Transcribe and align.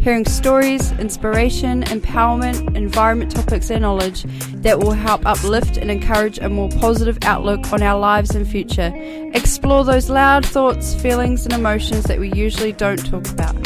hearing 0.00 0.24
stories, 0.24 0.92
inspiration, 0.92 1.82
empowerment, 1.84 2.74
environment 2.74 3.30
topics 3.30 3.70
and 3.70 3.82
knowledge 3.82 4.24
that 4.62 4.78
will 4.78 4.92
help 4.92 5.24
uplift 5.26 5.76
and 5.76 5.90
encourage 5.90 6.38
a 6.38 6.48
more 6.48 6.70
positive 6.70 7.18
outlook 7.22 7.72
on 7.72 7.82
our 7.82 7.98
lives 7.98 8.34
and 8.34 8.48
future. 8.48 8.92
Explore 9.34 9.84
those 9.84 10.08
loud 10.08 10.44
thoughts, 10.44 10.94
feelings 10.94 11.44
and 11.44 11.52
emotions 11.52 12.04
that 12.04 12.18
we 12.18 12.32
usually 12.32 12.72
don't 12.72 13.04
talk 13.06 13.28
about. 13.28 13.56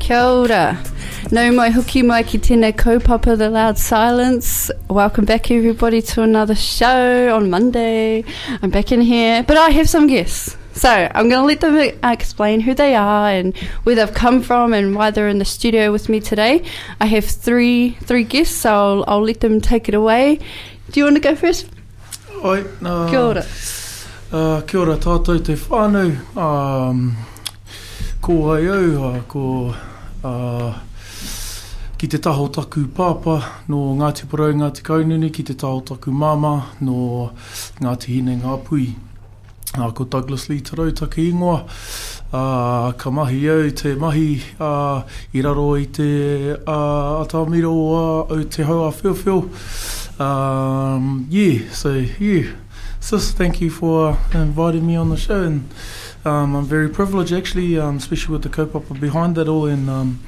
Kia 0.00 0.18
ora. 0.18 0.89
No 1.32 1.52
mai 1.52 1.70
huki 1.70 2.00
mai 2.02 2.24
ki 2.24 2.38
tēnei 2.42 2.72
kaupapa 2.74 3.36
The 3.38 3.48
Loud 3.50 3.78
Silence. 3.78 4.68
Welcome 4.88 5.26
back 5.26 5.48
everybody 5.52 6.02
to 6.02 6.22
another 6.22 6.56
show 6.56 7.32
on 7.32 7.48
Monday. 7.48 8.24
I'm 8.60 8.70
back 8.70 8.90
in 8.90 9.00
here, 9.00 9.44
but 9.44 9.56
I 9.56 9.70
have 9.70 9.88
some 9.88 10.08
guests. 10.08 10.56
So 10.72 10.88
I'm 10.90 11.28
going 11.28 11.40
to 11.40 11.44
let 11.44 11.60
them 11.60 11.76
uh, 12.02 12.08
explain 12.08 12.58
who 12.58 12.74
they 12.74 12.96
are 12.96 13.30
and 13.30 13.56
where 13.84 13.94
they've 13.94 14.12
come 14.12 14.42
from 14.42 14.72
and 14.72 14.96
why 14.96 15.12
they're 15.12 15.28
in 15.28 15.38
the 15.38 15.44
studio 15.44 15.92
with 15.92 16.08
me 16.08 16.18
today. 16.18 16.64
I 17.00 17.06
have 17.06 17.26
three 17.26 17.90
three 18.02 18.24
guests, 18.24 18.56
so 18.56 18.74
I'll, 18.74 19.04
I'll 19.06 19.22
let 19.22 19.38
them 19.38 19.60
take 19.60 19.88
it 19.88 19.94
away. 19.94 20.40
Do 20.90 20.98
you 20.98 21.04
want 21.04 21.14
to 21.14 21.22
go 21.22 21.36
first? 21.36 21.70
Oi, 22.44 22.64
uh, 22.84 23.08
Kia 23.08 23.20
ora. 23.20 23.46
Uh, 24.32 24.62
kia 24.62 24.80
ora 24.80 24.98
tātou 24.98 25.38
te 25.44 25.54
whānau. 25.54 26.10
Um, 26.36 27.16
ko 28.20 28.54
ai 28.56 28.66
au, 28.66 29.10
uh, 29.14 29.20
ko 29.30 29.74
uh, 30.24 30.80
ki 32.00 32.08
te 32.08 32.16
taho 32.16 32.46
taku 32.48 32.86
pāpā 32.96 33.34
no 33.68 33.90
Ngāti 33.92 34.24
Porau, 34.24 34.54
Ngāti 34.56 34.80
Kaununi, 34.80 35.28
ki 35.28 35.42
te 35.44 35.52
taho 35.52 35.82
taku 35.84 36.14
māma 36.16 36.52
no 36.80 37.26
Ngāti 37.76 38.14
Hine 38.14 38.38
Ngāpui. 38.40 38.94
Uh, 39.76 39.90
ko 39.92 40.06
Douglas 40.08 40.48
Lee 40.48 40.62
Tarau 40.62 40.94
take 40.96 41.26
ingoa. 41.28 41.68
Uh, 42.32 42.92
ka 42.92 43.10
mahi 43.10 43.50
au 43.50 43.68
te 43.76 43.92
mahi 44.00 44.40
uh, 44.58 45.02
i 45.34 45.42
raro 45.44 45.74
i 45.76 45.84
te 45.92 46.54
uh, 46.54 47.20
atamiro 47.20 47.74
uh, 47.92 48.32
au 48.32 48.44
te 48.44 48.64
hoa 48.64 48.88
whiowhio. 48.90 49.44
Um, 50.18 51.26
yeah, 51.28 51.68
so 51.70 51.92
yeah. 52.18 52.48
Sis, 52.98 53.32
thank 53.32 53.60
you 53.60 53.68
for 53.68 54.16
inviting 54.32 54.86
me 54.86 54.96
on 54.96 55.10
the 55.10 55.18
show, 55.18 55.42
and 55.42 55.68
um, 56.24 56.56
I'm 56.56 56.64
very 56.64 56.88
privileged 56.88 57.34
actually, 57.34 57.78
um, 57.78 57.98
especially 57.98 58.32
with 58.32 58.42
the 58.42 58.48
kaupapa 58.48 58.98
behind 58.98 59.36
that 59.36 59.48
all. 59.48 59.66
And 59.66 59.90
um, 59.90 60.20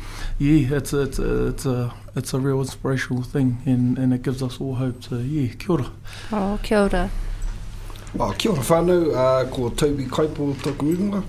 yeah, 0.43 0.77
it's 0.79 0.93
a, 0.93 1.03
it's 1.03 1.19
a, 1.21 1.47
it's 1.47 1.67
a 1.67 1.95
it's 2.17 2.35
a 2.35 2.39
real 2.41 2.61
inspirational 2.61 3.23
thing, 3.23 3.63
and, 3.65 3.97
and 3.97 4.13
it 4.13 4.23
gives 4.23 4.43
us 4.43 4.61
all 4.61 4.75
hope. 4.75 5.05
So 5.05 5.19
yeah, 5.19 5.53
kia 5.55 5.73
ora. 5.77 5.91
Oh, 6.33 6.59
kia 6.63 6.79
ora. 6.81 7.11
Oh, 8.19 8.35
kia 8.37 8.51
ora 8.51 8.61
whānau, 8.61 9.15
uh, 9.15 9.51
ko 9.51 9.71
Toby 9.71 10.05
Kaipo 10.07 10.53
toku 10.55 10.97
ingoa. 10.97 11.25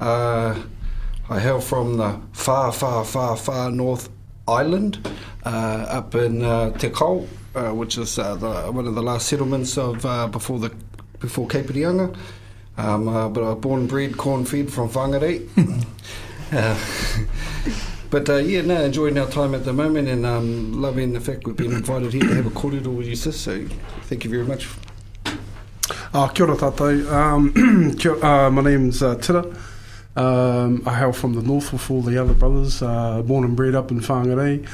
Uh, 0.00 0.58
I 1.28 1.40
hail 1.40 1.60
from 1.60 1.98
the 1.98 2.18
far, 2.32 2.72
far, 2.72 3.04
far, 3.04 3.36
far 3.36 3.70
North 3.70 4.08
Island, 4.46 5.06
uh, 5.44 5.48
up 5.90 6.14
in 6.14 6.42
uh, 6.42 6.70
Te 6.70 6.88
Kao, 6.88 7.26
uh, 7.54 7.74
which 7.74 7.98
is 7.98 8.18
uh, 8.18 8.34
the, 8.36 8.72
one 8.72 8.86
of 8.86 8.94
the 8.94 9.02
last 9.02 9.28
settlements 9.28 9.76
of 9.76 10.06
uh, 10.06 10.26
before 10.26 10.58
the 10.58 10.74
before 11.20 11.46
Cape 11.48 11.66
Reinga. 11.66 12.16
Um, 12.78 13.08
uh, 13.08 13.28
but 13.28 13.44
I 13.44 13.50
was 13.50 13.58
born 13.58 13.80
and 13.80 13.88
bred 13.88 14.16
corn 14.16 14.46
fed 14.46 14.72
from 14.72 14.88
Whangarei. 14.88 15.46
uh, 16.52 17.94
but 18.10 18.28
uh, 18.28 18.36
yeah, 18.36 18.62
no, 18.62 18.82
enjoying 18.82 19.18
our 19.18 19.28
time 19.28 19.54
at 19.54 19.64
the 19.64 19.72
moment 19.72 20.08
and 20.08 20.24
um, 20.24 20.80
loving 20.80 21.12
the 21.12 21.20
fact 21.20 21.46
we've 21.46 21.56
been 21.56 21.72
invited 21.72 22.12
here 22.12 22.22
to 22.22 22.34
have 22.34 22.46
a 22.46 22.50
cordial 22.50 22.92
with 22.94 23.06
you, 23.06 23.16
sis. 23.16 23.40
So 23.40 23.64
thank 24.02 24.24
you 24.24 24.30
very 24.30 24.44
much. 24.44 24.68
Uh, 26.12 26.28
kia 26.28 26.46
ora 26.46 26.56
tātou. 26.56 27.06
Um, 27.12 27.96
kia, 27.98 28.24
uh, 28.24 28.50
my 28.50 28.62
name's 28.62 29.02
uh, 29.02 29.16
Tira. 29.16 29.44
Um, 30.16 30.82
I 30.86 30.94
hail 30.94 31.12
from 31.12 31.34
the 31.34 31.42
north 31.42 31.72
with 31.72 31.90
all 31.90 32.02
the 32.02 32.18
other 32.18 32.32
brothers. 32.34 32.82
Uh, 32.82 33.22
born 33.22 33.44
and 33.44 33.56
bred 33.56 33.74
up 33.74 33.90
in 33.90 34.00
Whangarei. 34.00 34.66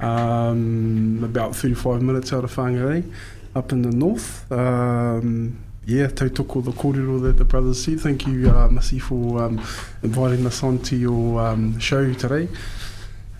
Um, 0.00 1.20
about 1.22 1.54
35 1.54 2.02
minutes 2.02 2.32
out 2.32 2.44
of 2.44 2.54
Whangarei, 2.54 3.10
up 3.54 3.70
in 3.72 3.82
the 3.82 3.90
north. 3.90 4.50
Um, 4.50 5.58
yeah, 5.86 6.06
tautoko 6.06 6.56
all 6.56 6.62
the 6.62 6.72
kōrero 6.72 7.20
that 7.22 7.36
the 7.36 7.44
brothers 7.44 7.84
said. 7.84 8.00
Thank 8.00 8.26
you, 8.26 8.50
uh, 8.50 8.68
Masi, 8.68 9.00
for 9.00 9.42
um, 9.42 9.58
inviting 10.02 10.46
us 10.46 10.62
on 10.62 10.78
to 10.80 10.96
your 10.96 11.40
um, 11.40 11.78
show 11.78 12.12
today. 12.14 12.48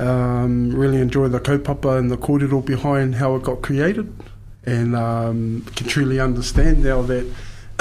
Um, 0.00 0.74
really 0.74 1.00
enjoy 1.00 1.28
the 1.28 1.40
kaupapa 1.40 1.98
and 1.98 2.10
the 2.10 2.16
kōrero 2.16 2.64
behind 2.64 3.16
how 3.16 3.36
it 3.36 3.42
got 3.42 3.60
created 3.60 4.10
and 4.64 4.96
um, 4.96 5.66
can 5.76 5.86
truly 5.86 6.18
understand 6.20 6.82
now 6.82 7.02
that 7.02 7.30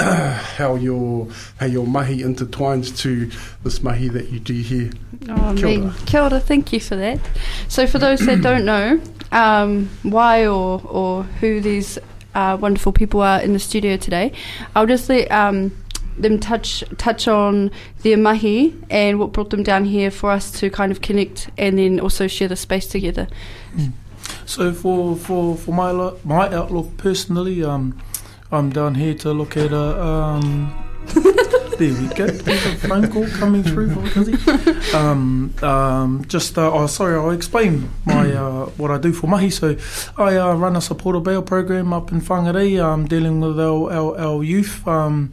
how 0.00 0.76
your 0.76 1.28
how 1.58 1.66
your 1.66 1.86
mahi 1.86 2.22
intertwines 2.22 2.96
to 2.98 3.30
this 3.62 3.82
mahi 3.82 4.08
that 4.08 4.30
you 4.30 4.40
do 4.40 4.54
here. 4.54 4.90
Oh, 5.28 5.54
Kia 5.56 5.80
ora. 5.80 5.94
Kia 6.06 6.22
ora, 6.22 6.40
thank 6.40 6.72
you 6.72 6.80
for 6.80 6.96
that. 6.96 7.20
So, 7.68 7.86
for 7.86 7.98
those 7.98 8.20
that 8.20 8.40
don't 8.42 8.64
know, 8.64 9.00
um, 9.32 9.90
why 10.02 10.46
or, 10.46 10.80
or 10.84 11.24
who 11.24 11.60
these 11.60 11.98
uh, 12.34 12.56
wonderful 12.60 12.92
people 12.92 13.20
are 13.20 13.40
in 13.40 13.52
the 13.52 13.58
studio 13.58 13.96
today, 13.96 14.32
I'll 14.74 14.86
just 14.86 15.08
let 15.08 15.30
um, 15.30 15.72
them 16.22 16.38
touch 16.38 16.84
touch 16.98 17.28
on 17.28 17.70
their 18.02 18.16
mahi 18.16 18.74
and 18.90 19.18
what 19.18 19.32
brought 19.32 19.50
them 19.50 19.62
down 19.62 19.84
here 19.84 20.10
for 20.10 20.30
us 20.30 20.50
to 20.52 20.70
kind 20.70 20.92
of 20.92 21.00
connect 21.00 21.50
and 21.56 21.78
then 21.78 22.00
also 22.00 22.26
share 22.26 22.48
the 22.48 22.56
space 22.56 22.86
together. 22.86 23.28
So 24.46 24.72
for 24.72 25.16
for 25.16 25.56
for 25.56 25.72
my 25.72 26.12
my 26.24 26.52
outlook 26.54 26.96
personally, 26.96 27.62
um, 27.62 28.00
I'm 28.50 28.70
down 28.70 28.94
here 28.96 29.14
to 29.14 29.32
look 29.32 29.56
at 29.56 29.72
a. 29.72 30.02
Um, 30.02 30.86
there 31.78 31.94
we 31.94 32.08
go. 32.14 32.26
There's 32.26 32.66
a 32.66 32.88
phone 32.88 33.10
call 33.10 33.26
coming 33.28 33.62
through 33.62 33.94
Kizzy. 34.10 34.36
Um, 34.94 35.54
um, 35.62 36.24
just 36.26 36.58
uh, 36.58 36.70
oh, 36.72 36.86
sorry, 36.86 37.14
I'll 37.14 37.30
explain 37.30 37.90
my 38.04 38.32
uh, 38.32 38.66
what 38.76 38.90
I 38.90 38.98
do 38.98 39.12
for 39.12 39.26
mahi. 39.26 39.50
So 39.50 39.76
I 40.16 40.36
uh, 40.36 40.54
run 40.54 40.76
a 40.76 40.80
supporter 40.80 41.20
bail 41.20 41.42
program 41.42 41.92
up 41.92 42.12
in 42.12 42.20
Whangarei, 42.20 42.82
um, 42.82 43.06
dealing 43.06 43.40
with 43.40 43.58
our 43.58 43.92
our, 43.92 44.18
our 44.18 44.42
youth. 44.42 44.86
Um, 44.86 45.32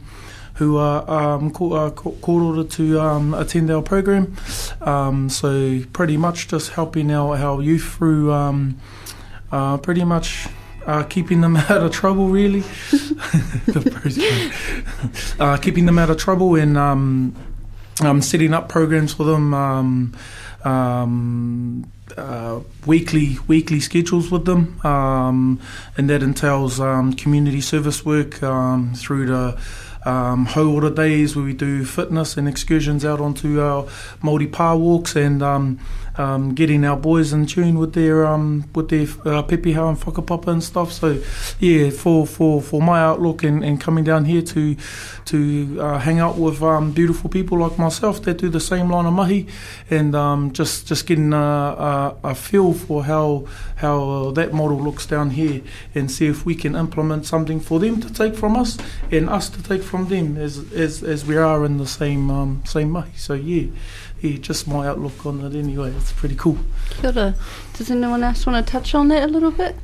who 0.58 0.76
are 0.76 1.08
um, 1.08 1.46
uh, 1.48 1.90
ca- 1.90 2.10
called 2.20 2.42
order 2.42 2.64
to 2.64 3.00
um, 3.00 3.32
attend 3.32 3.70
our 3.70 3.80
program. 3.80 4.36
Um, 4.80 5.28
so 5.28 5.80
pretty 5.92 6.16
much 6.16 6.48
just 6.48 6.72
helping 6.72 7.12
our, 7.12 7.36
our 7.36 7.62
youth 7.62 7.84
through 7.84 8.32
um, 8.32 8.78
uh, 9.52 9.76
pretty 9.78 10.02
much 10.04 10.48
uh, 10.84 11.04
keeping 11.04 11.42
them 11.42 11.56
out 11.70 11.70
of 11.70 11.92
trouble, 11.92 12.28
really. 12.28 12.64
Uh, 15.38 15.56
keeping 15.56 15.86
them 15.86 15.98
out 16.00 16.10
of 16.10 16.16
trouble 16.16 16.56
and 16.56 16.76
um, 16.76 17.32
um, 18.00 18.20
setting 18.20 18.52
up 18.52 18.68
programs 18.68 19.14
for 19.14 19.22
them. 19.22 19.54
Um, 19.54 20.16
um, 20.64 21.90
uh, 22.16 22.60
weekly 22.84 23.38
weekly 23.46 23.78
schedules 23.78 24.32
with 24.32 24.44
them, 24.44 24.80
um, 24.84 25.60
and 25.96 26.10
that 26.10 26.24
entails 26.24 26.78
community 27.16 27.60
service 27.60 28.04
work 28.04 28.34
through 28.34 29.26
the 29.26 29.56
um, 30.08 30.46
Hauora 30.46 30.94
days 30.94 31.36
where 31.36 31.44
we 31.44 31.52
do 31.52 31.84
fitness 31.84 32.36
and 32.36 32.48
excursions 32.48 33.04
out 33.04 33.20
onto 33.20 33.60
our 33.60 33.84
Māori 34.22 34.50
pa 34.50 34.74
walks 34.74 35.14
and 35.14 35.42
um, 35.42 35.78
um, 36.18 36.54
getting 36.54 36.84
our 36.84 36.96
boys 36.96 37.32
in 37.32 37.46
tune 37.46 37.78
with 37.78 37.94
their 37.94 38.26
um, 38.26 38.68
with 38.74 38.88
their 38.90 39.02
uh, 39.02 39.42
pepeha 39.42 39.88
and 39.88 39.98
whakapapa 39.98 40.48
and 40.48 40.62
stuff. 40.62 40.92
So 40.92 41.22
yeah, 41.60 41.90
for 41.90 42.26
for, 42.26 42.60
for 42.60 42.82
my 42.82 43.00
outlook 43.00 43.42
and, 43.44 43.64
and 43.64 43.80
coming 43.80 44.04
down 44.04 44.24
here 44.24 44.42
to 44.42 44.76
to 45.26 45.78
uh, 45.80 45.98
hang 45.98 46.18
out 46.18 46.36
with 46.36 46.62
um, 46.62 46.92
beautiful 46.92 47.30
people 47.30 47.58
like 47.58 47.78
myself 47.78 48.22
that 48.22 48.38
do 48.38 48.48
the 48.48 48.60
same 48.60 48.90
line 48.90 49.06
of 49.06 49.12
mahi 49.12 49.46
and 49.90 50.14
um, 50.14 50.52
just 50.52 50.86
just 50.86 51.06
getting 51.06 51.32
a, 51.32 51.36
a, 51.36 52.16
a 52.24 52.34
feel 52.34 52.72
for 52.72 53.04
how 53.04 53.46
how 53.76 54.32
that 54.32 54.52
model 54.52 54.78
looks 54.78 55.06
down 55.06 55.30
here 55.30 55.62
and 55.94 56.10
see 56.10 56.26
if 56.26 56.44
we 56.44 56.54
can 56.54 56.74
implement 56.74 57.26
something 57.26 57.60
for 57.60 57.78
them 57.78 58.00
to 58.00 58.12
take 58.12 58.34
from 58.34 58.56
us 58.56 58.76
and 59.10 59.28
us 59.28 59.48
to 59.48 59.62
take 59.62 59.82
from 59.82 60.08
them 60.08 60.36
as 60.36 60.72
as, 60.72 61.02
as 61.02 61.24
we 61.24 61.36
are 61.36 61.64
in 61.64 61.78
the 61.78 61.86
same 61.86 62.30
um, 62.30 62.62
same 62.64 62.90
mahi. 62.90 63.12
So 63.16 63.34
yeah, 63.34 63.68
yeah, 64.20 64.38
just 64.38 64.66
my 64.66 64.86
outlook 64.86 65.24
on 65.26 65.40
it 65.44 65.54
anyway. 65.54 65.92
It's 65.92 66.12
pretty 66.12 66.34
cool. 66.34 66.58
Kia 66.90 67.12
ora. 67.14 67.34
Does 67.74 67.90
anyone 67.90 68.22
else 68.22 68.46
want 68.46 68.64
to 68.64 68.72
touch 68.72 68.94
on 68.94 69.08
that 69.08 69.24
a 69.24 69.26
little 69.26 69.50
bit? 69.50 69.76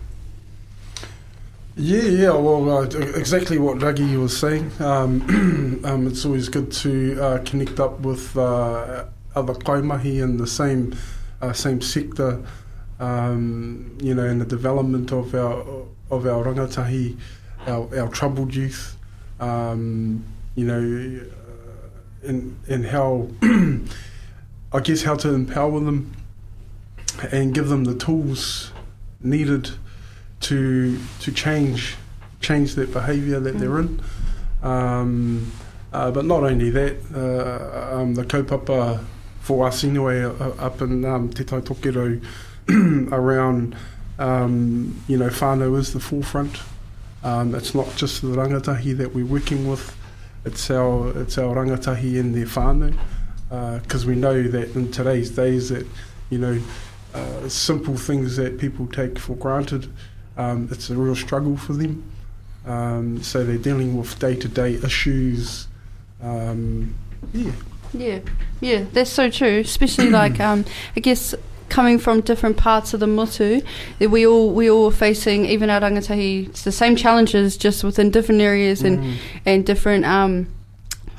Yeah, 1.77 2.03
yeah. 2.03 2.31
Well, 2.31 2.71
uh, 2.71 2.83
exactly 2.85 3.59
what 3.59 3.83
Ragi 3.83 4.17
was 4.17 4.37
saying. 4.37 4.71
Um, 4.81 5.81
um, 5.85 6.07
it's 6.07 6.25
always 6.25 6.49
good 6.49 6.71
to 6.73 7.21
uh, 7.21 7.39
connect 7.45 7.81
up 7.81 8.01
with 8.01 8.37
uh, 8.37 9.05
other 9.35 9.55
kaimahi 9.55 10.23
in 10.23 10.37
the 10.37 10.47
same 10.47 10.95
uh, 11.41 11.53
same 11.53 11.81
sector. 11.81 12.45
Um, 13.01 13.99
you 14.01 14.15
know, 14.15 14.25
in 14.25 14.39
the 14.39 14.45
development 14.45 15.13
of 15.13 15.35
our 15.35 15.85
of 16.11 16.27
our 16.27 16.45
rangatahi, 16.45 17.19
our, 17.67 18.01
our 18.01 18.09
troubled 18.09 18.55
youth. 18.55 18.97
Um, 19.41 20.25
you 20.55 20.67
know, 20.67 20.77
uh, 20.77 22.29
in 22.29 22.57
in 22.69 22.85
how 22.85 23.29
I 24.75 24.81
guess 24.81 25.05
how 25.05 25.15
to 25.15 25.33
empower 25.33 25.79
them 25.79 26.13
and 27.31 27.55
give 27.55 27.69
them 27.69 27.85
the 27.85 27.95
tools 27.95 28.73
needed 29.21 29.71
to 30.41 30.99
to 31.21 31.33
change 31.33 31.95
change 32.41 32.75
that 32.75 32.93
behaviour 32.93 33.39
that 33.39 33.57
they're 33.59 33.79
in. 33.79 34.03
Um, 34.65 35.53
uh, 35.93 36.11
but 36.11 36.25
not 36.25 36.43
only 36.43 36.71
that, 36.71 36.97
uh, 37.15 37.97
um, 37.97 38.15
the 38.15 38.25
kaupapa 38.25 39.05
for 39.39 39.65
us 39.69 39.85
anyway 39.85 40.25
uh, 40.25 40.31
up 40.59 40.83
in 40.83 41.05
um, 41.05 41.33
Te 41.33 41.45
Tai 41.45 41.61
Tokerau 41.61 42.21
around 43.13 43.77
um, 44.19 45.01
you 45.07 45.17
know 45.17 45.29
whānau 45.29 45.79
is 45.79 45.93
the 45.93 46.01
forefront. 46.01 46.59
Um, 47.23 47.55
it's 47.55 47.77
not 47.77 47.95
just 47.95 48.23
the 48.23 48.29
rangatahi 48.29 48.97
that 48.97 49.15
we're 49.15 49.25
working 49.25 49.69
with; 49.69 49.97
it's 50.45 50.69
our 50.69 51.17
it's 51.17 51.39
our 51.39 51.55
rangatahi 51.55 52.17
in 52.17 52.33
their 52.33 52.47
whānau 52.47 52.99
because 53.83 54.05
uh, 54.05 54.09
we 54.09 54.15
know 54.15 54.43
that 54.43 54.75
in 54.75 54.91
today's 54.91 55.31
days 55.31 55.69
that 55.69 55.87
you 56.31 56.39
know 56.39 56.61
uh, 57.15 57.49
simple 57.49 57.97
things 57.97 58.37
that 58.37 58.59
people 58.59 58.87
take 58.89 59.19
for 59.19 59.37
granted 59.37 59.89
um, 60.37 60.69
it's 60.71 60.91
a 60.91 60.95
real 60.97 61.15
struggle 61.15 61.57
for 61.57 61.75
them. 61.75 62.03
Um, 62.67 63.23
so 63.23 63.45
they're 63.45 63.59
dealing 63.59 63.97
with 63.97 64.19
day 64.19 64.35
to 64.37 64.49
day 64.49 64.75
issues. 64.75 65.69
Um, 66.23 66.95
yeah. 67.33 67.53
Yeah, 67.93 68.19
yeah, 68.61 68.85
that's 68.93 69.11
so 69.11 69.31
true. 69.31 69.61
Especially 69.61 70.11
like, 70.23 70.41
um, 70.41 70.65
I 70.97 71.01
guess 71.01 71.35
coming 71.69 71.99
from 71.99 72.21
different 72.23 72.57
parts 72.57 72.93
of 72.93 73.01
the 73.01 73.07
motu, 73.07 73.61
that 74.01 74.11
we 74.11 74.27
all 74.27 74.51
we 74.51 74.69
all 74.69 74.91
facing 74.91 75.47
even 75.47 75.71
our 75.71 75.81
rangatahi, 75.81 76.49
it's 76.49 76.65
the 76.65 76.73
same 76.73 76.97
challenges, 76.97 77.57
just 77.57 77.85
within 77.85 78.11
different 78.11 78.41
areas 78.41 78.83
and 78.83 78.99
Mm. 78.99 79.17
and 79.47 79.67
different 79.67 80.05
um, 80.05 80.49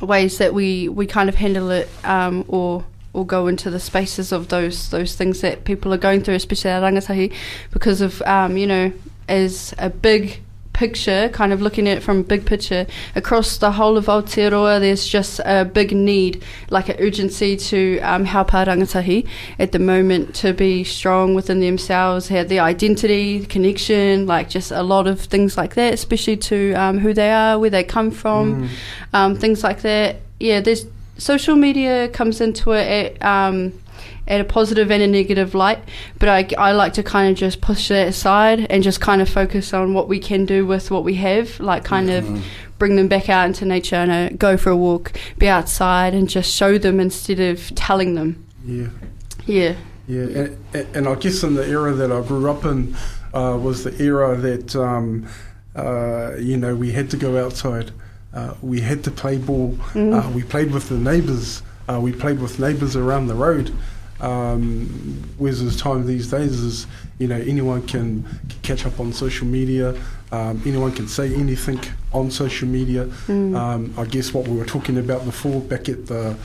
ways 0.02 0.38
that 0.38 0.54
we 0.54 0.90
we 0.90 1.06
kind 1.06 1.30
of 1.30 1.36
handle 1.36 1.72
it 1.72 1.90
um, 2.04 2.46
or 2.48 2.86
or 3.14 3.26
go 3.26 3.48
into 3.48 3.70
the 3.70 3.80
spaces 3.80 4.32
of 4.32 4.50
those 4.50 4.90
those 4.90 5.16
things 5.16 5.42
that 5.42 5.64
people 5.64 5.94
are 5.94 5.98
going 5.98 6.22
through, 6.22 6.36
especially 6.36 6.72
our 6.72 6.82
rangatahi, 6.82 7.34
because 7.72 8.02
of 8.02 8.22
um, 8.24 8.58
you 8.58 8.68
know 8.68 8.92
as 9.28 9.74
a 9.78 9.90
big 9.90 10.40
picture, 10.76 11.30
kind 11.30 11.52
of 11.54 11.62
looking 11.62 11.88
at 11.88 11.98
it 11.98 12.02
from 12.02 12.20
a 12.20 12.24
big 12.24 12.46
picture 12.46 12.86
across 13.16 13.58
the 13.58 13.72
whole 13.72 13.98
of 13.98 14.06
Aotearoa, 14.06 14.80
there's 14.80 15.08
just 15.08 15.40
a 15.46 15.66
big 15.66 15.92
need, 15.94 16.44
like 16.70 16.90
an 16.90 16.98
urgency 17.00 17.56
to 17.56 18.00
um, 18.02 18.26
help 18.26 18.54
our 18.54 18.66
rangatahi 18.66 19.28
at 19.58 19.72
the 19.72 19.80
moment 19.80 20.36
to 20.36 20.54
be 20.54 20.84
strong 20.84 21.34
within 21.34 21.62
themselves, 21.62 22.28
have 22.28 22.50
their 22.50 22.62
identity, 22.62 23.46
connection, 23.46 24.28
like 24.28 24.50
just 24.50 24.72
a 24.72 24.84
lot 24.84 25.08
of 25.08 25.22
things 25.22 25.58
like 25.58 25.76
that, 25.76 25.94
especially 25.94 26.38
to 26.38 26.74
um, 26.74 27.00
who 27.00 27.14
they 27.14 27.32
are, 27.32 27.58
where 27.58 27.70
they 27.70 27.84
come 27.84 28.12
from, 28.12 28.70
um, 29.14 29.36
things 29.36 29.64
like 29.64 29.82
that. 29.82 30.18
Yeah, 30.40 30.60
there's 30.60 30.86
social 31.18 31.56
media 31.56 32.10
comes 32.10 32.42
into 32.42 32.72
it 32.74 33.16
at 33.22 33.26
at 34.28 34.42
a 34.42 34.44
positive 34.44 34.90
and 34.92 35.04
a 35.04 35.08
negative 35.08 35.54
light, 35.54 35.80
but 36.20 36.30
I, 36.30 36.48
I 36.58 36.72
like 36.72 36.94
to 36.94 37.04
kind 37.04 37.32
of 37.32 37.38
just 37.38 37.62
push 37.62 37.90
that 37.90 38.08
aside 38.08 38.66
and 38.70 38.84
just 38.84 39.00
kind 39.02 39.22
of 39.22 39.30
focus 39.30 39.74
on 39.74 39.94
what 39.94 40.08
we 40.08 40.20
can 40.20 40.46
do 40.46 40.66
with 40.66 40.90
what 40.90 41.04
we 41.04 41.16
have, 41.16 41.60
like 41.60 41.84
kind 41.84 42.10
of 42.10 42.44
bring 42.80 42.96
them 42.96 43.08
back 43.08 43.30
out 43.30 43.46
into 43.46 43.66
nature 43.66 43.96
and 43.96 44.12
uh, 44.12 44.30
go 44.38 44.58
for 44.58 44.70
a 44.72 44.76
walk, 44.76 45.14
be 45.38 45.48
outside 45.48 46.14
and 46.14 46.28
just 46.28 46.54
show 46.54 46.78
them 46.78 47.00
instead 47.00 47.40
of 47.40 47.74
telling 47.76 48.16
them. 48.16 48.44
Yeah. 48.66 48.88
Yeah. 49.46 49.76
Yeah, 50.08 50.22
and, 50.74 50.96
and- 50.96 51.08
I 51.08 51.16
guess 51.16 51.42
in 51.44 51.56
the 51.56 51.68
era 51.68 51.94
that 51.94 52.12
I 52.12 52.22
grew 52.22 52.50
up 52.50 52.64
in 52.66 52.96
uh, 53.34 53.58
was 53.62 53.84
the 53.84 54.02
era 54.02 54.36
that 54.38 54.76
um, 54.76 55.28
uh, 55.76 56.36
you 56.38 56.58
know 56.58 56.76
we 56.76 56.92
had 56.92 57.10
to 57.12 57.18
go 57.18 57.44
outside, 57.44 57.92
uh, 58.34 58.54
we 58.62 58.82
had 58.82 59.04
to 59.06 59.12
play 59.12 59.38
ball, 59.38 59.78
uh, 59.96 60.32
we 60.34 60.44
played 60.44 60.72
with 60.72 60.90
the 60.90 60.96
neighbours, 60.98 61.64
uh, 61.90 62.00
we 62.00 62.12
played 62.12 62.40
with 62.40 62.60
neighbours 62.60 62.96
around 62.96 63.28
the 63.28 63.34
road. 63.36 63.74
Um, 64.22 65.24
whereas 65.38 65.64
the 65.64 65.78
time 65.78 66.06
these 66.06 66.32
days 66.32 66.60
is 66.60 66.88
you 67.20 67.28
know 67.28 67.36
anyone 67.36 67.86
can, 67.86 68.24
can 68.24 68.60
catch 68.62 68.86
up 68.86 69.00
on 69.00 69.12
social 69.12 69.46
media, 69.46 69.94
um, 70.32 70.62
anyone 70.66 70.94
can 70.94 71.08
say 71.08 71.34
anything 71.36 71.80
on 72.14 72.32
social 72.32 72.68
media. 72.68 73.10
Um, 73.56 73.94
I 73.98 74.06
guess 74.06 74.34
what 74.34 74.48
we 74.48 74.58
were 74.58 74.66
talking 74.66 74.98
about 74.98 75.26
before 75.26 75.60
back 75.62 75.90
at 75.90 76.08
the 76.08 76.36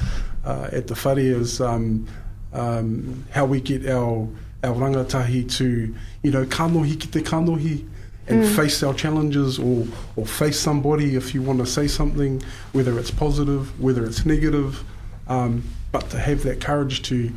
uh, 0.44 0.68
at 0.72 0.88
the 0.88 0.94
whare 0.94 1.18
is 1.18 1.60
um, 1.60 2.06
um, 2.52 3.24
how 3.30 3.44
we 3.44 3.60
get 3.60 3.86
our 3.86 4.28
our 4.64 4.74
rangatahi 4.74 5.50
to 5.56 5.94
you 6.22 6.30
know 6.30 6.44
kanohi 6.44 7.00
ki 7.00 7.08
te 7.08 7.20
kanohi 7.20 7.86
and 8.28 8.46
face 8.46 8.82
our 8.82 8.94
challenges 8.94 9.58
or 9.58 9.86
or 10.16 10.26
face 10.26 10.58
somebody 10.58 11.16
if 11.16 11.34
you 11.34 11.42
want 11.42 11.58
to 11.58 11.66
say 11.66 11.88
something 11.88 12.42
whether 12.72 12.98
it's 12.98 13.10
positive 13.10 13.80
whether 13.80 14.04
it's 14.04 14.26
negative 14.26 14.84
um, 15.28 15.62
but 15.92 16.08
to 16.10 16.18
have 16.18 16.42
that 16.42 16.60
courage 16.60 17.02
to 17.02 17.32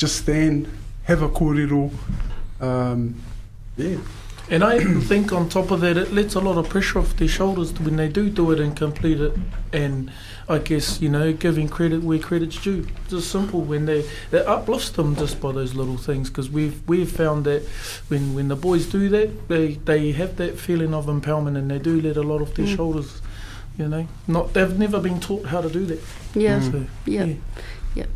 just 0.00 0.16
stand 0.22 0.66
have 1.04 1.20
a 1.22 1.28
kōrero 1.28 1.90
um, 2.60 3.14
yeah 3.76 3.98
And 4.50 4.64
I 4.64 4.80
think 5.10 5.32
on 5.32 5.48
top 5.48 5.70
of 5.70 5.80
that, 5.82 5.96
it 5.96 6.12
lets 6.12 6.34
a 6.34 6.40
lot 6.40 6.58
of 6.58 6.68
pressure 6.68 6.98
off 6.98 7.14
their 7.16 7.28
shoulders 7.28 7.72
when 7.84 7.94
they 7.96 8.08
do 8.08 8.28
do 8.28 8.50
it 8.50 8.58
and 8.58 8.76
complete 8.76 9.20
it. 9.20 9.32
And 9.72 10.10
I 10.48 10.58
guess, 10.58 11.00
you 11.00 11.08
know, 11.08 11.32
giving 11.32 11.68
credit 11.68 12.02
where 12.02 12.18
credit's 12.18 12.60
due. 12.60 12.84
Just 13.08 13.30
simple 13.30 13.60
when 13.60 13.86
they, 13.86 14.04
they 14.32 14.44
uplifts 14.44 14.90
them 14.90 15.14
just 15.14 15.40
by 15.40 15.52
those 15.52 15.74
little 15.80 15.96
things 15.96 16.28
because 16.30 16.50
we've, 16.50 16.76
we've 16.88 17.10
found 17.22 17.44
that 17.44 17.62
when, 18.08 18.34
when 18.34 18.48
the 18.48 18.56
boys 18.56 18.86
do 18.86 19.08
that, 19.10 19.30
they, 19.48 19.74
they 19.90 20.10
have 20.12 20.34
that 20.42 20.58
feeling 20.58 20.94
of 20.94 21.06
empowerment 21.06 21.56
and 21.56 21.70
they 21.70 21.78
do 21.78 22.00
let 22.00 22.16
a 22.16 22.22
lot 22.22 22.42
off 22.42 22.52
their 22.54 22.66
shoulders. 22.66 23.22
You 23.78 23.88
know, 23.88 24.04
not 24.26 24.52
they've 24.52 24.76
never 24.76 24.98
been 25.00 25.20
taught 25.20 25.46
how 25.46 25.60
to 25.60 25.70
do 25.70 25.86
that. 25.86 26.00
Yeah. 26.34 26.60
So, 26.60 26.86
Yeah. 27.06 27.24
Yeah. 27.24 27.34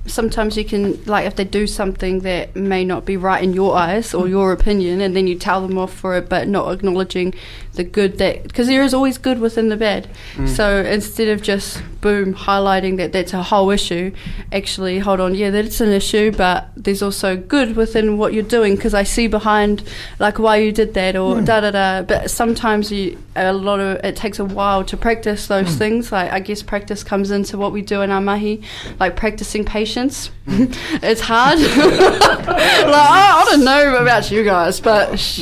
Sometimes 0.06 0.56
you 0.56 0.64
can 0.64 1.02
like 1.04 1.26
if 1.26 1.36
they 1.36 1.44
do 1.44 1.66
something 1.66 2.20
that 2.20 2.54
may 2.54 2.84
not 2.84 3.04
be 3.04 3.16
right 3.16 3.42
in 3.42 3.52
your 3.52 3.76
eyes 3.76 4.14
or 4.14 4.24
mm. 4.24 4.30
your 4.30 4.52
opinion, 4.52 5.00
and 5.00 5.16
then 5.16 5.26
you 5.26 5.36
tell 5.38 5.66
them 5.66 5.78
off 5.78 5.92
for 5.92 6.16
it, 6.16 6.28
but 6.28 6.46
not 6.48 6.72
acknowledging 6.72 7.34
the 7.74 7.84
good 7.84 8.18
that 8.18 8.42
because 8.44 8.66
there 8.68 8.82
is 8.82 8.94
always 8.94 9.18
good 9.18 9.40
within 9.40 9.68
the 9.68 9.76
bad. 9.76 10.08
Mm. 10.34 10.48
So 10.48 10.78
instead 10.82 11.28
of 11.28 11.42
just 11.42 11.82
boom 12.00 12.34
highlighting 12.34 12.96
that 12.98 13.12
that's 13.12 13.32
a 13.32 13.42
whole 13.42 13.70
issue, 13.70 14.12
actually 14.52 14.98
hold 14.98 15.20
on, 15.20 15.34
yeah, 15.34 15.50
that's 15.50 15.80
an 15.80 15.90
issue, 15.90 16.30
but 16.32 16.68
there's 16.76 17.02
also 17.02 17.36
good 17.36 17.76
within 17.76 18.16
what 18.18 18.32
you're 18.32 18.42
doing 18.42 18.76
because 18.76 18.94
I 18.94 19.02
see 19.02 19.26
behind 19.26 19.82
like 20.18 20.38
why 20.38 20.56
you 20.56 20.72
did 20.72 20.94
that 20.94 21.16
or 21.16 21.36
mm. 21.36 21.44
da 21.44 21.60
da 21.60 21.70
da. 21.70 22.02
But 22.02 22.30
sometimes 22.30 22.92
you 22.92 23.18
a 23.36 23.52
lot 23.52 23.80
of 23.80 24.04
it 24.04 24.14
takes 24.16 24.38
a 24.38 24.44
while 24.44 24.84
to 24.84 24.96
practice 24.96 25.48
those 25.48 25.74
mm. 25.74 25.78
things. 25.78 26.12
Like 26.12 26.30
I 26.30 26.40
guess 26.40 26.62
practice 26.62 27.02
comes 27.02 27.30
into 27.30 27.58
what 27.58 27.72
we 27.72 27.82
do 27.82 28.02
in 28.02 28.10
our 28.10 28.20
mahi, 28.20 28.62
like 29.00 29.16
practicing 29.16 29.64
patience. 29.64 30.30
it's 30.46 31.20
hard. 31.20 31.58
like 31.58 31.68
I, 31.76 33.42
I 33.42 33.44
don't 33.50 33.64
know 33.64 33.96
about 33.96 34.30
you 34.30 34.44
guys, 34.44 34.78
but 34.80 35.10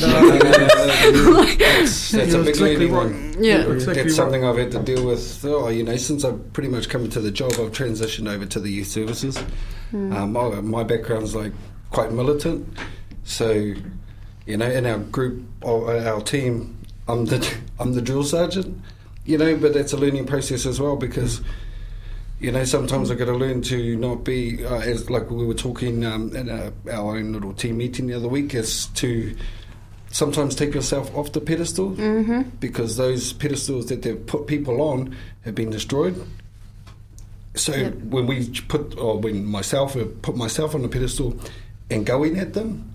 that's, 1.58 2.12
that's 2.24 2.34
a 2.34 2.38
big 2.38 2.48
exactly 2.48 2.76
leading 2.76 2.94
right. 2.94 3.06
one. 3.06 3.34
yeah, 3.44 3.62
You're 3.62 3.74
exactly 3.74 4.02
That's 4.02 4.12
right. 4.12 4.16
something 4.16 4.44
I've 4.44 4.56
had 4.56 4.72
to 4.72 4.82
deal 4.82 5.06
with. 5.06 5.44
Oh, 5.44 5.68
you 5.68 5.82
know, 5.82 5.96
since 5.96 6.24
I've 6.24 6.52
pretty 6.52 6.68
much 6.68 6.88
come 6.88 7.04
into 7.04 7.20
the 7.20 7.30
job, 7.30 7.52
I've 7.52 7.72
transitioned 7.72 8.28
over 8.28 8.46
to 8.46 8.60
the 8.60 8.70
youth 8.70 8.88
services. 8.88 9.42
Um, 9.92 10.32
my, 10.32 10.48
my 10.60 10.84
background's 10.84 11.34
like 11.34 11.52
quite 11.90 12.12
militant, 12.12 12.66
so 13.24 13.74
you 14.46 14.56
know, 14.56 14.70
in 14.70 14.86
our 14.86 14.98
group, 14.98 15.44
or 15.60 15.94
our 15.94 16.20
team, 16.22 16.78
I'm 17.08 17.26
the 17.26 17.56
I'm 17.78 17.92
the 17.92 18.02
drill 18.02 18.24
sergeant. 18.24 18.80
You 19.24 19.38
know, 19.38 19.56
but 19.56 19.76
it's 19.76 19.92
a 19.92 19.96
learning 19.96 20.26
process 20.26 20.66
as 20.66 20.80
well 20.80 20.96
because. 20.96 21.40
You 22.40 22.50
know, 22.50 22.64
sometimes 22.64 23.08
I've 23.08 23.18
got 23.18 23.26
to 23.26 23.36
learn 23.36 23.62
to 23.62 23.94
not 23.94 24.24
be, 24.24 24.66
uh, 24.66 24.80
as 24.80 25.08
like 25.08 25.30
we 25.30 25.46
were 25.46 25.54
talking 25.54 26.04
um, 26.04 26.34
in 26.34 26.48
a, 26.48 26.72
our 26.90 27.16
own 27.16 27.32
little 27.32 27.52
team 27.52 27.76
meeting 27.76 28.08
the 28.08 28.14
other 28.14 28.26
week, 28.26 28.52
is 28.52 28.86
to 28.94 29.36
sometimes 30.12 30.54
take 30.54 30.74
yourself 30.74 31.12
off 31.16 31.32
the 31.32 31.40
pedestal 31.40 31.90
mm-hmm. 31.92 32.42
because 32.60 32.96
those 32.96 33.32
pedestals 33.32 33.86
that 33.86 34.02
they've 34.02 34.24
put 34.26 34.46
people 34.46 34.80
on 34.80 35.16
have 35.44 35.54
been 35.56 35.70
destroyed. 35.70 36.14
So 37.54 37.74
Yep. 37.74 37.94
when 38.04 38.26
we 38.26 38.48
put, 38.68 38.96
or 38.96 39.18
when 39.18 39.44
myself 39.44 39.96
put 40.22 40.36
myself 40.36 40.74
on 40.74 40.84
a 40.84 40.88
pedestal 40.88 41.34
and 41.90 42.06
going 42.06 42.38
at 42.38 42.54
them 42.54 42.94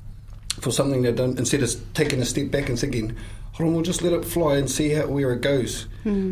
for 0.62 0.72
something 0.72 1.02
they've 1.02 1.16
done, 1.16 1.38
instead 1.38 1.62
of 1.62 1.76
taking 1.94 2.22
a 2.22 2.26
step 2.26 2.50
back 2.50 2.70
and 2.70 2.80
thinking, 2.80 3.16
hold 3.54 3.68
on, 3.68 3.74
we'll 3.76 3.84
just 3.84 4.02
let 4.02 4.14
it 4.14 4.24
fly 4.24 4.56
and 4.56 4.70
see 4.70 4.90
how 4.90 5.08
where 5.08 5.34
it 5.34 5.42
goes, 5.42 5.88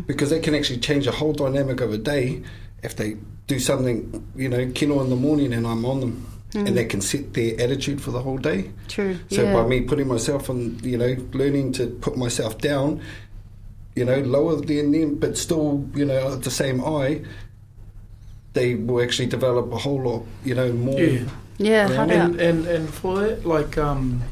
because 0.06 0.30
that 0.30 0.42
can 0.42 0.54
actually 0.54 0.78
change 0.78 1.04
the 1.04 1.12
whole 1.12 1.32
dynamic 1.32 1.80
of 1.80 1.92
a 1.92 1.98
day 1.98 2.42
if 2.82 2.96
they 2.96 3.16
do 3.46 3.58
something, 3.58 4.26
you 4.36 4.48
know, 4.48 4.70
kino 4.72 5.00
in 5.02 5.10
the 5.10 5.16
morning 5.16 5.52
and 5.52 5.66
I'm 5.66 5.84
on 5.84 6.00
them. 6.00 6.26
Mm. 6.56 6.68
and 6.68 6.76
that 6.78 6.88
can 6.88 7.02
set 7.02 7.34
their 7.34 7.60
attitude 7.60 8.00
for 8.00 8.10
the 8.10 8.22
whole 8.22 8.38
day. 8.38 8.70
True. 8.88 9.18
So 9.30 9.42
yeah. 9.42 9.52
by 9.52 9.66
me 9.66 9.82
putting 9.82 10.08
myself 10.08 10.48
on, 10.48 10.78
you 10.82 10.96
know, 10.96 11.16
learning 11.32 11.72
to 11.72 11.86
put 11.86 12.16
myself 12.16 12.56
down, 12.58 13.02
you 13.94 14.06
know, 14.06 14.20
lower 14.20 14.56
than 14.56 14.92
them, 14.92 15.16
but 15.16 15.36
still, 15.36 15.86
you 15.94 16.06
know, 16.06 16.32
at 16.32 16.42
the 16.44 16.50
same 16.50 16.82
eye, 16.82 17.22
they 18.54 18.74
will 18.74 19.02
actually 19.02 19.26
develop 19.26 19.70
a 19.70 19.76
whole 19.76 20.02
lot, 20.02 20.24
you 20.44 20.54
know, 20.54 20.72
more. 20.72 20.98
Yeah. 20.98 21.24
yeah, 21.58 21.88
Yeah, 21.88 21.94
hard 21.94 22.10
and, 22.10 22.40
and 22.40 22.66
and 22.66 22.88
for 22.88 23.20
that, 23.20 23.44
like 23.44 23.76
um, 23.76 24.22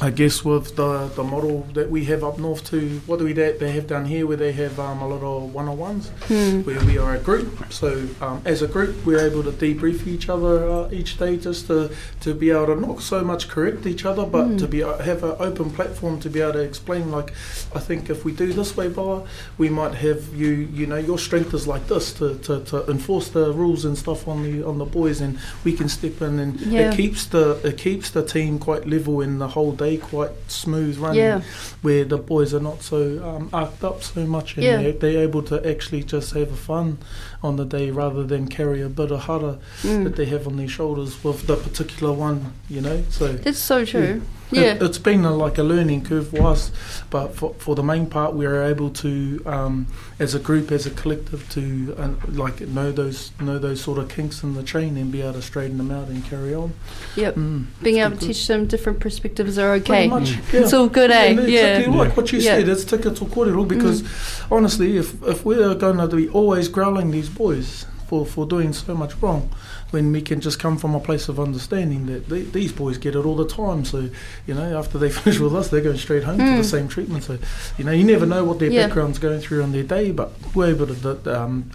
I 0.00 0.10
guess 0.10 0.44
with 0.44 0.76
the 0.76 1.08
the 1.16 1.24
model 1.24 1.66
that 1.74 1.90
we 1.90 2.04
have 2.04 2.22
up 2.22 2.38
north 2.38 2.62
to 2.70 3.00
what 3.06 3.18
do 3.18 3.24
we 3.24 3.32
that 3.32 3.58
they 3.58 3.72
have 3.72 3.88
down 3.88 4.04
here 4.04 4.26
where 4.28 4.36
they 4.36 4.52
have 4.52 4.78
um, 4.78 5.02
a 5.02 5.08
lot 5.08 5.22
of 5.22 5.52
one 5.52 5.66
on 5.68 5.76
ones 5.76 6.10
Hmm. 6.28 6.60
where 6.62 6.78
we 6.84 6.98
are 6.98 7.14
a 7.16 7.18
group. 7.18 7.48
So 7.72 8.06
um, 8.20 8.40
as 8.44 8.62
a 8.62 8.68
group, 8.68 8.94
we're 9.04 9.18
able 9.26 9.42
to 9.42 9.50
debrief 9.50 10.06
each 10.06 10.28
other 10.28 10.68
uh, 10.70 10.88
each 10.92 11.18
day 11.18 11.36
just 11.36 11.66
to 11.66 11.90
to 12.20 12.32
be 12.32 12.50
able 12.50 12.66
to 12.66 12.76
not 12.80 13.02
so 13.02 13.24
much 13.24 13.48
correct 13.48 13.86
each 13.86 14.04
other, 14.04 14.24
but 14.24 14.46
Mm. 14.48 14.58
to 14.60 14.68
be 14.68 14.82
uh, 14.84 14.98
have 14.98 15.24
an 15.24 15.34
open 15.40 15.68
platform 15.70 16.20
to 16.20 16.30
be 16.30 16.40
able 16.40 16.52
to 16.52 16.60
explain. 16.60 17.10
Like 17.10 17.30
I 17.74 17.80
think 17.80 18.08
if 18.08 18.24
we 18.24 18.30
do 18.32 18.52
this 18.52 18.76
way, 18.76 18.88
Boa, 18.88 19.24
we 19.58 19.68
might 19.68 19.94
have 20.06 20.20
you 20.42 20.50
you 20.78 20.86
know 20.86 20.96
your 21.10 21.18
strength 21.18 21.52
is 21.54 21.66
like 21.66 21.88
this 21.88 22.12
to, 22.18 22.36
to, 22.46 22.60
to 22.70 22.76
enforce 22.88 23.28
the 23.30 23.52
rules 23.52 23.84
and 23.84 23.98
stuff 23.98 24.28
on 24.28 24.42
the 24.44 24.62
on 24.64 24.78
the 24.78 24.84
boys, 25.00 25.20
and 25.20 25.38
we 25.64 25.72
can 25.72 25.88
step 25.88 26.22
in 26.22 26.38
and 26.38 26.60
Yeah. 26.60 26.90
it 26.92 26.96
keeps 26.96 27.26
the 27.26 27.58
it 27.64 27.76
keeps 27.78 28.10
the 28.10 28.22
team 28.24 28.58
quite 28.60 28.86
level 28.86 29.20
in 29.20 29.38
the 29.38 29.48
whole 29.48 29.72
day, 29.72 29.87
quite 29.96 30.30
smooth 30.48 30.98
running, 30.98 31.20
Yeah. 31.20 31.40
where 31.82 32.04
the 32.04 32.18
boys 32.18 32.52
are 32.54 32.60
not 32.60 32.82
so 32.82 33.24
um, 33.24 33.48
arced 33.52 33.82
up 33.82 34.02
so 34.02 34.26
much, 34.26 34.56
and 34.56 34.64
Yeah. 34.64 34.82
they're, 34.82 34.92
they're 34.92 35.22
able 35.22 35.42
to 35.44 35.66
actually 35.68 36.02
just 36.02 36.34
have 36.34 36.52
a 36.52 36.56
fun 36.56 36.98
on 37.42 37.56
the 37.56 37.64
day 37.64 37.90
rather 37.90 38.24
than 38.24 38.48
carry 38.48 38.82
a 38.82 38.88
bit 38.88 39.10
of 39.10 39.24
hara 39.24 39.58
Mm. 39.82 40.04
that 40.04 40.16
they 40.16 40.26
have 40.26 40.46
on 40.46 40.56
their 40.56 40.68
shoulders 40.68 41.22
with 41.24 41.46
the 41.46 41.56
particular 41.56 42.12
one, 42.12 42.52
you 42.68 42.80
know. 42.80 43.02
So 43.10 43.32
That's 43.32 43.58
so 43.58 43.84
true. 43.84 44.00
it, 44.02 44.22
Yeah. 44.50 44.78
it's 44.80 44.98
been 44.98 45.24
a, 45.24 45.30
like 45.34 45.58
a 45.58 45.62
learning 45.62 46.04
curve 46.04 46.28
for 46.30 46.46
us, 46.46 46.70
but 47.10 47.34
for, 47.36 47.54
for 47.58 47.74
the 47.74 47.82
main 47.82 48.06
part, 48.06 48.34
we 48.34 48.46
are 48.46 48.62
able 48.62 48.90
to, 48.90 49.42
um, 49.44 49.86
as 50.18 50.34
a 50.34 50.38
group, 50.38 50.72
as 50.72 50.86
a 50.86 50.90
collective, 50.90 51.48
to 51.50 51.94
uh, 51.98 52.10
like 52.32 52.60
know 52.62 52.90
those 52.90 53.30
know 53.40 53.58
those 53.58 53.80
sort 53.80 53.98
of 53.98 54.08
kinks 54.08 54.42
in 54.42 54.54
the 54.54 54.62
chain 54.62 54.96
and 54.96 55.12
be 55.12 55.20
able 55.20 55.34
to 55.34 55.42
straighten 55.42 55.76
them 55.78 55.90
out 55.90 56.08
and 56.08 56.24
carry 56.24 56.54
on. 56.54 56.72
Yep. 57.16 57.34
Mm, 57.34 57.66
Being 57.82 57.98
able 57.98 58.16
to 58.16 58.26
teach 58.26 58.46
them 58.46 58.66
different 58.66 59.00
perspectives 59.00 59.58
are 59.58 59.72
okay. 59.74 60.08
much, 60.08 60.30
Mm. 60.32 60.52
yeah. 60.52 60.60
It's 60.60 60.72
all 60.72 60.88
good, 60.88 61.10
eh? 61.10 61.30
Yeah, 61.32 61.40
Yeah. 61.40 61.76
exactly 61.78 61.98
like 61.98 62.16
what 62.16 62.32
you 62.32 62.38
Yeah. 62.38 62.56
said. 62.56 62.68
It's 62.68 62.84
tika 62.84 63.10
to 63.10 63.24
kōrero 63.26 63.66
because 63.68 64.02
honestly, 64.50 64.96
if 64.96 65.14
if 65.26 65.44
we're 65.44 65.74
going 65.74 65.98
to 65.98 66.06
be 66.16 66.28
always 66.28 66.68
growling 66.68 67.10
these 67.10 67.28
boys 67.28 67.84
for 68.08 68.24
for 68.24 68.46
doing 68.46 68.72
so 68.72 68.94
much 68.94 69.14
wrong, 69.20 69.50
when 69.90 70.12
we 70.12 70.20
can 70.20 70.40
just 70.40 70.58
come 70.58 70.76
from 70.76 70.94
a 70.94 71.00
place 71.00 71.28
of 71.28 71.40
understanding 71.40 72.06
that 72.06 72.28
they, 72.28 72.42
these 72.42 72.72
boys 72.72 72.98
get 72.98 73.14
it 73.16 73.24
all 73.24 73.36
the 73.36 73.46
time. 73.48 73.84
So 73.84 74.10
you 74.46 74.54
know, 74.54 74.78
after 74.78 74.98
they 74.98 75.10
finish 75.18 75.38
with 75.40 75.54
us, 75.54 75.68
they're 75.68 75.80
going 75.80 75.96
straight 75.98 76.24
home 76.24 76.38
to 76.38 76.44
Mm. 76.44 76.58
the 76.58 76.64
same 76.64 76.88
treatment. 76.88 77.24
So 77.24 77.38
you 77.78 77.84
know, 77.84 77.92
you 77.92 78.04
never 78.04 78.26
know 78.26 78.44
what 78.44 78.58
their 78.58 78.70
Yeah. 78.70 78.86
background's 78.86 79.18
going 79.18 79.40
through 79.40 79.62
on 79.62 79.72
their 79.72 79.82
day, 79.84 80.10
but 80.12 80.32
we're 80.54 80.66
able 80.70 80.86
to. 80.88 81.40
Um, 81.40 81.70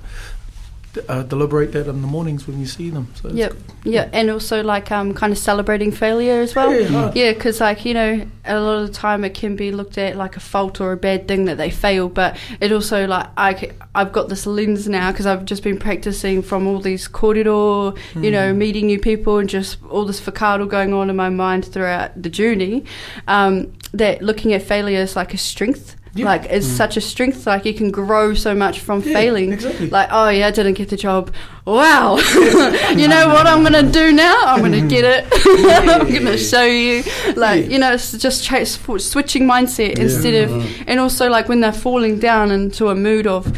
uh, 1.10 1.24
deliberate 1.24 1.72
that 1.74 1.88
in 1.88 2.02
the 2.02 2.08
mornings 2.08 2.48
when 2.48 2.60
you 2.60 2.66
see 2.66 2.90
them. 2.90 3.08
So 3.16 3.30
it's 3.30 3.38
Yep. 3.38 3.54
Yeah, 3.86 4.10
and 4.14 4.30
also 4.30 4.64
like 4.64 4.92
um, 4.92 5.14
kind 5.14 5.32
of 5.34 5.38
celebrating 5.38 5.92
failure 5.92 6.42
as 6.42 6.56
well. 6.56 6.74
Yeah, 6.74 6.88
hard. 6.88 7.16
Yeah, 7.16 7.34
because 7.34 7.60
like 7.60 7.84
you 7.86 7.94
know, 7.94 8.26
a 8.46 8.60
lot 8.60 8.82
of 8.82 8.88
the 8.88 8.94
time 8.94 9.24
it 9.26 9.34
can 9.34 9.56
be 9.56 9.72
looked 9.72 9.98
at 9.98 10.16
like 10.16 10.38
a 10.38 10.40
fault 10.40 10.80
or 10.80 10.92
a 10.94 10.98
bad 10.98 11.28
thing 11.28 11.46
that 11.46 11.58
they 11.58 11.70
fail, 11.70 12.08
but 12.10 12.38
it 12.62 12.72
also 12.72 13.08
like 13.08 13.28
I 13.38 13.72
I've 13.96 14.12
got 14.14 14.30
this 14.30 14.46
lens 14.46 14.88
now 14.88 15.12
because 15.12 15.26
I've 15.26 15.46
just 15.46 15.64
been 15.64 15.78
practicing 15.78 16.42
from 16.42 16.66
all 16.68 16.80
these 16.80 17.08
korero, 17.08 17.98
you 18.16 18.32
know, 18.32 18.54
Mm. 18.54 18.58
meeting 18.58 18.86
new 18.88 19.00
people 19.00 19.38
and 19.40 19.50
just 19.50 19.78
all 19.90 20.06
this 20.06 20.22
whakaaro 20.22 20.68
going 20.70 20.94
on 20.94 21.10
in 21.10 21.16
my 21.16 21.30
mind 21.30 21.66
throughout 21.66 22.22
the 22.22 22.30
journey. 22.30 22.86
Um, 23.28 23.72
that 23.94 24.22
looking 24.22 24.54
at 24.54 24.62
failure 24.64 25.00
is 25.02 25.16
like 25.16 25.34
a 25.34 25.38
strength. 25.38 25.96
Yeah. 26.16 26.26
Like 26.26 26.46
it's 26.46 26.68
Mm. 26.68 26.78
such 26.78 26.96
a 26.98 27.02
strength. 27.02 27.48
Like 27.48 27.66
you 27.66 27.74
can 27.74 27.90
grow 27.90 28.36
so 28.36 28.54
much 28.54 28.80
from 28.82 29.02
Yeah, 29.02 29.14
failing. 29.14 29.54
exactly. 29.54 29.90
Like, 29.90 30.10
oh 30.12 30.30
yeah, 30.30 30.48
I 30.48 30.52
didn't 30.52 30.74
get 30.76 30.90
the 30.90 30.96
job. 30.98 31.32
Wow. 31.66 32.18
you 32.96 33.08
know 33.08 33.30
what 33.30 33.48
I'm 33.48 33.64
gonna 33.64 33.82
do 33.82 34.12
now? 34.12 34.36
I'm 34.46 34.62
gonna 34.62 34.82
get 34.88 35.04
it. 35.06 35.26
I'm 35.90 36.12
gonna 36.14 36.38
show 36.38 36.66
you. 36.66 37.04
Like, 37.36 37.64
Yeah. 37.66 37.72
you 37.72 37.80
know, 37.80 37.94
it's 37.94 38.12
just 38.12 38.44
cha- 38.44 38.64
sw- 38.64 39.02
switching 39.02 39.44
mindset 39.48 39.98
Yeah. 39.98 40.04
instead 40.04 40.36
of, 40.44 40.52
Mm. 40.52 40.84
and 40.88 41.00
also 41.00 41.30
like 41.30 41.50
when 41.50 41.62
they're 41.62 41.72
falling 41.88 42.20
down 42.20 42.52
into 42.52 42.90
a 42.90 42.96
mood 42.96 43.26
of, 43.26 43.52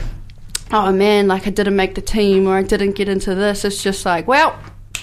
oh 0.72 0.94
man, 0.94 1.28
like 1.28 1.48
I 1.48 1.50
didn't 1.50 1.76
make 1.76 1.96
the 1.96 2.02
team 2.02 2.48
or 2.48 2.56
I 2.58 2.64
didn't 2.64 2.94
get 2.96 3.10
into 3.10 3.36
this. 3.36 3.66
It's 3.66 3.84
just 3.84 4.06
like, 4.06 4.28
well. 4.30 4.56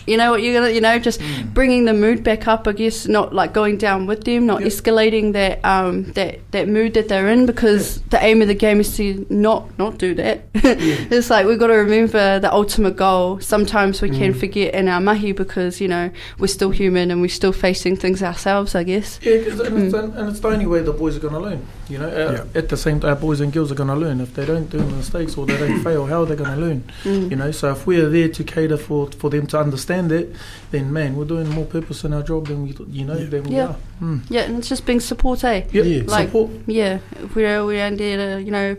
You 0.07 0.17
know 0.17 0.31
what 0.31 0.43
you're 0.43 0.55
gonna, 0.61 0.73
you 0.73 0.81
know, 0.81 0.99
just 0.99 1.21
Mm. 1.21 1.55
bringing 1.55 1.85
the 1.85 1.93
mood 1.95 2.25
back 2.25 2.49
up. 2.49 2.67
I 2.67 2.73
guess 2.73 3.07
not 3.07 3.35
like 3.35 3.53
going 3.53 3.77
down 3.77 4.07
with 4.07 4.25
them, 4.25 4.47
not 4.47 4.61
Yep. 4.61 4.69
escalating 4.71 5.33
that 5.35 5.65
um 5.65 6.05
that 6.15 6.39
that 6.53 6.69
mood 6.69 6.95
that 6.95 7.09
they're 7.09 7.29
in 7.29 7.47
because 7.47 8.01
the 8.11 8.23
aim 8.25 8.43
of 8.43 8.49
the 8.49 8.55
game 8.55 8.81
is 8.81 8.97
to 8.97 9.25
not 9.31 9.69
not 9.79 9.99
do 9.99 10.15
that. 10.15 10.43
it's 10.55 11.31
like 11.31 11.47
we've 11.47 11.59
got 11.59 11.69
to 11.69 11.75
remember 11.75 12.39
the 12.41 12.53
ultimate 12.53 12.97
goal. 12.97 13.39
Sometimes 13.41 14.01
we 14.03 14.11
can 14.11 14.33
Mm. 14.35 14.41
forget 14.41 14.75
in 14.75 14.89
our 14.89 15.01
mahi 15.01 15.33
because 15.33 15.81
you 15.81 15.89
know 15.89 16.11
we're 16.39 16.47
still 16.47 16.71
human 16.71 17.11
and 17.11 17.21
we're 17.21 17.29
still 17.29 17.53
facing 17.53 17.97
things 17.97 18.23
ourselves. 18.23 18.75
I 18.75 18.83
guess. 18.85 19.19
Yeah, 19.23 19.35
and, 19.35 19.47
it's, 19.47 19.61
Mm. 19.95 20.17
and 20.19 20.29
it's 20.31 20.41
the 20.41 20.49
only 20.49 20.67
way 20.67 20.81
the 20.81 20.93
boys 20.93 21.17
are 21.17 21.21
going 21.21 21.35
to 21.35 21.41
learn. 21.41 21.61
You 21.93 21.99
know, 21.99 22.09
at, 22.09 22.33
Yeah. 22.33 22.45
at 22.61 22.69
the 22.71 22.77
same 22.77 22.99
time, 23.01 23.19
boys 23.21 23.41
and 23.41 23.53
girls 23.53 23.71
are 23.71 23.75
going 23.75 23.89
to 23.91 23.95
learn. 24.05 24.21
If 24.23 24.33
they 24.35 24.47
don't 24.47 24.69
do 24.71 24.79
mistakes 24.79 25.37
or 25.37 25.45
they 25.47 25.59
don't 25.59 25.83
fail, 25.85 26.07
how 26.07 26.23
are 26.23 26.27
they 26.27 26.37
going 26.43 26.55
to 26.59 26.61
learn? 26.67 26.81
Mm. 27.05 27.31
You 27.31 27.37
know, 27.37 27.51
so 27.51 27.71
if 27.73 27.87
we 27.87 28.01
are 28.01 28.09
there 28.09 28.29
to 28.31 28.43
cater 28.45 28.79
for 28.79 29.01
for 29.21 29.29
them 29.29 29.47
to 29.49 29.59
understand 29.61 30.11
it, 30.11 30.35
then 30.71 30.91
man, 30.93 31.17
we're 31.17 31.27
doing 31.35 31.49
more 31.51 31.67
purpose 31.67 32.03
in 32.05 32.15
our 32.15 32.23
job 32.23 32.47
than 32.49 32.59
we, 32.65 32.71
you 32.99 33.05
know, 33.05 33.19
Yeah. 33.19 33.27
than 33.33 33.43
we 33.45 33.57
Yeah. 33.57 33.67
are. 33.67 33.77
Mm. 34.01 34.21
Yeah, 34.31 34.43
and 34.47 34.57
it's 34.59 34.69
just 34.71 34.87
being 34.87 35.01
support, 35.01 35.45
eh? 35.45 35.65
Yep. 35.71 35.85
Yeah. 35.85 36.03
Like- 36.07 36.29
Support. 36.29 36.51
Yeah, 36.67 36.99
if 37.25 37.35
we're 37.37 37.63
we 37.67 37.79
aren't 37.81 37.99
there 37.99 38.17
to 38.17 38.43
you 38.43 38.51
know 38.51 38.77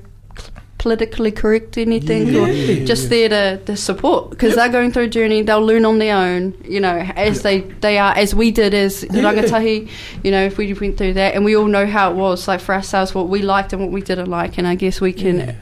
politically 0.84 1.32
correct 1.32 1.78
anything 1.78 2.36
or 2.36 2.46
just 2.86 3.10
there 3.10 3.30
to, 3.30 3.58
to 3.66 3.74
support 3.78 4.30
because 4.32 4.50
Yep. 4.50 4.58
they're 4.58 4.72
going 4.78 4.92
through 4.92 5.04
a 5.12 5.14
journey 5.20 5.42
they'll 5.42 5.66
learn 5.66 5.86
on 5.86 5.98
their 6.04 6.16
own 6.16 6.54
you 6.76 6.82
know 6.86 6.98
as 7.28 7.36
Yep. 7.38 7.44
they 7.48 7.58
they 7.86 7.98
are 7.98 8.14
as 8.24 8.36
we 8.36 8.52
did 8.52 8.74
as 8.74 8.94
Yeah. 9.04 9.22
rangatahi 9.24 9.78
you 10.26 10.32
know 10.34 10.44
if 10.50 10.58
we 10.58 10.74
went 10.74 10.98
through 10.98 11.14
that 11.22 11.36
and 11.36 11.46
we 11.46 11.56
all 11.56 11.70
know 11.78 11.86
how 11.98 12.12
it 12.12 12.18
was 12.18 12.40
like 12.50 12.60
for 12.60 12.76
ourselves 12.76 13.16
what 13.16 13.30
we 13.30 13.40
liked 13.42 13.72
and 13.74 13.82
what 13.82 13.92
we 13.98 14.02
didn't 14.02 14.30
like 14.40 14.58
and 14.58 14.68
I 14.68 14.76
guess 14.76 15.00
we 15.00 15.14
can 15.24 15.38
Yeah. 15.38 15.56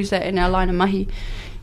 use 0.00 0.08
that 0.14 0.24
in 0.30 0.38
our 0.38 0.48
line 0.56 0.70
of 0.70 0.76
mahi 0.82 1.06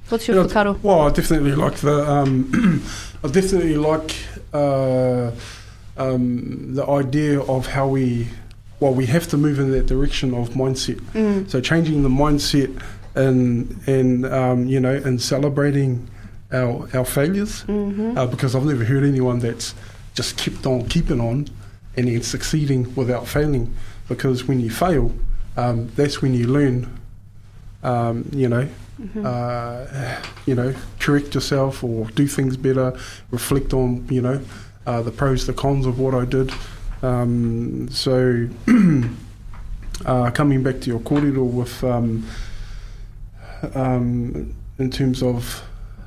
what's 0.10 0.28
your 0.28 0.38
Yeah, 0.38 0.44
whakaaro? 0.46 0.74
Well, 0.84 1.02
I 1.08 1.10
definitely 1.20 1.56
like 1.66 1.78
the. 1.88 1.96
Um, 2.16 2.84
I 3.24 3.28
definitely 3.40 3.76
like 3.92 4.12
uh, 4.54 5.32
um, 5.98 6.74
the 6.78 6.86
idea 7.02 7.42
of 7.42 7.62
how 7.76 7.88
we. 7.88 8.28
Well, 8.80 8.94
we 8.94 9.06
have 9.08 9.28
to 9.28 9.38
move 9.38 9.60
in 9.60 9.72
that 9.72 9.88
direction 9.88 10.34
of 10.34 10.50
mindset. 10.52 11.00
Mm. 11.14 11.50
So 11.52 11.60
changing 11.60 12.02
the 12.04 12.10
mindset 12.10 12.72
and 13.20 13.88
and 13.88 14.26
um, 14.26 14.60
you 14.74 14.80
know 14.80 14.96
and 15.08 15.22
celebrating 15.22 16.08
our 16.52 16.88
our 16.94 17.06
failures 17.06 17.62
hmm 17.64 18.18
uh, 18.18 18.26
because 18.26 18.56
I've 18.56 18.66
never 18.66 18.86
heard 18.86 19.04
anyone 19.04 19.40
that's 19.40 19.76
just 20.16 20.38
kept 20.38 20.66
on 20.66 20.88
keeping 20.88 21.20
on 21.22 21.48
and 21.96 22.08
then 22.08 22.22
succeeding 22.24 22.94
without 22.96 23.28
failing. 23.28 23.74
Because 24.08 24.48
when 24.48 24.60
you 24.60 24.72
fail, 24.72 25.12
um, 25.58 25.88
that's 25.96 26.22
when 26.22 26.34
you 26.34 26.48
learn. 26.48 26.78
Um, 27.84 28.30
you 28.34 28.50
know, 28.50 28.68
hmm 28.98 29.26
uh, 29.26 29.86
you 30.46 30.56
know, 30.56 30.74
correct 31.00 31.34
yourself 31.36 31.84
or 31.84 32.06
do 32.12 32.28
things 32.28 32.58
better, 32.58 32.98
reflect 33.32 33.74
on, 33.74 34.06
you 34.10 34.22
know, 34.22 34.42
uh, 34.86 35.02
the 35.02 35.12
pros, 35.12 35.46
the 35.46 35.54
cons 35.54 35.86
of 35.86 36.00
what 36.00 36.14
I 36.14 36.26
did. 36.26 36.52
Um, 37.02 37.88
so, 37.90 38.50
uh, 40.06 40.32
coming 40.32 40.64
back 40.64 40.82
to 40.82 40.88
your 40.90 41.00
corridor 41.00 41.44
with, 41.44 41.84
um, 43.74 44.56
in 44.78 44.90
terms 44.92 45.22
of 45.22 45.64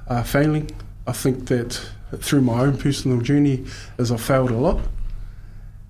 uh, 0.08 0.22
failing, 0.22 0.70
I 1.06 1.12
think 1.12 1.48
that 1.48 1.80
through 2.18 2.42
my 2.42 2.60
own 2.60 2.76
personal 2.76 3.20
journey, 3.20 3.64
as 3.98 4.12
I 4.12 4.16
failed 4.16 4.50
a 4.50 4.56
lot, 4.56 4.80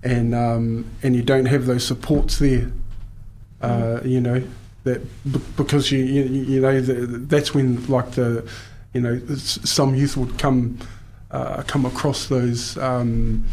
and 0.02 0.34
um, 0.34 0.90
and 1.02 1.14
you 1.14 1.22
don't 1.22 1.46
have 1.46 1.66
those 1.66 1.86
supports 1.86 2.38
there, 2.38 2.72
uh, 3.60 4.00
you 4.04 4.20
know, 4.20 4.42
that 4.84 5.00
b- 5.30 5.40
because 5.56 5.92
you 5.92 6.00
you, 6.00 6.22
you 6.24 6.60
know 6.60 6.80
the, 6.80 6.94
that's 7.18 7.54
when 7.54 7.84
like 7.86 8.12
the 8.12 8.48
you 8.92 9.00
know 9.00 9.20
some 9.36 9.94
youth 9.94 10.16
would 10.16 10.38
come 10.38 10.78
uh, 11.30 11.62
come 11.66 11.86
across 11.86 12.26
those 12.26 12.76
um, 12.78 13.44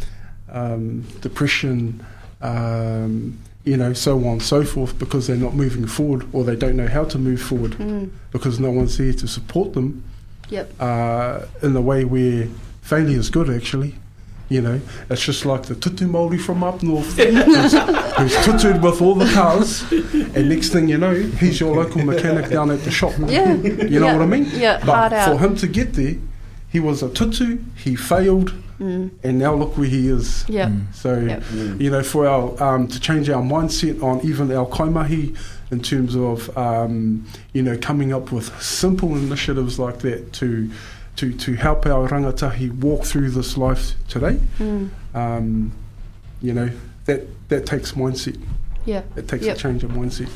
um, 0.51 1.01
depression 1.21 2.03
um, 2.41 3.37
you 3.69 3.77
know 3.81 3.93
so 3.93 4.11
on 4.27 4.33
and 4.37 4.43
so 4.43 4.59
forth 4.73 4.93
because 5.03 5.23
they're 5.27 5.43
not 5.47 5.53
moving 5.63 5.85
forward 5.97 6.21
or 6.33 6.43
they 6.49 6.55
don't 6.63 6.75
know 6.81 6.87
how 6.97 7.03
to 7.13 7.17
move 7.29 7.41
forward 7.49 7.73
Mm. 7.73 8.09
because 8.35 8.59
no 8.67 8.71
one's 8.79 8.97
here 8.97 9.13
to 9.23 9.27
support 9.27 9.67
them 9.77 9.87
Yep. 10.49 10.65
uh, 10.79 11.41
in 11.65 11.71
the 11.79 11.81
way 11.89 11.99
where 12.13 12.47
failure 12.81 13.19
is 13.23 13.29
good 13.29 13.49
actually 13.59 13.91
you 14.57 14.61
know, 14.61 14.81
it's 15.11 15.23
just 15.23 15.45
like 15.45 15.63
the 15.69 15.75
tutu 15.75 16.07
Māori 16.07 16.39
from 16.41 16.63
up 16.63 16.81
north 16.81 17.11
who's, 17.17 17.73
who's 17.73 18.35
tutued 18.47 18.81
with 18.81 18.99
all 18.99 19.13
the 19.13 19.31
cars, 19.31 19.83
and 20.35 20.49
next 20.49 20.69
thing 20.69 20.89
you 20.89 20.97
know, 20.97 21.13
he's 21.13 21.59
your 21.59 21.75
local 21.75 22.03
mechanic 22.03 22.49
down 22.49 22.71
at 22.71 22.81
the 22.83 22.89
shop. 22.89 23.13
Yeah. 23.27 23.53
You 23.53 23.99
know 23.99 24.07
yeah. 24.07 24.13
what 24.17 24.23
I 24.23 24.25
mean? 24.25 24.47
Yeah, 24.65 24.81
But 24.83 25.09
for 25.29 25.37
him 25.37 25.55
to 25.57 25.67
get 25.67 25.93
there, 25.93 26.15
he 26.67 26.79
was 26.79 27.03
a 27.03 27.09
tutu, 27.09 27.59
he 27.75 27.95
failed, 27.95 28.49
Mm. 28.79 29.09
and 29.23 29.37
now 29.39 29.53
look 29.53 29.77
where 29.77 29.87
he 29.87 30.07
is. 30.07 30.45
Yeah. 30.47 30.67
Mm. 30.69 30.93
So, 30.95 31.19
Yep. 31.19 31.43
you 31.81 31.89
know, 31.89 32.01
for 32.03 32.25
our 32.27 32.63
um, 32.63 32.87
to 32.87 32.99
change 32.99 33.29
our 33.29 33.41
mindset 33.43 34.01
on 34.01 34.21
even 34.25 34.51
our 34.51 34.65
kaimahi 34.67 35.35
in 35.71 35.81
terms 35.81 36.15
of 36.15 36.57
um, 36.57 37.25
you 37.53 37.61
know 37.61 37.77
coming 37.77 38.13
up 38.13 38.31
with 38.31 38.47
simple 38.61 39.15
initiatives 39.17 39.77
like 39.79 39.99
that 39.99 40.31
to 40.33 40.69
to 41.17 41.33
to 41.33 41.55
help 41.55 41.85
our 41.85 42.07
rangatahi 42.07 42.71
walk 42.79 43.03
through 43.03 43.31
this 43.31 43.57
life 43.57 43.93
today. 44.07 44.39
Mm. 44.59 44.89
Um, 45.13 45.71
you 46.41 46.53
know 46.53 46.69
that 47.05 47.27
that 47.49 47.65
takes 47.65 47.91
mindset. 47.93 48.39
Yeah. 48.85 49.01
It 49.17 49.27
takes 49.27 49.45
Yep. 49.45 49.57
a 49.57 49.59
change 49.59 49.83
of 49.83 49.91
mindset. 49.91 50.29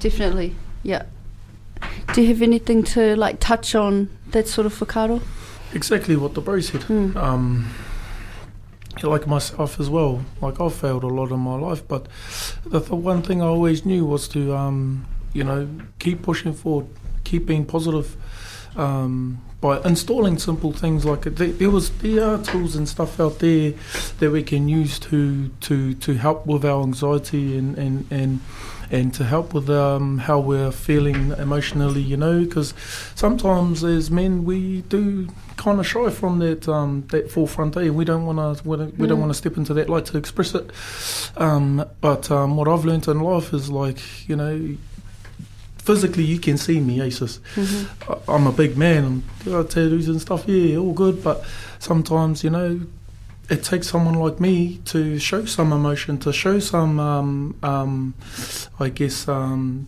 Definitely. 0.00 0.54
Yeah. 0.82 1.02
Do 2.14 2.22
you 2.22 2.28
have 2.28 2.40
anything 2.42 2.82
to 2.94 3.14
like 3.16 3.38
touch 3.38 3.74
on 3.74 4.08
that 4.30 4.48
sort 4.48 4.66
of 4.66 4.74
whakaaro? 4.78 5.20
Exactly 5.74 6.16
what 6.16 6.34
the 6.34 6.40
bro 6.40 6.60
said. 6.60 6.82
Mm. 6.82 7.16
Um, 7.16 7.74
like 9.02 9.26
myself 9.26 9.80
as 9.80 9.88
well. 9.88 10.24
Like 10.40 10.60
I've 10.60 10.74
failed 10.74 11.02
a 11.02 11.08
lot 11.08 11.30
in 11.30 11.40
my 11.40 11.56
life, 11.56 11.86
but 11.86 12.06
the, 12.64 12.80
the 12.80 12.94
one 12.94 13.22
thing 13.22 13.42
I 13.42 13.46
always 13.46 13.84
knew 13.84 14.04
was 14.04 14.28
to, 14.28 14.54
um, 14.54 15.06
you 15.32 15.44
know, 15.44 15.68
keep 15.98 16.22
pushing 16.22 16.52
forward, 16.52 16.86
keep 17.24 17.46
being 17.46 17.64
positive. 17.64 18.16
Um, 18.76 19.42
by 19.60 19.80
installing 19.82 20.38
simple 20.38 20.72
things 20.72 21.04
like 21.04 21.26
it, 21.26 21.36
there, 21.36 21.48
there 21.48 21.70
was 21.70 21.90
there 21.98 22.24
are 22.24 22.42
tools 22.42 22.74
and 22.74 22.88
stuff 22.88 23.20
out 23.20 23.38
there 23.38 23.74
that 24.18 24.30
we 24.30 24.42
can 24.42 24.68
use 24.68 24.98
to 24.98 25.48
to 25.60 25.94
to 25.94 26.14
help 26.14 26.46
with 26.46 26.64
our 26.64 26.82
anxiety 26.82 27.56
and 27.56 27.78
and 27.78 28.06
and 28.10 28.40
and 28.92 29.12
to 29.14 29.24
help 29.24 29.54
with 29.54 29.68
um, 29.70 30.18
how 30.18 30.38
we're 30.38 30.70
feeling 30.70 31.30
emotionally, 31.38 32.02
you 32.02 32.16
know, 32.16 32.44
because 32.44 32.74
sometimes 33.14 33.82
as 33.82 34.10
men 34.10 34.44
we 34.44 34.82
do 34.82 35.28
kind 35.56 35.80
of 35.80 35.86
shy 35.86 36.10
from 36.10 36.38
that 36.40 36.68
um, 36.68 37.04
that 37.10 37.30
forefront, 37.30 37.76
eh? 37.76 37.88
We 37.88 38.04
don't 38.04 38.26
want 38.26 38.38
to 38.58 38.68
we 38.68 38.76
don't, 38.76 38.98
we 38.98 39.06
don't 39.08 39.16
Mm. 39.18 39.22
want 39.22 39.30
to 39.32 39.38
step 39.38 39.56
into 39.56 39.72
that 39.74 39.88
light 39.88 40.04
to 40.06 40.18
express 40.18 40.54
it. 40.54 40.70
Um, 41.36 41.84
but 42.00 42.30
um, 42.30 42.56
what 42.56 42.68
I've 42.68 42.84
learned 42.84 43.08
in 43.08 43.20
life 43.20 43.52
is 43.54 43.70
like 43.70 43.98
you 44.28 44.36
know, 44.36 44.76
physically 45.78 46.24
you 46.24 46.38
can 46.38 46.56
see 46.58 46.78
me, 46.80 47.00
Aces. 47.00 47.40
hmm 47.54 47.84
I- 48.08 48.18
I'm 48.34 48.46
a 48.46 48.52
big 48.52 48.76
man. 48.76 49.04
I'm 49.04 49.22
got 49.44 49.70
tattoos 49.70 50.08
and 50.08 50.20
stuff. 50.20 50.44
Yeah, 50.46 50.76
all 50.76 50.92
good. 50.92 51.24
But 51.24 51.44
sometimes, 51.78 52.44
you 52.44 52.50
know, 52.50 52.80
it 53.52 53.62
takes 53.62 53.86
someone 53.88 54.14
like 54.14 54.40
me 54.40 54.78
to 54.86 55.18
show 55.18 55.44
some 55.44 55.72
emotion, 55.72 56.18
to 56.18 56.32
show 56.32 56.58
some, 56.58 56.98
um, 56.98 57.54
um, 57.62 58.14
I 58.80 58.88
guess, 58.88 59.28
um, 59.28 59.86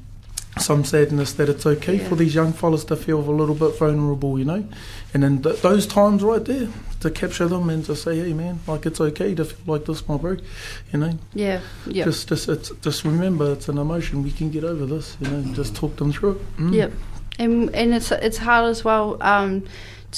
some 0.58 0.84
sadness 0.84 1.32
that 1.32 1.48
it's 1.48 1.66
okay 1.66 1.96
Yeah. 1.96 2.08
for 2.08 2.14
these 2.14 2.34
young 2.34 2.52
fellas 2.52 2.84
to 2.84 2.96
feel 2.96 3.18
a 3.18 3.36
little 3.40 3.54
bit 3.56 3.76
vulnerable, 3.78 4.38
you 4.38 4.44
know. 4.44 4.62
And 5.12 5.22
then 5.22 5.42
th- 5.42 5.62
those 5.62 5.86
times 5.86 6.22
right 6.22 6.44
there 6.44 6.68
to 7.00 7.10
capture 7.10 7.48
them 7.48 7.68
and 7.70 7.84
to 7.86 7.96
say, 7.96 8.18
hey 8.18 8.32
man, 8.34 8.60
like 8.68 8.86
it's 8.86 9.00
okay 9.00 9.34
to 9.34 9.44
feel 9.44 9.74
like 9.74 9.84
this, 9.86 10.06
my 10.08 10.16
bro, 10.16 10.36
you 10.92 10.98
know. 11.00 11.18
Yeah. 11.34 11.60
Yeah. 11.86 12.04
Just, 12.04 12.28
just, 12.28 12.48
it's, 12.48 12.70
just 12.82 13.04
remember, 13.04 13.52
it's 13.52 13.68
an 13.68 13.78
emotion. 13.78 14.22
We 14.22 14.30
can 14.30 14.50
get 14.50 14.62
over 14.62 14.86
this, 14.86 15.16
you 15.20 15.28
know. 15.28 15.42
Just 15.54 15.74
talk 15.74 15.96
them 15.96 16.12
through 16.12 16.32
it. 16.32 16.56
Mm. 16.58 16.74
Yep. 16.74 16.92
And 17.36 17.74
and 17.74 17.92
it's 17.94 18.12
it's 18.12 18.38
hard 18.38 18.66
as 18.70 18.84
well 18.84 19.16
um, 19.20 19.64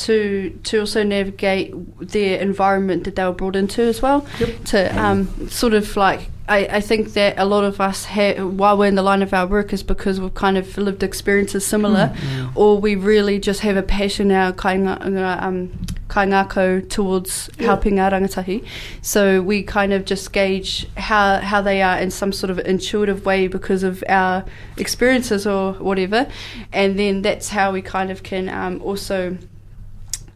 to 0.04 0.50
to 0.64 0.80
also 0.80 1.02
navigate 1.02 1.74
the 2.00 2.34
environment 2.40 3.04
that 3.04 3.16
they 3.16 3.24
were 3.24 3.32
brought 3.32 3.56
into 3.56 3.82
as 3.82 4.02
well. 4.02 4.26
Yep. 4.38 4.64
To 4.66 4.78
um, 5.04 5.48
sort 5.48 5.74
of 5.74 5.96
like 5.96 6.30
I, 6.48 6.58
I 6.78 6.80
think 6.80 7.14
that 7.14 7.34
a 7.38 7.44
lot 7.44 7.64
of 7.64 7.80
us 7.80 8.04
ha- 8.04 8.34
while 8.44 8.78
we're 8.78 8.86
in 8.86 8.94
the 8.94 9.02
line 9.02 9.20
of 9.22 9.34
our 9.34 9.48
work 9.48 9.72
is 9.72 9.82
because 9.82 10.20
we've 10.20 10.34
kind 10.34 10.56
of 10.56 10.78
lived 10.78 11.02
experiences 11.02 11.66
similar, 11.66 12.12
Mm. 12.14 12.52
or 12.54 12.78
we 12.78 12.94
really 12.94 13.40
just 13.40 13.60
have 13.62 13.76
a 13.76 13.82
passion 13.82 14.30
our 14.30 14.52
kainga, 14.52 15.42
um, 15.42 15.70
kaingākau 16.08 16.88
towards 16.88 17.50
Yeah. 17.58 17.66
helping 17.66 17.98
our 17.98 18.12
rangatahi. 18.12 18.64
So 19.02 19.42
we 19.42 19.64
kind 19.64 19.92
of 19.92 20.04
just 20.04 20.32
gauge 20.32 20.86
how, 20.96 21.38
how 21.40 21.60
they 21.62 21.82
are 21.82 21.98
in 21.98 22.12
some 22.12 22.30
sort 22.32 22.50
of 22.52 22.60
intuitive 22.60 23.26
way 23.26 23.48
because 23.48 23.82
of 23.82 24.04
our 24.08 24.44
experiences 24.76 25.48
or 25.48 25.72
whatever. 25.74 26.28
And 26.72 26.96
then 26.96 27.22
that's 27.22 27.48
how 27.48 27.72
we 27.72 27.82
kind 27.82 28.12
of 28.12 28.22
can 28.22 28.48
um, 28.48 28.80
also 28.82 29.36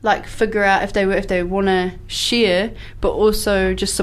like 0.03 0.27
figure 0.27 0.65
out 0.65 0.83
if 0.83 0.93
they 0.93 1.05
if 1.17 1.29
they 1.29 1.43
want 1.43 1.67
to 1.67 1.93
share, 2.07 2.73
but 3.01 3.11
also 3.11 3.75
just 3.75 4.01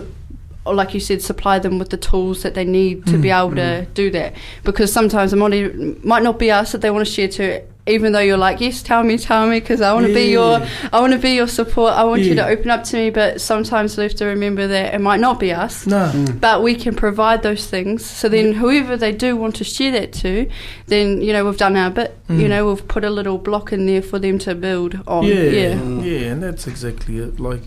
or 0.66 0.76
like 0.76 0.94
you 0.94 1.00
said, 1.00 1.22
supply 1.22 1.60
them 1.60 1.80
with 1.80 1.90
the 1.90 1.98
tools 1.98 2.44
that 2.44 2.54
they 2.54 2.66
need 2.66 3.06
to 3.08 3.18
be 3.18 3.30
Mm, 3.30 3.40
able 3.46 3.56
to 3.56 3.86
do 3.94 4.12
that. 4.12 4.34
Because 4.66 4.92
sometimes 4.92 5.32
it 5.32 5.38
might, 5.38 6.04
might 6.04 6.24
not 6.24 6.38
be 6.38 6.52
us 6.52 6.74
that 6.74 6.82
they 6.82 6.92
want 6.92 7.08
to 7.08 7.12
share 7.12 7.30
to, 7.30 7.62
even 7.88 8.12
though 8.12 8.20
you're 8.20 8.38
like, 8.38 8.60
yes, 8.62 8.82
tell 8.84 9.04
me, 9.04 9.18
tell 9.18 9.48
me, 9.48 9.60
because 9.60 9.82
I 9.82 9.94
want 9.94 10.08
to 10.08 10.14
be 10.14 10.26
your, 10.32 10.62
I 10.94 11.00
want 11.00 11.14
to 11.14 11.20
be 11.20 11.32
your 11.32 11.48
support. 11.48 11.94
I 11.94 12.04
want 12.04 12.22
you 12.22 12.36
to 12.36 12.46
open 12.48 12.70
up 12.70 12.84
to 12.86 12.98
me. 12.98 13.10
But 13.10 13.42
sometimes 13.42 13.98
we 13.98 14.04
have 14.04 14.16
to 14.16 14.26
remember 14.26 14.68
that 14.68 14.94
it 14.94 15.00
might 15.02 15.20
not 15.20 15.40
be 15.40 15.52
us. 15.54 15.86
Nah. 15.88 16.12
But 16.34 16.64
we 16.64 16.76
can 16.76 16.96
provide 16.96 17.44
those 17.44 17.68
things. 17.68 18.06
So 18.06 18.30
then, 18.30 18.54
whoever 18.54 18.98
they 18.98 19.12
do 19.12 19.36
want 19.36 19.56
to 19.58 19.64
share 19.64 19.92
that 19.94 20.14
to, 20.14 20.50
then 20.88 21.22
you 21.22 21.34
know 21.34 21.46
we've 21.46 21.58
done 21.58 21.76
our 21.76 21.90
bit. 21.90 22.18
You 22.30 22.36
Mm. 22.46 22.50
know 22.50 22.70
we've 22.70 22.88
put 22.88 23.04
a 23.06 23.10
little 23.10 23.38
block 23.38 23.72
in 23.72 23.86
there 23.86 24.02
for 24.02 24.20
them 24.20 24.38
to 24.40 24.54
build 24.56 25.00
on. 25.08 25.24
Yeah, 25.24 25.34
yeah. 25.36 25.82
yeah, 26.02 26.32
and 26.32 26.44
that's 26.44 26.68
exactly 26.68 27.18
it. 27.20 27.40
Like, 27.40 27.62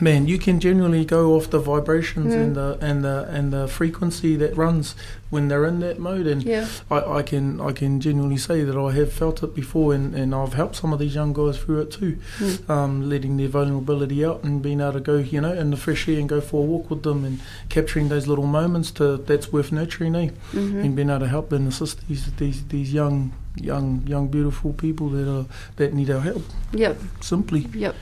man, 0.00 0.26
you 0.26 0.38
can 0.38 0.60
generally 0.60 1.04
go 1.04 1.34
off 1.36 1.48
the 1.50 1.58
vibrations 1.58 2.34
Mm. 2.34 2.42
and 2.42 2.56
the 2.56 2.78
and 2.80 3.04
the 3.04 3.26
and 3.30 3.52
the 3.52 3.66
frequency 3.68 4.36
that 4.36 4.54
runs 4.56 4.94
when 5.30 5.48
they're 5.48 5.64
in 5.64 5.80
that 5.80 5.98
mode. 5.98 6.26
And 6.26 6.42
Yeah. 6.42 6.66
I, 6.90 7.18
I 7.18 7.22
can 7.22 7.60
I 7.60 7.72
can 7.72 8.00
genuinely 8.00 8.36
say 8.36 8.62
that 8.64 8.76
I 8.76 8.92
have 8.92 9.10
felt 9.12 9.42
it 9.42 9.54
before, 9.54 9.94
and, 9.94 10.14
and 10.14 10.34
I've 10.34 10.54
helped 10.54 10.76
some 10.76 10.92
of 10.92 10.98
these 10.98 11.14
young 11.14 11.32
guys 11.32 11.56
through 11.58 11.80
it 11.82 11.90
too, 11.90 12.16
Mm. 12.38 12.70
um, 12.70 13.08
letting 13.08 13.36
their 13.38 13.48
vulnerability 13.48 14.24
out 14.24 14.42
and 14.44 14.60
being 14.60 14.80
able 14.80 14.94
to 14.94 15.00
go, 15.00 15.16
you 15.16 15.40
know, 15.40 15.52
in 15.52 15.70
the 15.70 15.76
fresh 15.76 16.08
air 16.08 16.18
and 16.18 16.28
go 16.28 16.40
for 16.40 16.62
a 16.62 16.66
walk 16.66 16.90
with 16.90 17.02
them 17.02 17.24
and 17.24 17.40
capturing 17.68 18.08
those 18.08 18.26
little 18.26 18.46
moments 18.46 18.90
to 18.92 19.16
that's 19.18 19.52
worth 19.52 19.72
nurturing, 19.72 20.14
eh? 20.14 20.28
hmm 20.52 20.78
and 20.80 20.94
being 20.96 21.08
able 21.10 21.20
to 21.20 21.28
help 21.28 21.52
and 21.52 21.68
assist 21.68 22.06
these 22.08 22.30
these 22.36 22.64
these 22.68 22.92
young 22.92 23.32
young 23.56 24.02
young 24.06 24.28
beautiful 24.28 24.72
people 24.72 25.08
that 25.10 25.28
are 25.28 25.46
that 25.76 25.92
need 25.94 26.10
our 26.10 26.20
help 26.20 26.42
Yep. 26.72 26.96
simply 27.20 27.66
Yep. 27.74 27.94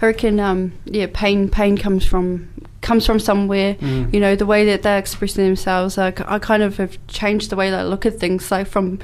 I 0.00 0.06
reckon, 0.06 0.40
um, 0.40 0.72
yeah, 0.84 1.06
pain 1.12 1.48
pain 1.48 1.76
comes 1.76 2.04
from 2.04 2.48
comes 2.82 3.04
from 3.06 3.18
somewhere. 3.18 3.74
Mm. 3.76 4.12
You 4.14 4.20
know, 4.20 4.36
the 4.36 4.46
way 4.46 4.64
that 4.66 4.82
they're 4.82 4.98
expressing 4.98 5.44
themselves. 5.44 5.96
Like, 5.98 6.20
I 6.28 6.38
kind 6.38 6.62
of 6.62 6.76
have 6.76 6.98
changed 7.08 7.50
the 7.50 7.56
way 7.56 7.70
that 7.70 7.80
I 7.80 7.84
look 7.84 8.06
at 8.06 8.18
things. 8.20 8.50
Like 8.50 8.66
from 8.68 8.98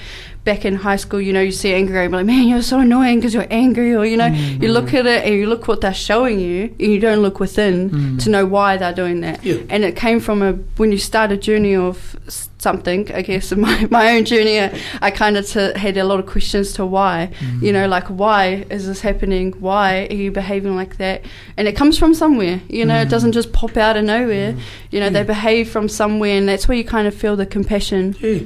back 0.44 0.64
in 0.64 0.74
high 0.74 0.96
school, 0.96 1.20
you 1.20 1.32
know, 1.32 1.40
you 1.40 1.52
see 1.52 1.72
angry, 1.72 2.00
I'm 2.00 2.10
like, 2.10 2.26
man, 2.26 2.48
you're 2.48 2.62
so 2.62 2.80
annoying 2.80 3.18
because 3.18 3.32
you're 3.32 3.46
angry, 3.50 3.94
or 3.94 4.04
you 4.04 4.16
know, 4.16 4.26
you 4.26 4.72
look 4.72 4.92
at 4.92 5.06
it 5.06 5.24
and 5.24 5.34
you 5.34 5.46
look 5.46 5.68
what 5.68 5.80
they're 5.80 5.94
showing 5.94 6.40
you, 6.40 6.64
and 6.64 6.92
you 6.92 6.98
don't 7.00 7.20
look 7.20 7.38
within 7.40 7.90
Mm. 7.90 8.22
to 8.24 8.30
know 8.30 8.44
why 8.46 8.76
they're 8.76 8.92
doing 8.94 9.20
that. 9.20 9.44
Yeah. 9.44 9.58
And 9.70 9.84
it 9.84 9.94
came 9.96 10.18
from 10.20 10.42
a 10.42 10.52
when 10.78 10.90
you 10.92 10.98
start 10.98 11.30
a 11.32 11.36
journey 11.36 11.74
of 11.76 12.16
something. 12.58 13.10
I 13.12 13.22
guess 13.22 13.52
in 13.52 13.60
my 13.68 13.86
my 13.90 14.16
own 14.16 14.24
journey, 14.24 14.60
I, 14.60 14.78
I 15.00 15.10
kind 15.10 15.36
of 15.36 15.46
t- 15.48 15.72
had 15.78 15.96
a 15.96 16.04
lot 16.04 16.18
of 16.20 16.26
questions 16.26 16.72
to 16.74 16.84
why. 16.86 17.30
Mm. 17.38 17.62
You 17.62 17.72
know, 17.72 17.86
like 17.88 18.08
why 18.08 18.64
is 18.70 18.86
this 18.86 19.00
happening? 19.00 19.52
Why 19.60 20.06
are 20.10 20.14
you 20.14 20.30
behaving 20.32 20.74
like 20.76 20.96
that? 20.98 21.24
And 21.56 21.68
it 21.68 21.72
comes 21.76 21.98
from 21.98 22.14
somewhere. 22.14 22.60
You 22.68 22.84
know, 22.84 23.00
it 23.00 23.06
Mm. 23.08 23.10
doesn't 23.10 23.32
just 23.32 23.52
pop 23.52 23.71
out 23.76 23.96
of 23.96 24.04
nowhere. 24.04 24.54
You 24.90 25.00
know, 25.00 25.10
they 25.10 25.22
behave 25.24 25.70
from 25.70 25.88
somewhere, 25.88 26.36
and 26.38 26.48
that's 26.48 26.66
where 26.68 26.76
you 26.76 26.84
kind 26.84 27.06
of 27.08 27.14
feel 27.14 27.36
the 27.36 27.46
compassion. 27.46 28.14
yeah 28.20 28.40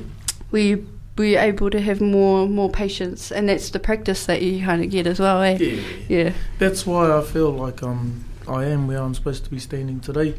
We 0.51 0.85
we're 1.19 1.41
able 1.41 1.71
to 1.71 1.81
have 1.81 2.01
more 2.03 2.47
more 2.49 2.71
patience, 2.71 3.33
and 3.33 3.49
that's 3.49 3.71
the 3.71 3.79
practice 3.79 4.27
that 4.27 4.43
you 4.43 4.65
kind 4.65 4.85
of 4.85 4.91
get 4.91 5.07
as 5.07 5.19
well. 5.19 5.41
Eh? 5.43 5.57
yeah 5.59 5.83
Yeah. 6.09 6.33
that's 6.59 6.85
why 6.87 7.11
I 7.19 7.23
feel 7.23 7.51
like 7.51 7.83
um 7.83 8.25
I 8.49 8.67
am 8.67 8.87
where 8.87 8.99
I'm 9.03 9.12
supposed 9.12 9.43
to 9.45 9.51
be 9.51 9.59
standing 9.59 9.99
today 9.99 10.35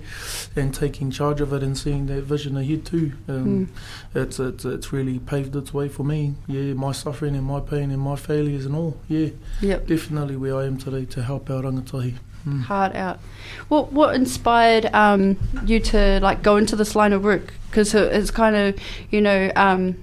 and 0.56 0.74
taking 0.74 1.12
charge 1.12 1.42
of 1.42 1.52
it 1.52 1.62
and 1.62 1.78
seeing 1.78 2.06
that 2.06 2.24
vision 2.24 2.56
ahead 2.56 2.86
too 2.86 3.12
um, 3.28 3.70
it's, 4.16 4.40
it's 4.40 4.64
it's 4.64 4.94
really 4.94 5.20
paved 5.20 5.54
its 5.58 5.74
way 5.74 5.90
for 5.90 6.06
me 6.06 6.36
yeah 6.48 6.74
my 6.74 6.94
suffering 6.94 7.36
and 7.36 7.44
my 7.46 7.60
pain 7.60 7.92
and 7.92 8.00
my 8.02 8.16
failures 8.16 8.66
and 8.66 8.76
all 8.78 8.96
yeah 9.10 9.28
Yep. 9.62 9.88
definitely 9.88 10.38
where 10.38 10.56
I 10.56 10.68
am 10.68 10.78
today 10.78 11.04
to 11.16 11.22
help 11.24 11.50
out 11.50 11.66
rangatahi 11.66 12.14
mm. 12.48 12.62
Hard 12.64 12.96
out. 12.96 13.20
What 13.68 13.92
what 13.92 14.16
inspired 14.16 14.86
um, 14.94 15.38
you 15.66 15.80
to 15.82 16.20
like 16.22 16.42
go 16.42 16.58
into 16.58 16.76
this 16.76 16.96
line 16.96 17.14
of 17.14 17.24
work? 17.24 17.54
Because 17.70 17.94
it's 17.94 18.32
kind 18.32 18.56
of 18.56 18.80
you 19.10 19.22
know 19.22 19.52
um, 19.56 20.02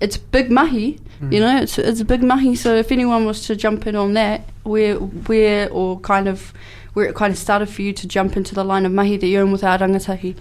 it's 0.00 0.16
big 0.16 0.50
mahi. 0.50 0.98
Mm. 1.20 1.32
You 1.32 1.40
know, 1.40 1.56
it's 1.62 1.78
it's 1.78 2.00
a 2.00 2.04
big 2.04 2.22
mahi. 2.22 2.54
So 2.54 2.74
if 2.74 2.92
anyone 2.92 3.24
was 3.24 3.46
to 3.46 3.56
jump 3.56 3.86
in 3.86 3.96
on 3.96 4.14
that, 4.14 4.48
where 4.64 4.96
where 4.96 5.70
or 5.70 6.00
kind 6.00 6.28
of 6.28 6.52
where 6.92 7.06
it 7.06 7.14
kind 7.14 7.32
of 7.32 7.38
started 7.38 7.66
for 7.66 7.82
you 7.82 7.92
to 7.92 8.06
jump 8.06 8.36
into 8.36 8.54
the 8.54 8.64
line 8.64 8.84
of 8.84 8.92
mahi 8.92 9.16
that 9.16 9.26
you're 9.26 9.42
in 9.42 9.52
with 9.52 9.64
our 9.64 9.78
rangatahi. 9.78 10.36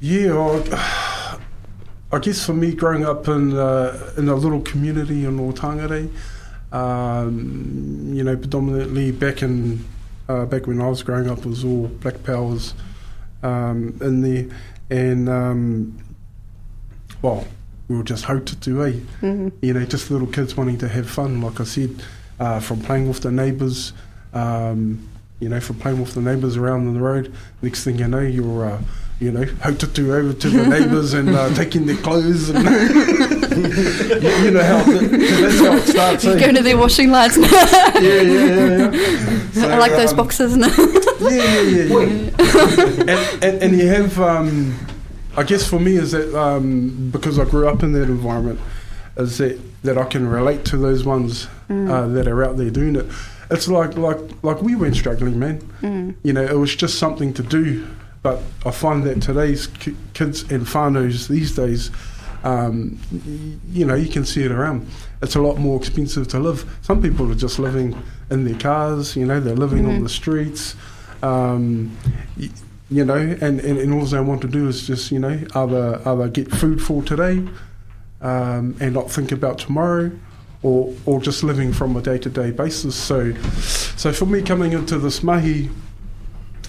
Yeah, 0.00 0.38
I, 0.38 1.38
I 2.12 2.18
guess 2.18 2.44
for 2.44 2.54
me, 2.54 2.74
growing 2.74 3.04
up 3.04 3.28
in 3.28 3.56
uh, 3.56 4.12
in 4.16 4.28
a 4.28 4.34
little 4.34 4.60
community 4.60 5.24
in 5.24 5.38
Otangarei, 5.38 6.10
um, 6.72 8.10
you 8.12 8.22
know, 8.24 8.36
predominantly 8.36 9.12
back 9.12 9.42
in 9.42 9.84
uh, 10.28 10.44
back 10.44 10.66
when 10.66 10.80
I 10.80 10.88
was 10.88 11.02
growing 11.02 11.30
up, 11.30 11.38
it 11.38 11.46
was 11.46 11.64
all 11.64 11.86
black 11.86 12.22
powers 12.24 12.74
um, 13.42 13.96
in 14.00 14.22
there, 14.22 14.46
and 14.90 15.28
um, 15.28 15.98
well, 17.22 17.46
we 17.88 17.96
were 17.96 18.02
just 18.02 18.24
hoped 18.24 18.60
to, 18.60 18.84
eh? 18.84 18.92
hmm 19.20 19.48
You 19.62 19.74
know, 19.74 19.84
just 19.84 20.10
little 20.10 20.26
kids 20.26 20.56
wanting 20.56 20.78
to 20.78 20.88
have 20.88 21.08
fun. 21.08 21.40
Like 21.40 21.60
I 21.60 21.64
said, 21.64 22.02
uh, 22.40 22.60
from 22.60 22.80
playing 22.80 23.08
with 23.08 23.20
the 23.20 23.30
neighbours. 23.30 23.92
Um, 24.32 25.08
you 25.38 25.48
know, 25.50 25.60
from 25.60 25.76
playing 25.76 26.00
with 26.00 26.14
the 26.14 26.22
neighbours 26.22 26.56
around 26.56 26.92
the 26.94 27.00
road. 27.00 27.32
Next 27.60 27.84
thing 27.84 27.98
you 27.98 28.08
know, 28.08 28.20
you're, 28.20 28.64
uh, 28.64 28.80
you 29.20 29.30
know, 29.30 29.44
hotatu 29.44 30.08
over 30.08 30.32
to 30.32 30.48
the 30.48 30.66
neighbours 30.78 31.12
and 31.12 31.28
uh, 31.28 31.52
taking 31.54 31.84
their 31.84 31.96
clothes. 31.96 32.48
And 32.48 32.64
you, 33.50 34.50
know 34.50 34.62
how 34.62 34.82
the, 34.84 35.08
that's 35.40 35.58
how 35.58 35.76
it 35.76 35.86
starts. 35.86 36.24
Eh? 36.24 36.38
go 36.38 36.52
to 36.52 36.62
their 36.62 36.76
washing 36.76 37.10
lines. 37.10 37.36
yeah, 37.38 38.00
yeah, 38.00 38.22
yeah, 38.22 38.92
yeah. 38.92 39.50
So, 39.52 39.68
I 39.70 39.78
like 39.78 39.92
those 39.92 40.10
um, 40.10 40.16
boxes. 40.16 40.56
now. 40.56 40.68
Yeah, 41.20 41.60
yeah, 41.62 41.82
yeah. 41.82 42.00
yeah. 42.00 43.00
and, 43.00 43.44
and, 43.44 43.62
and 43.62 43.76
you 43.76 43.88
have, 43.88 44.18
um, 44.20 44.74
I 45.36 45.42
guess 45.42 45.66
for 45.66 45.80
me, 45.80 45.96
is 45.96 46.12
that 46.12 46.34
um, 46.38 47.10
because 47.10 47.38
I 47.38 47.44
grew 47.44 47.68
up 47.68 47.82
in 47.82 47.92
that 47.92 48.04
environment, 48.04 48.60
is 49.16 49.38
that, 49.38 49.60
that 49.82 49.98
I 49.98 50.04
can 50.04 50.26
relate 50.26 50.64
to 50.66 50.76
those 50.76 51.04
ones 51.04 51.48
uh, 51.70 52.06
that 52.08 52.28
are 52.28 52.44
out 52.44 52.56
there 52.56 52.70
doing 52.70 52.96
it. 52.96 53.06
It's 53.50 53.68
like 53.68 53.96
like 53.96 54.18
like 54.42 54.60
we 54.60 54.74
weren't 54.74 54.96
struggling, 54.96 55.38
man. 55.38 55.60
Mm. 55.80 56.16
You 56.24 56.32
know, 56.32 56.42
it 56.42 56.58
was 56.58 56.74
just 56.74 56.98
something 56.98 57.32
to 57.34 57.42
do. 57.42 57.86
But 58.22 58.42
I 58.64 58.72
find 58.72 59.04
that 59.04 59.22
today's 59.22 59.68
ki- 59.68 59.96
kids 60.12 60.42
and 60.50 60.66
whānaus 60.66 61.28
these 61.28 61.54
days, 61.54 61.92
um, 62.46 62.98
you 63.72 63.84
know, 63.84 63.94
you 63.94 64.08
can 64.08 64.24
see 64.24 64.42
it 64.44 64.52
around. 64.52 64.86
It's 65.22 65.34
a 65.36 65.42
lot 65.42 65.56
more 65.58 65.76
expensive 65.82 66.28
to 66.28 66.38
live. 66.38 66.64
Some 66.82 67.00
people 67.02 67.30
are 67.30 67.34
just 67.46 67.58
living 67.58 67.88
in 68.30 68.44
their 68.44 68.58
cars, 68.58 69.16
you 69.16 69.26
know, 69.26 69.40
they're 69.40 69.56
living 69.66 69.84
on 69.86 69.94
Mhm. 69.98 70.02
the 70.02 70.08
streets, 70.08 70.76
um, 71.22 71.90
y- 72.38 72.50
you 72.90 73.04
know, 73.04 73.16
and, 73.16 73.60
and, 73.60 73.78
and 73.82 73.92
all 73.94 74.04
they 74.04 74.20
want 74.20 74.40
to 74.42 74.48
do 74.48 74.68
is 74.68 74.86
just, 74.86 75.10
you 75.10 75.18
know, 75.18 75.36
either, 75.54 76.00
either 76.06 76.28
get 76.28 76.48
food 76.52 76.80
for 76.80 77.02
today 77.02 77.42
um, 78.22 78.74
and 78.80 78.94
not 78.94 79.10
think 79.10 79.32
about 79.32 79.58
tomorrow. 79.58 80.10
Or, 80.62 80.92
or 81.04 81.20
just 81.20 81.44
living 81.44 81.72
from 81.72 81.96
a 81.96 82.00
day 82.02 82.18
to 82.18 82.30
day 82.30 82.50
basis. 82.50 82.96
So, 82.96 83.34
so 83.96 84.12
for 84.12 84.26
me 84.26 84.42
coming 84.42 84.72
into 84.72 84.98
this 84.98 85.22
mahi, 85.22 85.70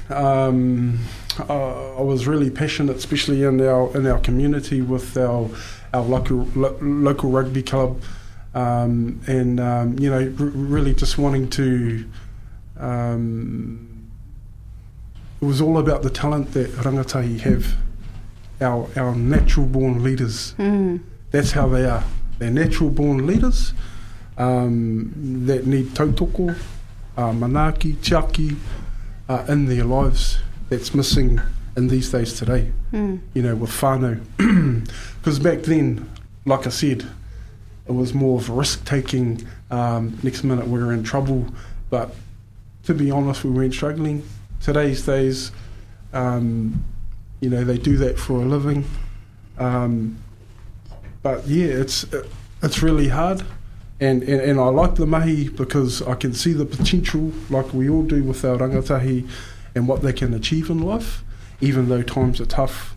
um, 0.10 1.00
uh, 1.40 1.98
I 1.98 2.02
was 2.02 2.28
really 2.28 2.50
passionate, 2.50 2.98
especially 2.98 3.44
in 3.44 3.62
our 3.62 3.96
in 3.96 4.08
our 4.08 4.20
community 4.20 4.82
with 4.82 5.18
our 5.18 5.50
our 5.94 6.04
local 6.04 6.48
lo- 6.56 6.78
local 6.82 7.30
rugby 7.32 7.64
club, 7.64 8.02
um, 8.54 9.22
and 9.28 9.60
um, 9.60 10.00
you 10.00 10.10
know, 10.10 10.34
r- 10.40 10.46
really 10.46 10.94
just 10.94 11.18
wanting 11.18 11.50
to. 11.52 12.06
Um, 12.80 14.10
it 15.42 15.46
was 15.46 15.62
all 15.62 15.78
about 15.78 16.02
the 16.02 16.10
talent 16.10 16.54
that 16.54 16.70
rangatahi 16.72 17.40
have, 17.42 17.76
our 18.62 18.90
our 18.96 19.16
natural 19.16 19.66
born 19.66 20.04
leaders. 20.04 20.54
Mm. 20.58 21.02
That's 21.32 21.52
how 21.52 21.68
they 21.68 21.86
are. 21.86 22.04
They're 22.40 22.52
natural 22.52 22.90
born 22.90 23.28
leaders 23.28 23.74
um, 24.38 25.12
that 25.46 25.66
need 25.66 25.88
tautoko, 25.88 26.56
uh, 27.18 27.32
manaki, 27.32 27.96
tiaki 27.96 28.58
uh, 29.28 29.46
in 29.48 29.66
their 29.66 29.84
lives 29.84 30.40
that's 30.70 30.94
missing 30.94 31.40
in 31.76 31.88
these 31.88 32.12
days 32.12 32.34
today, 32.34 32.72
Mm. 32.92 33.20
you 33.34 33.42
know, 33.44 33.56
with 33.56 33.72
whānau. 33.72 34.20
Because 35.22 35.40
back 35.40 35.64
then, 35.64 36.10
like 36.46 36.66
I 36.66 36.70
said, 36.70 37.06
it 37.88 37.92
was 37.92 38.14
more 38.14 38.40
of 38.40 38.50
a 38.50 38.54
risk 38.54 38.86
taking. 38.86 39.46
Um, 39.72 40.18
next 40.24 40.44
minute 40.44 40.68
we 40.68 40.80
were 40.80 40.94
in 40.94 41.04
trouble. 41.04 41.46
But 41.90 42.14
to 42.84 42.94
be 42.94 43.12
honest, 43.12 43.44
we 43.44 43.52
weren't 43.52 43.74
struggling. 43.74 44.24
Today's 44.62 45.06
days, 45.06 45.52
um, 46.14 46.84
you 47.42 47.50
know, 47.50 47.64
they 47.64 47.78
do 47.78 47.98
that 47.98 48.18
for 48.18 48.34
a 48.42 48.46
living. 48.46 48.86
Um, 49.58 50.18
but 51.22 51.46
yeah, 51.48 51.66
it's 51.68 52.06
it's 52.64 52.82
really 52.82 53.10
hard, 53.10 53.44
and, 54.00 54.24
and 54.24 54.42
and 54.42 54.60
I 54.60 54.66
like 54.70 54.96
the 54.96 55.06
mahi 55.06 55.50
because 55.50 56.02
I 56.02 56.16
can 56.16 56.34
see 56.34 56.54
the 56.54 56.66
potential, 56.66 57.32
like 57.50 57.74
we 57.74 57.90
all 57.90 58.04
do 58.04 58.24
with 58.24 58.44
our 58.46 58.58
rangatahi, 58.58 59.28
and 59.78 59.88
what 59.88 60.02
they 60.02 60.12
can 60.14 60.34
achieve 60.34 60.70
in 60.70 60.80
life, 60.82 61.24
even 61.62 61.88
though 61.88 62.02
times 62.02 62.42
are 62.42 62.46
tough. 62.46 62.96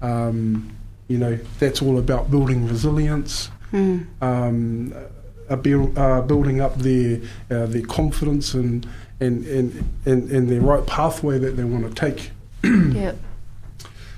Um, 0.00 0.70
you 1.08 1.18
know, 1.18 1.38
that's 1.58 1.82
all 1.82 1.98
about 1.98 2.30
building 2.30 2.66
resilience, 2.66 3.50
Mm. 3.72 4.06
um, 4.20 4.94
uh, 5.48 5.54
build, 5.56 5.96
uh, 5.96 6.22
building 6.22 6.60
up 6.60 6.76
their 6.78 7.20
uh, 7.50 7.66
their 7.66 7.82
confidence 7.82 8.54
and 8.54 8.88
and, 9.20 9.44
and, 9.46 9.84
and 10.06 10.30
and 10.30 10.48
their 10.48 10.60
right 10.60 10.84
pathway 10.86 11.38
that 11.38 11.56
they 11.56 11.64
want 11.64 11.84
to 11.88 11.94
take. 11.94 12.30
Yeah. 12.94 13.12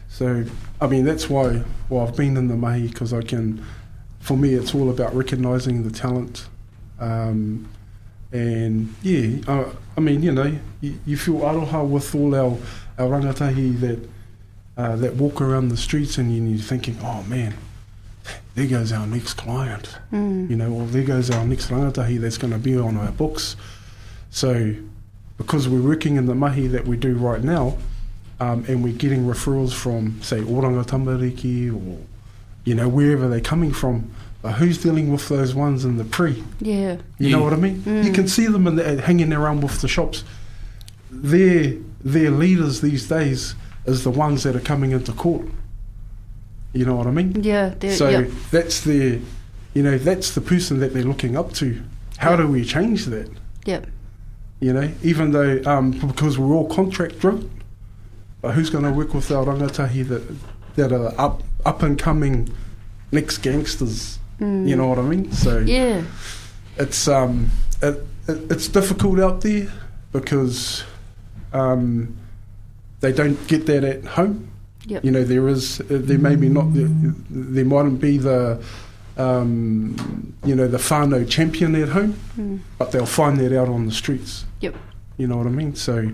So, 0.09 0.45
I 0.81 0.87
mean, 0.89 1.05
that's 1.07 1.29
why 1.31 1.63
why 1.89 2.05
I've 2.05 2.15
been 2.17 2.37
in 2.37 2.49
the 2.49 2.57
mahi 2.57 2.87
because 2.89 3.13
I 3.15 3.23
can. 3.23 3.65
For 4.21 4.37
me, 4.37 4.53
it's 4.55 4.75
all 4.75 4.89
about 4.91 5.15
recognising 5.17 5.83
the 5.83 5.91
talent, 5.91 6.47
um, 7.01 7.67
and 8.33 8.95
yeah, 9.03 9.39
uh, 9.47 9.71
I 9.97 10.01
mean, 10.01 10.23
you 10.23 10.33
know, 10.33 10.59
you, 10.81 10.99
you 11.07 11.17
feel 11.17 11.37
aroha 11.41 11.87
with 11.87 12.15
all 12.15 12.35
our 12.35 12.57
our 12.99 13.09
rangatahi 13.09 13.81
that 13.81 14.09
uh, 14.77 14.97
that 14.97 15.17
walk 15.17 15.41
around 15.41 15.69
the 15.69 15.77
streets, 15.77 16.19
and 16.19 16.35
you're 16.51 16.59
thinking, 16.59 16.97
oh 17.03 17.23
man, 17.25 17.55
there 18.55 18.67
goes 18.67 18.93
our 18.93 19.07
next 19.07 19.35
client, 19.35 19.97
Mm. 20.13 20.49
you 20.51 20.57
know, 20.57 20.73
or 20.73 20.87
there 20.87 21.05
goes 21.05 21.31
our 21.31 21.45
next 21.45 21.69
rangatahi 21.69 22.19
that's 22.21 22.39
going 22.39 22.53
to 22.53 22.59
be 22.59 22.77
on 22.77 22.97
our 22.97 23.13
books. 23.13 23.57
So, 24.31 24.75
because 25.37 25.69
we're 25.69 25.83
working 25.83 26.17
in 26.17 26.25
the 26.27 26.35
mahi 26.35 26.69
that 26.69 26.87
we 26.87 26.97
do 26.97 27.15
right 27.17 27.43
now, 27.43 27.77
um, 28.41 28.65
and 28.67 28.83
we're 28.83 28.95
getting 28.95 29.27
referrals 29.27 29.73
from, 29.75 30.21
say, 30.23 30.41
Oranga 30.41 30.85
Tamariki 30.87 31.71
or, 31.71 31.99
you 32.65 32.75
know, 32.75 32.89
wherever 32.89 33.29
they're 33.29 33.41
coming 33.41 33.73
from, 33.73 34.11
who's 34.43 34.79
dealing 34.83 35.13
with 35.13 35.29
those 35.29 35.55
ones 35.55 35.85
in 35.85 35.97
the 35.99 36.05
pre? 36.05 36.43
Yeah. 36.61 36.95
You 37.19 37.29
Yeah. 37.29 37.37
know 37.37 37.43
what 37.45 37.53
I 37.53 37.57
mean? 37.57 37.77
Mm. 37.83 38.05
You 38.05 38.13
can 38.13 38.27
see 38.27 38.47
them 38.47 38.67
in 38.67 38.77
the, 38.77 39.01
hanging 39.01 39.33
around 39.33 39.63
with 39.63 39.81
the 39.81 39.89
shops. 39.89 40.25
Their, 41.11 41.75
their 42.03 42.31
leaders 42.31 42.81
these 42.81 43.09
days 43.09 43.55
is 43.87 44.03
the 44.05 44.11
ones 44.11 44.43
that 44.43 44.57
are 44.57 44.61
coming 44.61 44.91
into 44.91 45.13
court. 45.13 45.47
You 46.73 46.87
know 46.87 46.97
what 46.97 47.07
I 47.07 47.11
mean? 47.11 47.43
Yeah. 47.43 47.75
So 47.91 48.09
yeah. 48.09 48.25
that's 48.51 48.81
their, 48.81 49.21
you 49.75 49.83
know, 49.83 49.99
that's 49.99 50.35
the 50.35 50.41
person 50.41 50.81
that 50.81 50.95
they're 50.95 51.05
looking 51.05 51.37
up 51.37 51.53
to. 51.55 51.81
How 52.19 52.31
Yeah. 52.31 52.37
do 52.39 52.49
we 52.49 52.65
change 52.65 53.07
that? 53.07 53.29
Yep. 53.67 53.87
You 54.61 54.73
know, 54.73 54.91
even 55.03 55.33
though 55.33 55.61
um, 55.67 55.91
because 55.91 56.39
we're 56.39 56.55
all 56.55 56.69
contract 56.69 57.19
driven, 57.19 57.51
but 58.41 58.55
who's 58.55 58.71
going 58.71 58.85
to 58.85 58.91
work 58.91 59.13
with 59.13 59.31
our 59.31 59.45
rangatahi 59.45 60.07
that 60.09 60.23
that 60.77 60.93
are 60.93 61.13
up 61.21 61.43
up 61.67 61.83
and 61.83 61.99
coming 61.99 62.49
next 63.11 63.39
gangsters? 63.39 64.19
Mm. 64.43 64.69
You 64.69 64.77
know 64.77 64.89
what 64.89 64.99
I 64.99 65.03
mean? 65.03 65.31
So 65.33 65.59
Yeah. 65.59 66.03
it's 66.77 67.07
um 67.09 67.51
it, 67.81 68.05
it, 68.29 68.51
it's 68.51 68.69
difficult 68.69 69.21
out 69.21 69.41
there 69.43 69.69
because 70.13 70.85
um, 71.53 72.17
they 73.01 73.13
don't 73.13 73.39
get 73.49 73.67
that 73.67 73.85
at 73.85 74.05
home. 74.05 74.49
Yep. 74.87 75.05
You 75.05 75.11
know, 75.13 75.25
there 75.25 75.49
is 75.49 75.81
uh, 75.81 75.85
there 75.91 76.19
may 76.19 76.35
be 76.37 76.49
not 76.49 76.75
there, 76.75 76.89
there 77.31 77.65
mightn't 77.65 78.01
be 78.01 78.19
the 78.19 78.61
um, 79.17 79.97
you 80.45 80.55
know 80.55 80.67
the 80.67 80.79
whānau 80.79 81.29
champion 81.29 81.75
at 81.77 81.89
home, 81.91 82.15
Mm. 82.39 82.59
but 82.79 82.91
they'll 82.93 83.07
find 83.07 83.39
that 83.39 83.53
out 83.57 83.69
on 83.69 83.87
the 83.87 83.93
streets. 83.93 84.45
Yep. 84.61 84.75
You 85.19 85.27
know 85.29 85.37
what 85.37 85.47
I 85.47 85.51
mean? 85.51 85.75
So 85.77 86.11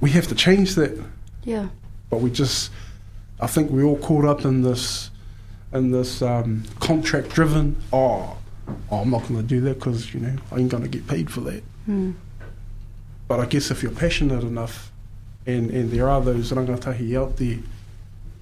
we 0.00 0.10
have 0.10 0.26
to 0.28 0.34
change 0.34 0.74
that, 0.74 0.98
Yeah. 1.44 1.68
but 2.10 2.20
we 2.20 2.30
just 2.30 2.70
I 3.40 3.46
think 3.46 3.70
we're 3.70 3.84
all 3.84 3.98
caught 3.98 4.24
up 4.24 4.44
in 4.44 4.62
this 4.62 5.10
in 5.72 5.90
this 5.90 6.22
um, 6.22 6.64
contract 6.80 7.30
driven. 7.30 7.76
Oh, 7.92 8.36
oh, 8.90 8.96
I'm 8.98 9.10
not 9.10 9.22
going 9.28 9.36
to 9.40 9.42
do 9.46 9.60
that 9.62 9.74
because 9.78 10.12
you 10.14 10.20
know 10.20 10.36
I 10.52 10.56
ain't 10.58 10.70
going 10.70 10.82
to 10.82 10.88
get 10.88 11.06
paid 11.06 11.30
for 11.30 11.40
that. 11.42 11.62
Mm. 11.88 12.14
But 13.26 13.40
I 13.40 13.46
guess 13.46 13.70
if 13.70 13.82
you're 13.82 13.92
passionate 13.92 14.42
enough, 14.42 14.90
and 15.46 15.70
and 15.70 15.90
there 15.90 16.08
are 16.08 16.20
those 16.20 16.50
rangatahi 16.52 17.18
out 17.20 17.36
there, 17.36 17.58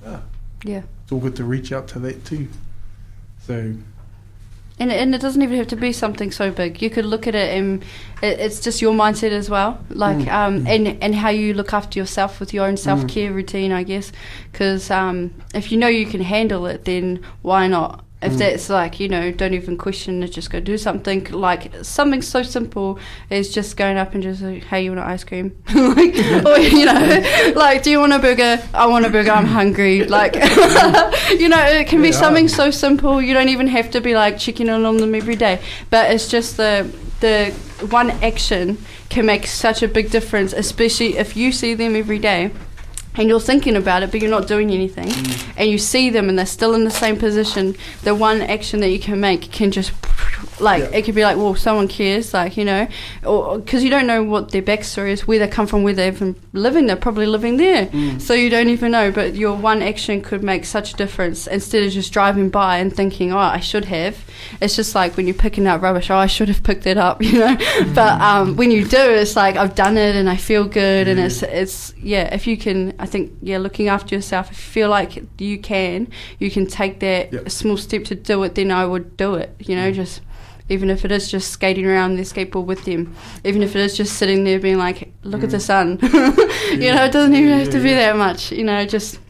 yeah, 0.04 0.20
Yeah. 0.64 0.82
it's 1.02 1.12
all 1.12 1.20
good 1.20 1.36
to 1.36 1.44
reach 1.44 1.72
out 1.72 1.88
to 1.88 1.98
that 2.00 2.24
too. 2.24 2.48
So 3.40 3.74
And 4.78 4.92
and 4.92 5.14
it 5.14 5.20
doesn't 5.22 5.40
even 5.42 5.56
have 5.56 5.68
to 5.68 5.76
be 5.76 5.92
something 5.92 6.30
so 6.30 6.50
big. 6.50 6.82
You 6.82 6.90
could 6.90 7.06
look 7.06 7.26
at 7.26 7.34
it 7.34 7.56
and 7.56 7.82
it, 8.22 8.38
it's 8.40 8.60
just 8.60 8.82
your 8.82 8.92
mindset 8.92 9.30
as 9.30 9.48
well, 9.48 9.78
like 9.88 10.18
Mm. 10.18 10.28
um 10.32 10.66
and 10.66 11.02
and 11.02 11.14
how 11.14 11.30
you 11.30 11.54
look 11.54 11.72
after 11.72 11.98
yourself 11.98 12.40
with 12.40 12.52
your 12.52 12.66
own 12.66 12.76
self 12.76 13.08
care 13.08 13.32
routine, 13.32 13.72
I 13.72 13.84
guess. 13.84 14.12
Because 14.52 14.90
um 14.90 15.32
if 15.54 15.72
you 15.72 15.78
know 15.78 15.88
you 15.88 16.04
can 16.06 16.20
handle 16.20 16.66
it, 16.66 16.84
then 16.84 17.20
why 17.42 17.68
not? 17.68 18.04
If 18.26 18.32
Mm. 18.32 18.38
that's 18.38 18.68
like 18.68 18.98
you 19.00 19.08
know, 19.08 19.30
don't 19.30 19.54
even 19.54 19.76
question 19.76 20.22
it. 20.22 20.32
Just 20.32 20.50
go 20.50 20.60
do 20.60 20.76
something 20.76 21.24
like 21.30 21.70
something 21.82 22.22
so 22.22 22.42
simple 22.42 22.98
is 23.30 23.52
just 23.54 23.76
going 23.76 23.96
up 23.96 24.14
and 24.14 24.22
just 24.22 24.42
like, 24.42 24.64
hey, 24.64 24.84
you 24.84 24.90
want 24.90 25.00
an 25.00 25.06
ice 25.06 25.24
cream? 25.24 25.52
like, 25.74 26.14
or 26.46 26.58
you 26.58 26.84
know, 26.86 27.52
like, 27.54 27.82
do 27.82 27.90
you 27.90 28.00
want 28.00 28.12
a 28.12 28.18
burger? 28.18 28.60
I 28.74 28.86
want 28.86 29.06
a 29.06 29.10
burger. 29.10 29.30
I'm 29.30 29.46
hungry. 29.46 30.04
Like, 30.04 30.34
you 31.40 31.48
know, 31.48 31.62
it 31.66 31.86
can 31.88 32.02
be 32.02 32.08
Yeah. 32.08 32.20
something 32.24 32.48
so 32.48 32.70
simple. 32.70 33.20
You 33.22 33.34
don't 33.34 33.48
even 33.48 33.68
have 33.68 33.90
to 33.92 34.00
be 34.00 34.14
like 34.14 34.38
checking 34.38 34.66
in 34.68 34.84
on 34.84 34.96
them 34.96 35.14
every 35.14 35.36
day. 35.36 35.60
But 35.90 36.10
it's 36.10 36.28
just 36.28 36.56
the 36.56 36.86
the 37.20 37.52
one 37.90 38.10
action 38.22 38.76
can 39.08 39.24
make 39.26 39.46
such 39.46 39.82
a 39.82 39.88
big 39.88 40.10
difference, 40.10 40.52
especially 40.52 41.16
if 41.16 41.36
you 41.36 41.52
see 41.52 41.74
them 41.74 41.94
every 41.96 42.18
day. 42.18 42.50
And 43.16 43.28
you're 43.28 43.40
thinking 43.40 43.76
about 43.76 44.02
it, 44.02 44.10
but 44.10 44.20
you're 44.20 44.30
not 44.30 44.46
doing 44.46 44.70
anything, 44.70 45.08
mm. 45.08 45.54
and 45.56 45.70
you 45.70 45.78
see 45.78 46.10
them, 46.10 46.28
and 46.28 46.38
they're 46.38 46.46
still 46.46 46.74
in 46.74 46.84
the 46.84 46.90
same 46.90 47.16
position. 47.16 47.76
The 48.02 48.14
one 48.14 48.42
action 48.42 48.80
that 48.80 48.90
you 48.90 48.98
can 48.98 49.20
make 49.20 49.50
can 49.52 49.70
just 49.70 49.92
Like 50.58 50.82
Yeah. 50.84 50.98
it 50.98 51.02
could 51.04 51.14
be 51.14 51.22
like, 51.22 51.36
well, 51.36 51.54
someone 51.54 51.86
cares, 51.88 52.32
like 52.32 52.56
you 52.56 52.64
know, 52.64 52.88
or 53.24 53.58
because 53.58 53.84
you 53.84 53.90
don't 53.90 54.06
know 54.06 54.22
what 54.22 54.52
their 54.52 54.62
backstory 54.62 55.10
is, 55.10 55.26
where 55.26 55.38
they 55.38 55.48
come 55.48 55.66
from, 55.66 55.82
where 55.82 55.92
they've 55.92 56.18
been 56.18 56.34
living. 56.52 56.86
They're 56.86 56.96
probably 56.96 57.26
living 57.26 57.58
there, 57.58 57.86
Mm. 57.86 58.20
so 58.20 58.32
you 58.34 58.48
don't 58.48 58.68
even 58.70 58.92
know. 58.92 59.10
But 59.10 59.34
your 59.34 59.54
one 59.54 59.82
action 59.82 60.22
could 60.22 60.42
make 60.42 60.64
such 60.64 60.94
a 60.94 60.96
difference 60.96 61.46
instead 61.46 61.82
of 61.82 61.92
just 61.92 62.12
driving 62.12 62.48
by 62.48 62.78
and 62.78 62.94
thinking, 62.94 63.32
oh, 63.32 63.38
I 63.38 63.60
should 63.60 63.84
have. 63.86 64.16
It's 64.60 64.76
just 64.76 64.94
like 64.94 65.16
when 65.16 65.26
you're 65.26 65.34
picking 65.34 65.66
up 65.66 65.82
rubbish, 65.82 66.10
oh, 66.10 66.16
I 66.16 66.26
should 66.26 66.48
have 66.48 66.62
picked 66.62 66.86
it 66.86 66.96
up, 66.96 67.22
you 67.28 67.38
know. 67.38 67.56
but 67.94 68.20
um, 68.20 68.56
when 68.56 68.70
you 68.70 68.84
do, 68.86 68.98
it's 68.98 69.36
like 69.36 69.56
I've 69.56 69.74
done 69.74 69.96
it 69.98 70.16
and 70.16 70.28
I 70.30 70.36
feel 70.36 70.64
good, 70.64 71.06
and 71.08 71.20
it's 71.20 71.42
it's 71.42 71.92
yeah. 72.02 72.34
If 72.34 72.46
you 72.46 72.56
can, 72.56 72.94
I 72.98 73.06
think 73.06 73.32
yeah, 73.42 73.58
looking 73.58 73.88
after 73.88 74.14
yourself. 74.14 74.50
If 74.50 74.56
you 74.58 74.72
feel 74.72 74.88
like 74.88 75.22
you 75.38 75.58
can, 75.58 76.08
you 76.38 76.50
can 76.50 76.66
take 76.66 77.00
that 77.00 77.32
Yep. 77.32 77.50
small 77.50 77.76
step 77.76 78.04
to 78.04 78.14
do 78.14 78.42
it. 78.44 78.54
Then 78.54 78.70
I 78.70 78.86
would 78.86 79.16
do 79.16 79.34
it. 79.34 79.54
You 79.58 79.76
know, 79.76 79.90
just 79.92 80.20
even 80.68 80.90
if 80.90 81.04
it 81.04 81.12
is 81.12 81.30
just 81.30 81.50
skating 81.50 81.86
around 81.86 82.16
their 82.16 82.24
skateboard 82.24 82.66
with 82.66 82.84
them, 82.84 83.14
even 83.44 83.62
if 83.62 83.76
it 83.76 83.80
is 83.80 83.96
just 83.96 84.16
sitting 84.16 84.44
there 84.44 84.58
being 84.58 84.78
like, 84.78 85.12
look 85.22 85.44
at 85.44 85.50
the 85.50 85.58
mm. 85.58 85.60
sun. 85.60 85.98
you 86.80 86.92
know, 86.92 87.04
it 87.04 87.12
doesn't 87.12 87.34
even 87.34 87.58
have 87.58 87.70
to 87.70 87.80
be 87.80 87.94
that 87.94 88.16
much. 88.16 88.52
You 88.52 88.64
know, 88.64 88.84
just 88.84 89.20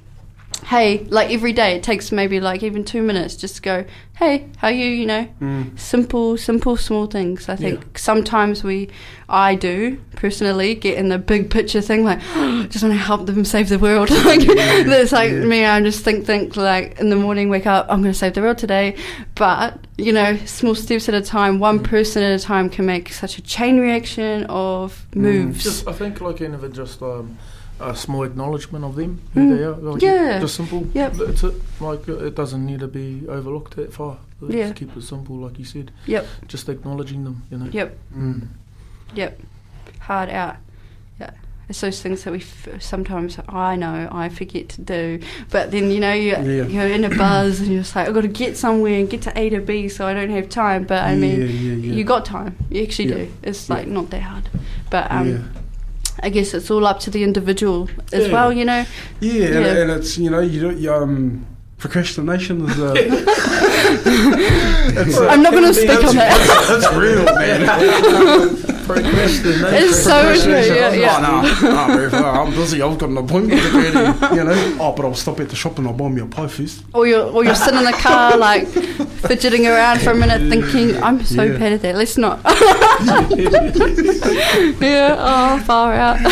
hey, 0.66 1.04
like 1.10 1.30
every 1.30 1.52
day 1.52 1.76
it 1.76 1.82
takes 1.82 2.10
maybe 2.10 2.40
like 2.40 2.62
even 2.62 2.84
two 2.84 3.02
minutes 3.02 3.36
just 3.36 3.56
to 3.56 3.62
go, 3.62 3.84
hey, 4.16 4.48
how 4.56 4.68
you? 4.68 4.86
You 4.86 5.06
know, 5.06 5.28
Mm. 5.40 5.78
simple, 5.78 6.36
simple, 6.38 6.76
small 6.76 7.06
things. 7.06 7.48
I 7.48 7.56
think 7.56 7.98
sometimes 7.98 8.64
we, 8.64 8.88
I 9.28 9.54
do 9.54 9.98
personally, 10.16 10.74
get 10.74 10.96
in 10.96 11.08
the 11.10 11.18
big 11.18 11.50
picture 11.50 11.82
thing, 11.82 12.02
like 12.04 12.20
just 12.70 12.82
want 12.82 12.94
to 12.94 12.98
help 12.98 13.26
them 13.26 13.44
save 13.44 13.68
the 13.68 13.78
world. 13.78 14.08
like 14.24 14.40
that's 14.86 15.12
like 15.12 15.30
Yeah. 15.32 15.40
me. 15.44 15.64
I 15.66 15.80
just 15.82 16.02
think, 16.04 16.24
think 16.26 16.56
like 16.56 16.98
in 16.98 17.10
the 17.10 17.16
morning, 17.16 17.50
wake 17.50 17.66
up, 17.66 17.86
I'm 17.90 18.00
going 18.02 18.12
to 18.12 18.18
save 18.18 18.32
the 18.34 18.40
world 18.40 18.58
today. 18.58 18.96
But 19.34 19.78
you 19.98 20.12
know, 20.12 20.36
small 20.46 20.74
steps 20.74 21.08
at 21.08 21.14
a 21.14 21.20
time, 21.22 21.58
one 21.58 21.82
person 21.82 22.22
at 22.22 22.40
a 22.40 22.42
time, 22.42 22.70
can 22.70 22.86
make 22.86 23.12
such 23.12 23.38
a 23.38 23.42
chain 23.42 23.78
reaction 23.80 24.44
of 24.48 25.06
moves. 25.14 25.62
Just, 25.64 25.88
I 25.88 25.92
think, 25.92 26.20
like, 26.20 26.40
even 26.40 26.72
just 26.72 27.00
um, 27.02 27.36
a 27.80 27.94
small 27.94 28.24
acknowledgement 28.24 28.84
of 28.84 28.96
them, 28.96 29.20
who 29.34 29.40
Mm. 29.40 29.56
they 29.56 29.64
are. 29.64 29.72
Like, 29.92 30.02
Yeah. 30.02 30.40
Just 30.40 30.54
simple. 30.54 30.86
Yep. 30.94 31.12
That's 31.14 31.44
it. 31.44 31.54
Like, 31.80 32.08
it 32.08 32.34
doesn't 32.34 32.64
need 32.64 32.80
to 32.80 32.88
be 32.88 33.22
overlooked 33.28 33.76
that 33.76 33.92
far. 33.92 34.16
Just 34.40 34.52
Yeah. 34.52 34.72
keep 34.72 34.96
it 34.96 35.02
simple, 35.02 35.36
like 35.36 35.58
you 35.58 35.64
said. 35.64 35.90
Yep. 36.06 36.26
Just 36.48 36.68
acknowledging 36.68 37.24
them, 37.24 37.42
you 37.50 37.58
know. 37.58 37.68
Yep. 37.70 37.98
Mm. 38.16 38.48
Yep. 39.14 39.40
Hard 40.00 40.30
out. 40.30 40.56
Yeah. 41.20 41.30
It's 41.68 41.80
those 41.80 42.00
things 42.00 42.22
that 42.24 42.30
we 42.30 42.38
f- 42.38 42.68
sometimes 42.80 43.38
I 43.48 43.76
know 43.76 44.08
I 44.12 44.28
forget 44.28 44.68
to 44.70 44.80
do, 44.82 45.18
but 45.50 45.70
then 45.72 45.90
you 45.90 45.98
know 46.00 46.12
you 46.12 46.30
Yeah. 46.30 46.66
you're 46.66 46.86
in 46.86 47.04
a 47.04 47.08
buzz 47.16 47.60
and 47.60 47.68
you're 47.72 47.82
just 47.82 47.96
like 47.96 48.06
I've 48.08 48.14
got 48.14 48.20
to 48.20 48.28
get 48.28 48.56
somewhere 48.56 49.00
and 49.00 49.10
get 49.10 49.22
to 49.22 49.32
A 49.38 49.48
to 49.50 49.60
B, 49.60 49.88
so 49.88 50.06
I 50.06 50.14
don't 50.14 50.30
have 50.30 50.48
time. 50.48 50.84
But 50.84 51.02
I 51.02 51.16
mean, 51.16 51.40
yeah, 51.40 51.46
yeah, 51.46 51.72
yeah. 51.74 51.92
you 51.94 52.04
got 52.04 52.24
time. 52.24 52.54
You 52.70 52.82
actually 52.84 53.08
Yeah. 53.08 53.14
do. 53.16 53.28
It's 53.42 53.68
Yeah. 53.68 53.74
like 53.76 53.88
not 53.88 54.10
that 54.10 54.22
hard, 54.22 54.48
but 54.90 55.10
um, 55.10 55.28
yeah. 55.28 55.38
I 56.22 56.28
guess 56.30 56.54
it's 56.54 56.70
all 56.70 56.86
up 56.86 57.00
to 57.00 57.10
the 57.10 57.22
individual 57.22 57.88
as 58.12 58.26
Yeah. 58.26 58.32
well. 58.32 58.52
You 58.52 58.64
know. 58.64 58.84
Yeah, 59.20 59.32
Yeah. 59.32 59.56
And, 59.58 59.78
and 59.78 59.90
it's 59.92 60.16
you 60.18 60.30
know 60.30 60.40
you 60.40 60.60
don't 60.60 60.78
you, 60.78 60.92
um 60.92 61.46
procrastination 61.78 62.64
is 62.64 62.78
uh, 62.80 62.94
it's, 64.96 65.18
uh, 65.18 65.26
I'm 65.28 65.42
not 65.42 65.52
going 65.52 65.64
to 65.64 65.74
speak 65.74 66.02
on 66.04 66.14
that. 66.16 66.32
that's 66.68 66.94
real, 66.96 67.24
man. 67.36 68.56
Procrastination. 68.86 69.74
It's 69.74 70.02
so 70.02 70.34
true. 70.42 70.52
Yeah, 70.54 70.92
yeah. 70.94 71.16
Oh, 71.18 71.42
no, 71.62 71.70
no, 71.96 72.08
bro, 72.10 72.20
I'm 72.24 72.50
busy. 72.52 72.80
I've 72.82 72.98
got 72.98 73.10
an 73.10 73.18
appointment 73.18 73.60
to 73.62 73.70
get 73.72 73.94
in, 73.94 74.36
you 74.38 74.44
know. 74.44 74.76
Oh, 74.80 74.92
but 74.96 75.04
I'll 75.04 75.14
stop 75.14 75.40
at 75.40 75.48
the 75.48 75.56
shop 75.56 75.78
and 75.78 75.86
I'll 75.86 75.92
buy 75.94 76.08
me 76.08 76.22
a 76.22 76.26
pie 76.26 76.46
first. 76.46 76.82
Or 76.94 77.06
you're, 77.06 77.26
or 77.30 77.44
you're 77.44 77.54
sitting 77.54 77.80
in 77.80 77.84
the 77.84 77.92
car, 77.92 78.36
like 78.38 78.66
fidgeting 79.28 79.66
around 79.66 80.00
for 80.00 80.10
a 80.10 80.14
minute, 80.14 80.48
thinking, 80.50 81.02
"I'm 81.02 81.24
so 81.24 81.42
Yeah. 81.42 81.58
bad 81.58 81.72
at 81.74 81.82
that. 81.82 81.96
Let's 81.96 82.16
not." 82.16 82.40
yeah. 84.80 85.16
Oh, 85.18 85.58
far 85.64 85.94
out. 85.94 86.18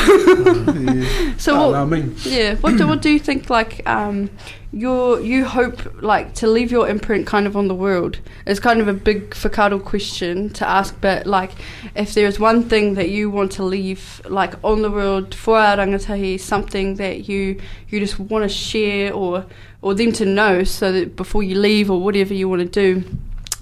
Yeah. 0.85 1.35
so, 1.39 1.55
Oh, 1.55 1.71
what, 1.71 1.73
no, 1.73 1.83
I 1.83 1.85
mean, 1.85 2.15
yeah. 2.25 2.55
What 2.57 2.77
do 2.77 2.87
what 2.87 3.03
do 3.03 3.11
you 3.11 3.19
think? 3.19 3.49
Like, 3.51 3.87
um, 3.89 4.31
you 4.73 5.19
you 5.21 5.45
hope 5.45 6.03
like 6.03 6.35
to 6.35 6.47
leave 6.47 6.71
your 6.73 6.89
imprint 6.89 7.27
kind 7.27 7.47
of 7.47 7.57
on 7.57 7.69
the 7.69 7.75
world. 7.75 8.19
It's 8.47 8.61
kind 8.61 8.81
of 8.81 8.89
a 8.89 8.93
big 8.93 9.31
facado 9.31 9.83
question 9.83 10.51
to 10.55 10.69
ask, 10.69 10.97
but 11.01 11.27
like, 11.27 11.53
if 11.95 12.15
there's 12.15 12.39
one 12.41 12.63
thing 12.65 12.95
that 12.95 13.11
you 13.11 13.31
want 13.31 13.53
to 13.53 13.63
leave 13.65 14.21
like 14.29 14.55
on 14.65 14.83
the 14.83 14.91
world 14.91 15.35
for 15.35 15.59
our 15.59 15.77
rangatahi, 15.77 16.41
something 16.41 16.97
that 16.97 17.29
you 17.29 17.61
you 17.89 18.01
just 18.01 18.19
want 18.19 18.43
to 18.43 18.49
share 18.49 19.13
or 19.13 19.47
or 19.85 19.95
them 19.95 20.13
to 20.13 20.25
know, 20.25 20.65
so 20.65 20.91
that 20.93 21.15
before 21.17 21.43
you 21.43 21.57
leave 21.59 21.91
or 21.91 22.01
whatever 22.01 22.33
you 22.35 22.49
want 22.49 22.61
to 22.63 22.69
do. 22.69 23.05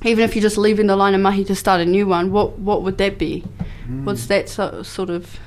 Even 0.04 0.24
if 0.24 0.34
you're 0.34 0.42
just 0.42 0.58
leaving 0.58 0.86
the 0.88 0.96
line 0.96 1.14
of 1.14 1.20
mahi 1.20 1.44
to 1.44 1.54
start 1.54 1.80
a 1.80 1.84
new 1.84 2.06
one, 2.06 2.32
what 2.32 2.58
what 2.58 2.82
would 2.82 2.96
that 2.98 3.18
be? 3.18 3.40
What's 4.04 4.26
that 4.26 4.48
so, 4.48 4.82
sort 4.82 5.10
of 5.10 5.38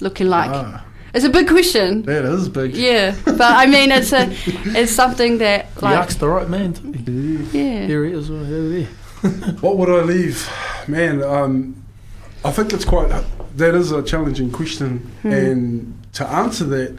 looking 0.00 0.28
like? 0.28 0.50
ah, 0.50 0.84
It's 1.14 1.24
a 1.24 1.30
big 1.30 1.48
question. 1.48 2.02
that 2.02 2.24
is 2.24 2.48
big. 2.48 2.74
Yeah, 2.76 3.14
but 3.24 3.40
I 3.62 3.66
mean, 3.66 3.90
it's 3.90 4.12
a, 4.12 4.28
it's 4.78 4.92
something 4.92 5.38
that 5.38 5.66
You 5.76 5.82
like, 5.82 5.98
asked 5.98 6.20
the 6.20 6.28
right 6.28 6.48
man. 6.48 6.72
To 6.74 6.82
me. 6.84 7.48
yeah, 7.52 7.86
Here 7.86 8.04
he 8.04 8.12
is, 8.12 8.30
right 8.30 8.46
here. 8.46 8.88
What 9.64 9.76
would 9.78 9.88
I 9.88 10.02
leave? 10.02 10.48
Man, 10.88 11.22
um, 11.22 11.76
I 12.44 12.50
think 12.50 12.72
it's 12.72 12.84
quite, 12.84 13.08
that 13.56 13.74
is 13.74 13.90
a 13.92 14.02
challenging 14.02 14.50
question. 14.50 14.98
Hmm. 15.22 15.32
And 15.32 15.66
to 16.14 16.26
answer 16.26 16.64
that, 16.76 16.98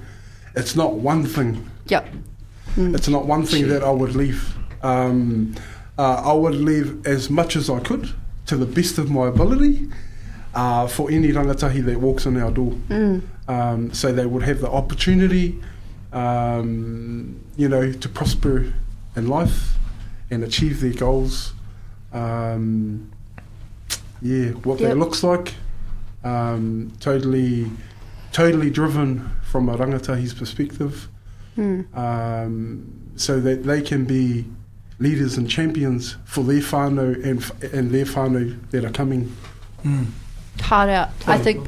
it's 0.55 0.75
not 0.75 0.93
one 0.95 1.25
thing. 1.25 1.69
yep, 1.87 2.05
Mm. 2.75 2.95
It's 2.95 3.07
not 3.07 3.25
one 3.25 3.45
thing 3.45 3.67
that 3.69 3.83
I 3.83 3.91
would 3.91 4.15
leave. 4.15 4.55
Um, 4.81 5.55
uh, 5.97 6.23
I 6.25 6.33
would 6.33 6.55
leave 6.55 7.05
as 7.05 7.29
much 7.29 7.55
as 7.55 7.69
I 7.69 7.79
could 7.79 8.09
to 8.47 8.57
the 8.57 8.65
best 8.65 8.97
of 8.97 9.09
my 9.11 9.27
ability 9.27 9.87
uh, 10.55 10.87
for 10.87 11.09
any 11.11 11.31
rangatahi 11.31 11.85
that 11.85 11.99
walks 11.99 12.25
in 12.25 12.37
our 12.41 12.51
door. 12.51 12.71
mm. 12.89 13.21
Um, 13.47 13.93
so 13.93 14.11
they 14.13 14.25
would 14.25 14.43
have 14.43 14.59
the 14.61 14.69
opportunity, 14.71 15.59
um, 16.13 17.39
you 17.57 17.67
know, 17.69 17.91
to 17.91 18.09
prosper 18.09 18.73
in 19.15 19.27
life 19.27 19.75
and 20.31 20.43
achieve 20.43 20.81
their 20.81 20.93
goals. 20.93 21.53
Um, 22.13 23.11
yeah, 24.21 24.49
what 24.63 24.79
Yep. 24.79 24.89
that 24.89 24.97
looks 24.97 25.23
like. 25.23 25.55
Um, 26.23 26.93
totally, 26.99 27.69
totally 28.31 28.69
driven 28.69 29.29
from 29.43 29.67
a 29.69 29.75
rangatahi's 29.77 30.33
perspective 30.33 31.09
Mm. 31.57 31.95
um, 31.95 33.11
so 33.15 33.39
that 33.39 33.63
they 33.63 33.81
can 33.81 34.05
be 34.05 34.45
leaders 34.99 35.37
and 35.37 35.49
champions 35.49 36.15
for 36.25 36.43
their 36.43 36.61
whānau 36.61 37.13
and, 37.23 37.73
and 37.73 37.91
their 37.91 38.05
whānau 38.05 38.57
that 38.71 38.83
are 38.85 38.91
coming. 38.91 39.35
Mm. 39.83 40.07
hard 40.61 40.89
out. 40.89 41.09
I 41.27 41.37
think, 41.37 41.67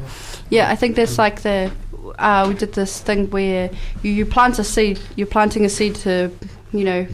yeah, 0.50 0.72
I 0.72 0.76
think 0.76 0.96
that's 0.96 1.18
like 1.18 1.42
the 1.42 1.72
uh, 2.20 2.46
we 2.48 2.56
did 2.56 2.74
this 2.74 3.02
thing 3.02 3.30
where 3.30 3.70
you, 4.04 4.12
you 4.12 4.26
plant 4.26 4.60
a 4.60 4.64
seed. 4.64 5.00
You're 5.16 5.28
planting 5.28 5.66
a 5.66 5.70
seed 5.70 5.96
to, 5.98 6.32
you 6.72 6.84
know, 6.84 7.08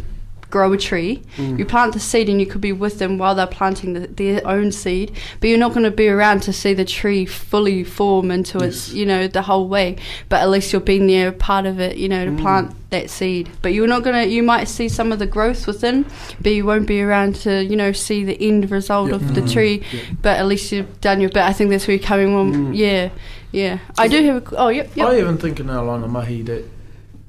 grow 0.51 0.71
a 0.73 0.77
tree. 0.77 1.23
Mm. 1.37 1.57
You 1.57 1.65
plant 1.65 1.93
the 1.93 1.99
seed 1.99 2.29
and 2.29 2.39
you 2.39 2.45
could 2.45 2.61
be 2.61 2.71
with 2.73 2.99
them 2.99 3.17
while 3.17 3.33
they're 3.33 3.47
planting 3.47 3.93
the, 3.93 4.01
their 4.07 4.45
own 4.47 4.71
seed, 4.71 5.13
but 5.39 5.47
you're 5.49 5.57
not 5.57 5.69
going 5.73 5.83
to 5.85 5.91
be 5.91 6.07
around 6.09 6.43
to 6.43 6.53
see 6.53 6.73
the 6.75 6.85
tree 6.85 7.25
fully 7.25 7.83
form 7.83 8.29
into 8.29 8.59
its, 8.59 8.93
you 8.93 9.05
know, 9.05 9.27
the 9.27 9.41
whole 9.41 9.67
way. 9.67 9.95
But 10.29 10.41
at 10.41 10.49
least 10.49 10.71
you're 10.71 10.81
being 10.81 11.07
there, 11.07 11.31
part 11.31 11.65
of 11.65 11.79
it, 11.79 11.97
you 11.97 12.07
know, 12.09 12.25
to 12.25 12.31
Mm. 12.31 12.39
plant 12.41 12.75
that 12.91 13.09
seed. 13.09 13.49
But 13.61 13.73
you're 13.73 13.87
not 13.87 14.03
going 14.03 14.15
to, 14.21 14.27
you 14.29 14.43
might 14.43 14.65
see 14.65 14.89
some 14.89 15.11
of 15.13 15.19
the 15.19 15.25
growth 15.25 15.65
within, 15.65 16.05
but 16.41 16.51
you 16.51 16.65
won't 16.65 16.87
be 16.87 17.01
around 17.01 17.35
to, 17.37 17.63
you 17.63 17.77
know, 17.77 17.93
see 17.93 18.23
the 18.25 18.37
end 18.41 18.69
result 18.69 19.09
Yeah. 19.09 19.15
of 19.15 19.33
the 19.33 19.41
Mm. 19.41 19.51
tree. 19.53 19.81
Yeah. 19.93 19.99
But 20.21 20.37
at 20.39 20.45
least 20.45 20.71
you've 20.71 20.99
done 21.01 21.21
your 21.21 21.29
bit. 21.29 21.43
I 21.43 21.53
think 21.53 21.69
that's 21.69 21.87
where 21.87 21.95
you're 21.95 22.05
coming 22.05 22.27
from. 22.27 22.73
Mm. 22.73 22.77
Yeah, 22.77 23.09
yeah. 23.53 23.79
I 23.97 24.07
do 24.09 24.21
have 24.25 24.35
a, 24.51 24.55
oh, 24.57 24.67
yep, 24.69 24.89
yep. 24.95 25.07
I 25.07 25.19
even 25.19 25.37
think 25.37 25.59
in 25.61 25.69
our 25.69 25.83
line 25.85 26.03
of 26.03 26.09
mahi 26.11 26.41
that 26.43 26.65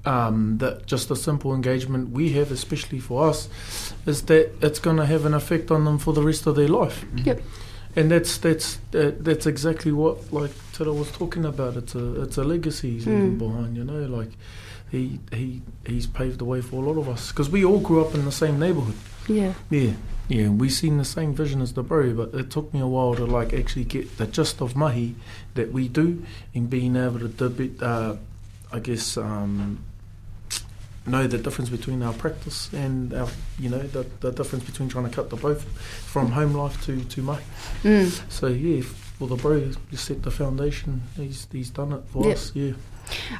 um, 0.05 0.59
that 0.59 0.87
just 0.87 1.11
a 1.11 1.17
simple 1.17 1.55
engagement 1.55 2.11
we 2.11 2.31
have, 2.33 2.51
especially 2.51 2.99
for 3.01 3.29
us, 3.29 3.49
is 4.07 4.23
that 4.23 4.51
it's 4.61 4.79
going 4.81 4.97
to 4.97 5.07
have 5.07 5.25
an 5.25 5.35
effect 5.35 5.71
on 5.71 5.85
them 5.85 5.99
for 5.99 6.13
the 6.13 6.23
rest 6.23 6.47
of 6.47 6.57
their 6.57 6.69
life. 6.69 7.05
Yep. 7.25 7.41
And 7.95 8.11
that's 8.11 8.39
that's 8.39 8.79
that, 8.93 9.23
that's 9.23 9.47
exactly 9.47 9.93
what 9.93 10.33
like 10.33 10.51
Tara 10.73 10.93
was 10.93 11.11
talking 11.13 11.45
about. 11.45 11.77
It's 11.77 11.95
a 11.95 12.23
it's 12.23 12.39
a 12.39 12.45
legacy 12.45 12.93
he's 12.93 13.07
leaving 13.07 13.37
Mm. 13.37 13.39
behind. 13.39 13.77
You 13.77 13.85
know, 13.85 14.07
like 14.07 14.31
he 14.91 15.21
he 15.31 15.61
he's 15.87 16.07
paved 16.07 16.39
the 16.39 16.47
way 16.47 16.63
for 16.63 16.83
a 16.83 16.87
lot 16.89 16.99
of 16.99 17.09
us 17.09 17.31
because 17.31 17.51
we 17.51 17.65
all 17.65 17.81
grew 17.81 18.03
up 18.05 18.15
in 18.15 18.25
the 18.25 18.33
same 18.33 18.59
neighborhood. 18.59 18.95
Yeah. 19.29 19.53
Yeah, 19.71 19.93
yeah, 20.29 20.49
we 20.49 20.69
seen 20.71 20.97
the 20.99 21.05
same 21.05 21.35
vision 21.35 21.61
as 21.61 21.75
the 21.75 21.83
bro, 21.83 22.15
but 22.15 22.35
it 22.35 22.51
took 22.51 22.73
me 22.73 22.81
a 22.81 22.87
while 22.87 23.15
to 23.15 23.27
like 23.27 23.53
actually 23.53 23.85
get 23.85 24.17
the 24.17 24.27
gist 24.27 24.61
of 24.63 24.75
mahi 24.75 25.15
that 25.55 25.71
we 25.71 25.87
do 25.87 26.25
in 26.55 26.67
being 26.69 26.97
able 26.97 27.19
to 27.21 27.29
debate, 27.29 27.81
uh, 27.83 28.17
I 28.73 28.79
guess, 28.81 29.17
um, 29.19 29.85
know 31.07 31.27
the 31.27 31.39
difference 31.39 31.69
between 31.71 32.03
our 32.03 32.13
practice 32.13 32.73
and 32.73 33.13
our, 33.13 33.29
you 33.59 33.69
know, 33.69 33.79
the, 33.83 34.07
the 34.21 34.31
difference 34.31 34.65
between 34.65 34.89
trying 34.89 35.09
to 35.09 35.15
cut 35.15 35.31
the 35.31 35.37
both 35.37 35.63
from 36.07 36.31
home 36.33 36.53
life 36.55 36.83
to 36.87 37.03
to 37.05 37.23
mahi. 37.23 37.43
Mm. 37.83 38.31
So 38.31 38.47
yeah, 38.47 38.83
for 38.83 39.27
the 39.29 39.37
bro, 39.37 39.71
just 39.91 40.05
set 40.05 40.23
the 40.23 40.31
foundation. 40.31 41.03
He's 41.17 41.47
he's 41.53 41.71
done 41.71 41.93
it 41.93 42.03
for 42.13 42.25
Yep. 42.27 42.35
us. 42.37 42.53
Yeah, 42.55 42.73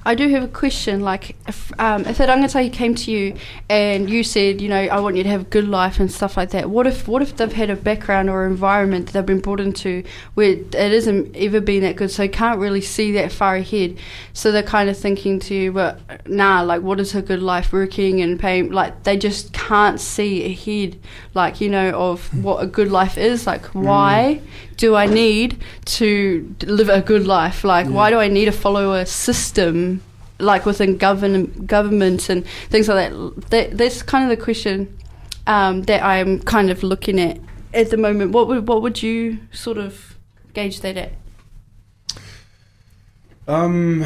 I 0.05 0.15
do 0.15 0.29
have 0.29 0.43
a 0.43 0.49
question. 0.49 1.01
Like, 1.01 1.37
if, 1.47 1.73
um, 1.81 2.05
if 2.07 2.21
a 2.21 2.27
rangatahi 2.27 2.73
came 2.73 2.95
to 2.95 3.11
you 3.11 3.35
and 3.69 4.09
you 4.09 4.23
said, 4.23 4.61
you 4.61 4.69
know, 4.69 4.81
I 4.81 5.01
want 5.01 5.17
you 5.17 5.23
to 5.23 5.29
have 5.29 5.43
a 5.43 5.45
good 5.45 5.69
life 5.69 6.01
and 6.01 6.11
stuff 6.11 6.37
like 6.37 6.51
that, 6.51 6.71
what 6.71 6.87
if 6.87 7.09
what 7.09 7.23
if 7.23 7.37
they've 7.37 7.53
had 7.53 7.71
a 7.71 7.77
background 7.77 8.31
or 8.31 8.47
environment 8.47 9.07
that 9.07 9.13
they've 9.13 9.27
been 9.27 9.41
brought 9.41 9.61
into 9.61 10.03
where 10.35 10.51
it 10.53 10.75
isn't 10.75 11.37
ever 11.37 11.61
been 11.61 11.83
that 11.83 11.97
good, 11.97 12.11
so 12.11 12.23
they 12.23 12.29
can't 12.29 12.59
really 12.59 12.81
see 12.81 13.13
that 13.13 13.33
far 13.33 13.57
ahead. 13.57 13.99
So 14.33 14.53
they're 14.53 14.63
kind 14.63 14.89
of 14.89 14.97
thinking 14.97 15.39
to 15.41 15.55
you, 15.55 15.73
but 15.73 16.01
nah, 16.29 16.63
like, 16.63 16.83
what 16.83 17.01
is 17.01 17.15
a 17.15 17.23
good 17.23 17.43
life 17.43 17.73
working 17.73 18.21
and 18.21 18.39
paying? 18.39 18.71
Like, 18.71 19.05
they 19.05 19.17
just 19.17 19.53
can't 19.53 20.01
see 20.01 20.45
ahead, 20.53 20.99
like, 21.35 21.61
you 21.61 21.69
know, 21.69 21.91
of 21.91 22.29
what 22.43 22.63
a 22.63 22.67
good 22.67 22.91
life 22.91 23.17
is. 23.19 23.47
Like, 23.47 23.67
why 23.67 24.41
do 24.77 24.97
I 24.97 25.07
need 25.07 25.63
to 25.85 26.55
live 26.63 26.89
a 26.89 27.01
good 27.01 27.27
life? 27.27 27.63
Like, 27.63 27.87
why 27.87 28.11
do 28.11 28.19
I 28.19 28.29
need 28.29 28.47
to 28.47 28.53
follow 28.53 28.95
a 28.95 29.07
system? 29.07 29.62
Like 30.39 30.67
within 30.67 30.97
govern 30.97 31.67
government 31.67 32.29
and 32.29 32.45
things 32.69 32.89
like 32.89 33.11
that. 33.11 33.51
that 33.51 33.79
that's 33.79 34.03
kind 34.03 34.25
of 34.25 34.37
the 34.37 34.43
question 34.43 34.99
um, 35.47 35.83
that 35.83 36.03
I'm 36.03 36.41
kind 36.41 36.71
of 36.71 36.83
looking 36.83 37.21
at 37.21 37.39
at 37.73 37.91
the 37.91 37.97
moment. 37.97 38.33
What 38.33 38.49
would 38.49 38.67
what 38.67 38.83
would 38.83 39.03
you 39.03 39.39
sort 39.53 39.79
of 39.79 40.17
gauge 40.55 40.81
that 40.81 40.97
at? 40.97 41.13
Um, 43.49 44.05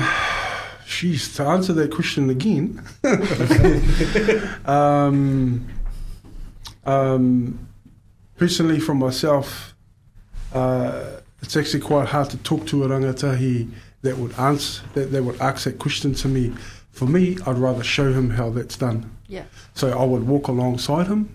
she's 0.87 1.35
to 1.37 1.45
answer 1.45 1.73
that 1.75 1.93
question 1.93 2.31
again. 2.31 2.83
um, 4.65 5.69
um, 6.85 7.69
personally, 8.37 8.81
from 8.81 8.99
myself, 8.99 9.75
uh, 10.55 11.21
it's 11.43 11.57
actually 11.57 11.81
quite 11.81 12.09
hard 12.09 12.31
to 12.31 12.39
talk 12.39 12.67
to 12.69 12.85
a 12.85 12.89
rangatahi 12.89 13.71
that 14.03 14.19
would 14.19 14.33
answer 14.39 14.83
that, 14.95 15.13
that 15.13 15.23
would 15.23 15.41
ask 15.41 15.65
that 15.65 15.79
question 15.79 16.15
to 16.15 16.29
me. 16.29 16.53
For 16.91 17.07
me, 17.07 17.37
I'd 17.47 17.59
rather 17.59 17.85
show 17.85 18.13
him 18.13 18.31
how 18.31 18.51
that's 18.51 18.77
done. 18.77 19.11
Yeah. 19.29 19.45
So 19.75 19.99
I 19.99 20.05
would 20.05 20.27
walk 20.27 20.49
alongside 20.49 21.09
him. 21.09 21.29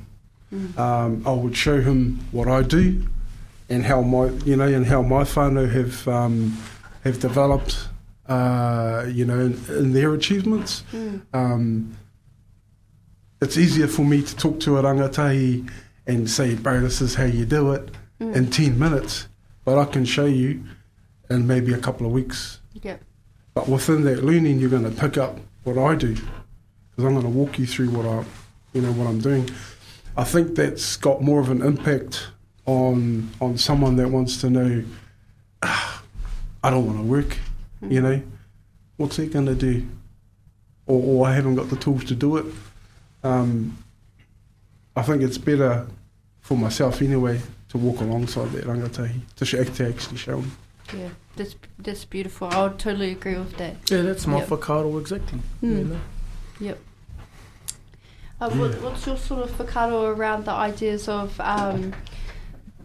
Um, 0.77 1.23
I 1.25 1.31
would 1.31 1.55
show 1.55 1.79
him 1.81 2.19
what 2.31 2.47
I 2.47 2.61
do 2.61 3.05
and 3.69 3.85
how 3.85 4.01
my 4.01 4.27
you 4.43 4.57
know 4.57 4.67
and 4.67 4.85
how 4.85 5.01
my 5.01 5.23
whānau 5.23 5.71
have 5.71 6.07
um, 6.07 6.57
have 7.03 7.19
developed 7.19 7.87
uh, 8.27 9.05
you 9.09 9.25
know 9.25 9.39
in, 9.39 9.53
in 9.69 9.93
their 9.93 10.13
achievements. 10.13 10.83
Um, 11.33 11.95
it's 13.41 13.57
easier 13.57 13.87
for 13.87 14.03
me 14.03 14.21
to 14.21 14.35
talk 14.35 14.59
to 14.61 14.77
a 14.77 14.83
rangatahi 14.83 15.69
and 16.05 16.29
say, 16.29 16.55
bro, 16.55 16.81
this 16.81 17.01
is 17.01 17.15
how 17.15 17.23
you 17.25 17.45
do 17.45 17.71
it 17.71 17.89
in 18.19 18.51
10 18.51 18.77
minutes, 18.77 19.27
but 19.65 19.79
I 19.79 19.85
can 19.85 20.05
show 20.05 20.25
you 20.25 20.63
in 21.31 21.47
maybe 21.47 21.73
a 21.73 21.77
couple 21.77 22.05
of 22.05 22.11
weeks. 22.11 22.59
Yeah. 22.73 22.97
But 23.53 23.67
within 23.67 24.03
that 24.03 24.23
learning, 24.23 24.59
you're 24.59 24.69
going 24.69 24.83
to 24.83 24.91
pick 24.91 25.17
up 25.17 25.37
what 25.63 25.77
I 25.77 25.95
do 25.95 26.13
because 26.13 27.05
I'm 27.05 27.13
going 27.13 27.21
to 27.23 27.29
walk 27.29 27.57
you 27.59 27.65
through 27.65 27.89
what 27.89 28.05
I, 28.05 28.23
you 28.73 28.81
know, 28.81 28.91
what 28.93 29.07
I'm 29.07 29.19
doing. 29.19 29.49
I 30.17 30.23
think 30.23 30.55
that's 30.55 30.95
got 30.97 31.21
more 31.21 31.39
of 31.39 31.49
an 31.49 31.61
impact 31.61 32.27
on 32.65 33.29
on 33.41 33.57
someone 33.57 33.95
that 33.95 34.09
wants 34.09 34.39
to 34.41 34.49
know. 34.49 34.83
"Ah, 35.63 36.03
I 36.63 36.69
don't 36.69 36.85
want 36.85 36.99
to 36.99 37.03
work. 37.03 37.37
You 37.81 38.01
know, 38.01 38.21
what's 38.97 39.17
he 39.17 39.25
going 39.27 39.47
to 39.47 39.55
do? 39.55 39.87
Or, 40.85 41.01
or 41.01 41.27
I 41.27 41.33
haven't 41.33 41.55
got 41.55 41.69
the 41.69 41.75
tools 41.77 42.03
to 42.05 42.15
do 42.15 42.37
it. 42.37 42.45
Um, 43.23 43.77
I 44.95 45.01
think 45.03 45.21
it's 45.21 45.37
better 45.37 45.87
for 46.41 46.57
myself 46.57 47.01
anyway 47.01 47.39
to 47.69 47.77
walk 47.77 48.01
alongside 48.01 48.51
that 48.51 48.65
rangatahi 48.65 49.21
to, 49.37 49.45
sh- 49.45 49.51
to 49.77 49.87
actually 49.87 50.17
show 50.17 50.39
him. 50.39 50.51
Yeah. 50.97 51.09
That's 51.35 51.55
that's 51.79 52.05
beautiful. 52.05 52.47
I 52.49 52.63
would 52.63 52.77
totally 52.79 53.11
agree 53.11 53.35
with 53.37 53.55
that. 53.57 53.75
Yeah, 53.89 54.01
that's 54.01 54.27
my 54.27 54.39
Yep. 54.39 54.49
whakaaro 54.49 54.99
exactly. 54.99 55.39
You 55.61 55.69
Mm. 55.69 55.89
know? 55.89 55.99
Yep. 56.59 56.79
Uh, 58.41 58.49
what, 58.49 58.81
what's 58.81 59.05
your 59.05 59.17
sort 59.17 59.43
of 59.43 59.51
whakaaro 59.57 60.15
around 60.15 60.45
the 60.45 60.51
ideas 60.51 61.07
of 61.07 61.39
um, 61.39 61.93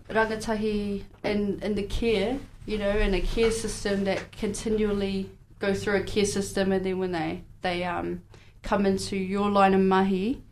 rangatahi 0.08 1.02
and, 1.24 1.62
in 1.62 1.74
the 1.74 1.82
care, 1.82 2.38
you 2.66 2.78
know, 2.78 2.90
in 2.90 3.14
a 3.14 3.20
care 3.20 3.50
system 3.50 4.04
that 4.04 4.30
continually 4.32 5.30
go 5.58 5.72
through 5.74 5.96
a 5.96 6.02
care 6.02 6.24
system 6.26 6.72
and 6.72 6.84
then 6.84 6.98
when 6.98 7.12
they, 7.12 7.40
they 7.62 7.84
um, 7.84 8.22
come 8.62 8.84
into 8.86 9.16
your 9.16 9.48
line 9.50 9.72
of 9.74 9.80
mahi, 9.80 10.42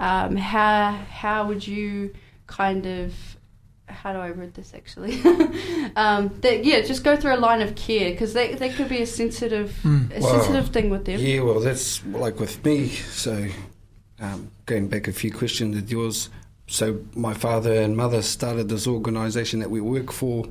um, 0.00 0.36
how, 0.36 0.92
how 1.10 1.46
would 1.46 1.66
you 1.66 2.14
kind 2.46 2.86
of 2.86 3.14
how 3.88 4.12
do 4.12 4.18
I 4.18 4.28
read 4.28 4.54
this 4.54 4.72
actually? 4.74 5.20
um, 5.96 6.30
that, 6.40 6.64
yeah, 6.64 6.80
just 6.80 7.04
go 7.04 7.16
through 7.16 7.34
a 7.34 7.36
line 7.38 7.60
of 7.62 7.74
care 7.74 8.10
because 8.10 8.32
that, 8.34 8.58
that 8.58 8.74
could 8.74 8.88
be 8.88 9.02
a 9.02 9.06
sensitive, 9.06 9.78
Mm. 9.82 10.16
a 10.16 10.20
Wow. 10.20 10.30
sensitive 10.38 10.68
thing 10.72 10.90
with 10.90 11.04
them. 11.04 11.20
Yeah, 11.20 11.40
well, 11.40 11.60
that's 11.60 12.04
like 12.06 12.40
with 12.40 12.64
me. 12.64 12.88
So, 12.88 13.46
um, 14.20 14.50
going 14.66 14.88
back 14.88 15.06
a 15.08 15.12
few 15.12 15.30
questions 15.32 15.74
with 15.76 15.90
yours. 15.90 16.28
So, 16.66 17.00
my 17.14 17.34
father 17.34 17.72
and 17.74 17.96
mother 17.96 18.22
started 18.22 18.68
this 18.70 18.86
organisation 18.86 19.60
that 19.60 19.70
we 19.70 19.80
work 19.80 20.10
for 20.12 20.46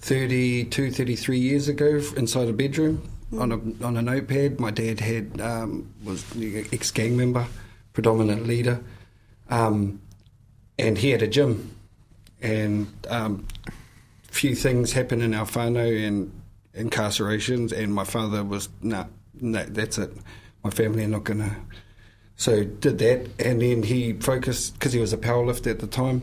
32, 0.00 0.90
33 0.90 1.38
years 1.38 1.68
ago 1.68 2.00
inside 2.16 2.48
a 2.48 2.52
bedroom 2.52 3.08
on 3.38 3.52
a 3.52 3.84
on 3.84 3.96
a 3.96 4.02
notepad. 4.02 4.58
My 4.60 4.70
dad 4.70 5.00
had 5.00 5.40
um, 5.40 5.90
was 6.04 6.24
ex 6.72 6.90
gang 6.90 7.16
member, 7.16 7.46
predominant 7.92 8.46
leader, 8.46 8.82
um, 9.48 10.00
and 10.78 10.98
he 10.98 11.10
had 11.10 11.22
a 11.22 11.26
gym, 11.28 11.73
and 12.44 12.86
um, 13.08 13.46
few 14.30 14.54
things 14.54 14.92
happened 14.92 15.22
in 15.22 15.34
our 15.34 15.46
whānau 15.46 16.06
and 16.06 16.30
incarcerations, 16.76 17.72
and 17.72 17.92
my 17.92 18.04
father 18.04 18.44
was 18.44 18.68
nah, 18.82 19.06
nah, 19.40 19.64
that's 19.66 19.98
it. 19.98 20.12
My 20.62 20.70
family 20.70 21.04
are 21.04 21.08
not 21.08 21.24
gonna. 21.24 21.56
So 22.36 22.64
did 22.64 22.98
that, 22.98 23.28
and 23.38 23.62
then 23.62 23.82
he 23.82 24.12
focused 24.12 24.74
because 24.74 24.92
he 24.92 25.00
was 25.00 25.12
a 25.12 25.18
powerlifter 25.18 25.70
at 25.70 25.80
the 25.80 25.86
time. 25.86 26.22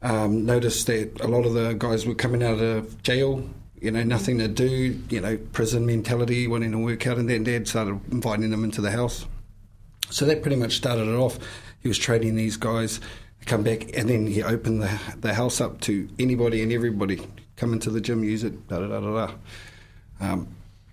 Um, 0.00 0.46
noticed 0.46 0.86
that 0.86 1.20
a 1.20 1.26
lot 1.26 1.44
of 1.44 1.54
the 1.54 1.74
guys 1.74 2.06
were 2.06 2.14
coming 2.14 2.42
out 2.42 2.60
of 2.60 3.02
jail, 3.02 3.48
you 3.80 3.90
know, 3.90 4.04
nothing 4.04 4.38
to 4.38 4.46
do, 4.46 4.98
you 5.10 5.20
know, 5.20 5.36
prison 5.52 5.84
mentality, 5.84 6.46
wanting 6.46 6.70
to 6.70 6.78
work 6.78 7.06
out, 7.06 7.18
and 7.18 7.28
then 7.28 7.42
Dad 7.44 7.68
started 7.68 8.00
inviting 8.10 8.50
them 8.50 8.64
into 8.64 8.80
the 8.80 8.92
house. 8.92 9.26
So 10.10 10.24
that 10.26 10.40
pretty 10.40 10.56
much 10.56 10.76
started 10.76 11.08
it 11.08 11.16
off. 11.16 11.38
He 11.80 11.88
was 11.88 11.98
training 11.98 12.36
these 12.36 12.56
guys 12.56 12.98
to 12.98 13.04
come 13.48 13.62
back, 13.62 13.96
and 13.96 14.08
then 14.08 14.26
he 14.26 14.42
opened 14.42 14.82
the, 14.82 15.00
the 15.18 15.34
house 15.34 15.60
up 15.60 15.80
to 15.82 16.08
anybody 16.18 16.62
and 16.62 16.72
everybody. 16.72 17.26
Come 17.56 17.72
into 17.72 17.90
the 17.90 18.00
gym, 18.00 18.22
use 18.22 18.44
it, 18.44 18.68
da 18.68 18.78
da 18.78 18.86
da 18.86 19.00
da 19.00 19.26
da. 19.26 19.34
Um, 20.20 20.48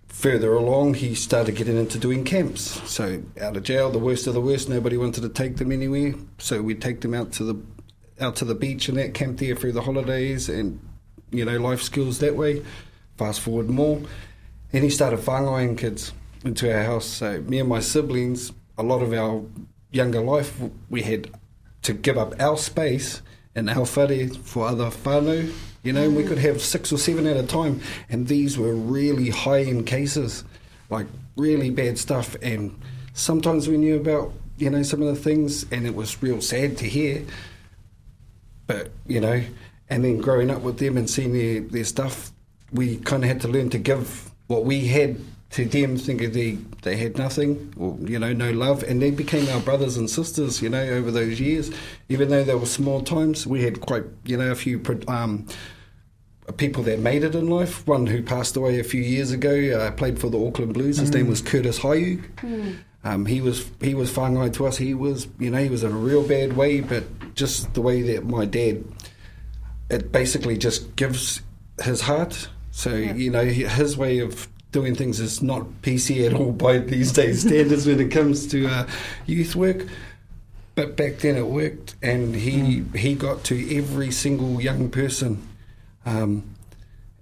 further 0.08 0.54
along, 0.54 0.96
he 0.96 1.14
started 1.14 1.56
getting 1.56 1.78
into 1.78 2.00
doing 2.00 2.24
camps. 2.24 2.82
So 2.90 3.22
out 3.40 3.58
of 3.58 3.64
jail, 3.64 3.92
the 3.92 4.00
worst 4.00 4.26
of 4.28 4.34
the 4.34 4.42
worst, 4.42 4.70
nobody 4.70 4.98
wanted 4.98 5.22
to 5.22 5.30
take 5.30 5.58
them 5.58 5.72
anywhere. 5.72 6.16
So 6.38 6.62
we'd 6.62 6.82
take 6.82 7.02
them 7.02 7.14
out 7.14 7.32
to 7.34 7.44
the 7.44 7.62
out 8.22 8.38
to 8.38 8.46
the 8.46 8.56
beach 8.56 8.88
and 8.88 8.98
that 8.98 9.14
camp 9.14 9.40
there 9.40 9.58
through 9.58 9.74
the 9.74 9.82
holidays, 9.82 10.48
and 10.48 10.80
you 11.32 11.44
know 11.44 11.58
life 11.58 11.82
skills 11.82 12.20
that 12.20 12.36
way. 12.36 12.64
Fast 13.18 13.42
forward 13.42 13.70
more, 13.70 14.02
and 14.74 14.84
he 14.84 14.90
started 14.90 15.20
whangaing 15.20 15.78
kids 15.78 16.14
into 16.44 16.74
our 16.74 16.84
house. 16.84 17.06
So 17.06 17.42
me 17.42 17.60
and 17.60 17.70
my 17.70 17.80
siblings, 17.80 18.54
a 18.78 18.84
lot 18.84 19.02
of 19.02 19.14
our 19.14 19.44
younger 19.92 20.22
life, 20.22 20.58
we 20.90 21.02
had 21.02 21.30
to 21.86 21.94
give 21.94 22.18
up 22.18 22.34
our 22.40 22.58
space 22.58 23.22
and 23.56 23.70
our 23.70 23.86
whare 23.86 24.28
for 24.30 24.68
other 24.68 24.90
whānau. 24.90 25.52
You 25.84 25.94
know, 25.94 26.10
we 26.10 26.24
mm. 26.24 26.28
could 26.28 26.40
have 26.40 26.62
six 26.62 26.92
or 26.92 26.98
seven 26.98 27.28
at 27.28 27.38
a 27.38 27.44
time, 27.44 27.80
and 28.10 28.28
these 28.28 28.58
were 28.58 28.74
really 28.74 29.30
high 29.30 29.62
end 29.62 29.86
cases, 29.86 30.44
like 30.90 31.08
really 31.38 31.70
bad 31.70 31.98
stuff. 31.98 32.36
And 32.42 32.78
sometimes 33.14 33.68
we 33.68 33.78
knew 33.78 33.96
about, 33.96 34.34
you 34.58 34.70
know, 34.70 34.82
some 34.84 35.02
of 35.02 35.08
the 35.08 35.22
things, 35.22 35.66
and 35.72 35.86
it 35.86 35.96
was 35.96 36.22
real 36.24 36.42
sad 36.42 36.78
to 36.78 36.86
hear. 36.86 37.24
But, 38.66 38.92
you 39.06 39.22
know, 39.22 39.44
and 39.88 40.04
then 40.04 40.18
growing 40.18 40.50
up 40.50 40.64
with 40.64 40.80
them 40.80 40.98
and 40.98 41.08
seeing 41.08 41.34
their, 41.34 41.62
their 41.62 41.84
stuff, 41.84 42.32
we 42.72 42.98
kind 42.98 43.24
of 43.24 43.30
had 43.30 43.42
to 43.42 43.48
learn 43.48 43.70
to 43.70 43.78
give 43.78 44.32
what 44.48 44.66
we 44.66 44.88
had 44.88 45.20
to 45.52 45.66
them, 45.66 45.98
thinking 45.98 46.32
they, 46.32 46.58
they 46.82 46.98
had 46.98 47.18
nothing 47.18 47.74
or, 47.78 47.98
you 48.02 48.20
know, 48.20 48.34
no 48.34 48.52
love. 48.52 48.84
And 48.84 49.02
they 49.02 49.12
became 49.12 49.48
our 49.50 49.62
brothers 49.62 49.96
and 49.96 50.10
sisters, 50.10 50.62
you 50.62 50.70
know, 50.70 50.82
over 50.82 51.12
those 51.12 51.40
years. 51.40 51.72
Even 52.10 52.30
though 52.30 52.44
they 52.44 52.56
were 52.56 52.66
small 52.66 53.02
times, 53.02 53.48
we 53.48 53.64
had 53.64 53.82
quite, 53.82 54.04
you 54.26 54.38
know, 54.38 54.52
a 54.52 54.56
few 54.56 54.82
um, 55.08 55.48
people 56.58 56.84
that 56.84 57.00
made 57.00 57.24
it 57.24 57.36
in 57.36 57.48
life. 57.48 57.88
One 57.88 58.08
who 58.08 58.22
passed 58.22 58.56
away 58.56 58.80
a 58.80 58.84
few 58.84 59.02
years 59.02 59.32
ago 59.32 59.80
uh, 59.80 59.92
played 59.92 60.20
for 60.20 60.30
the 60.30 60.46
Auckland 60.46 60.74
Blues. 60.74 60.98
His 60.98 61.12
name 61.12 61.28
was 61.28 61.42
Curtis 61.42 61.80
Hayu. 61.80 62.24
Um, 63.04 63.28
he 63.28 63.40
was 63.40 63.70
he 63.82 63.94
was 63.94 64.12
whangai 64.12 64.52
to 64.54 64.66
us. 64.66 64.78
He 64.78 64.96
was 64.96 65.28
you 65.40 65.52
know 65.52 65.60
he 65.60 65.70
was 65.70 65.84
in 65.84 65.92
a 65.92 65.96
real 65.96 66.28
bad 66.28 66.54
way, 66.54 66.82
but 66.82 67.04
just 67.36 67.74
the 67.76 67.82
way 67.82 68.02
that 68.02 68.26
my 68.26 68.46
dad, 68.46 68.84
it 69.92 70.12
basically 70.12 70.58
just 70.58 70.96
gives 70.96 71.42
his 71.84 72.02
heart. 72.02 72.50
So 72.72 72.96
you 72.96 73.30
know 73.30 73.46
his 73.46 73.96
way 73.96 74.20
of 74.20 74.48
doing 74.76 74.94
things 74.94 75.20
is 75.22 75.42
not 75.42 75.64
PC 75.82 76.26
at 76.28 76.34
all 76.34 76.52
by 76.52 76.78
these 76.80 77.12
days 77.14 77.42
standards 77.48 77.88
when 77.88 78.00
it 78.02 78.10
comes 78.12 78.46
to 78.48 78.68
uh, 78.68 78.86
youth 79.26 79.56
work. 79.56 79.86
But 80.76 80.98
back 80.98 81.20
then 81.20 81.38
it 81.38 81.48
worked, 81.48 81.96
and 82.04 82.36
he 82.36 82.84
he 82.94 83.16
got 83.16 83.46
to 83.46 83.56
every 83.80 84.12
single 84.12 84.62
young 84.62 84.90
person. 84.90 85.32
Um, 86.06 86.44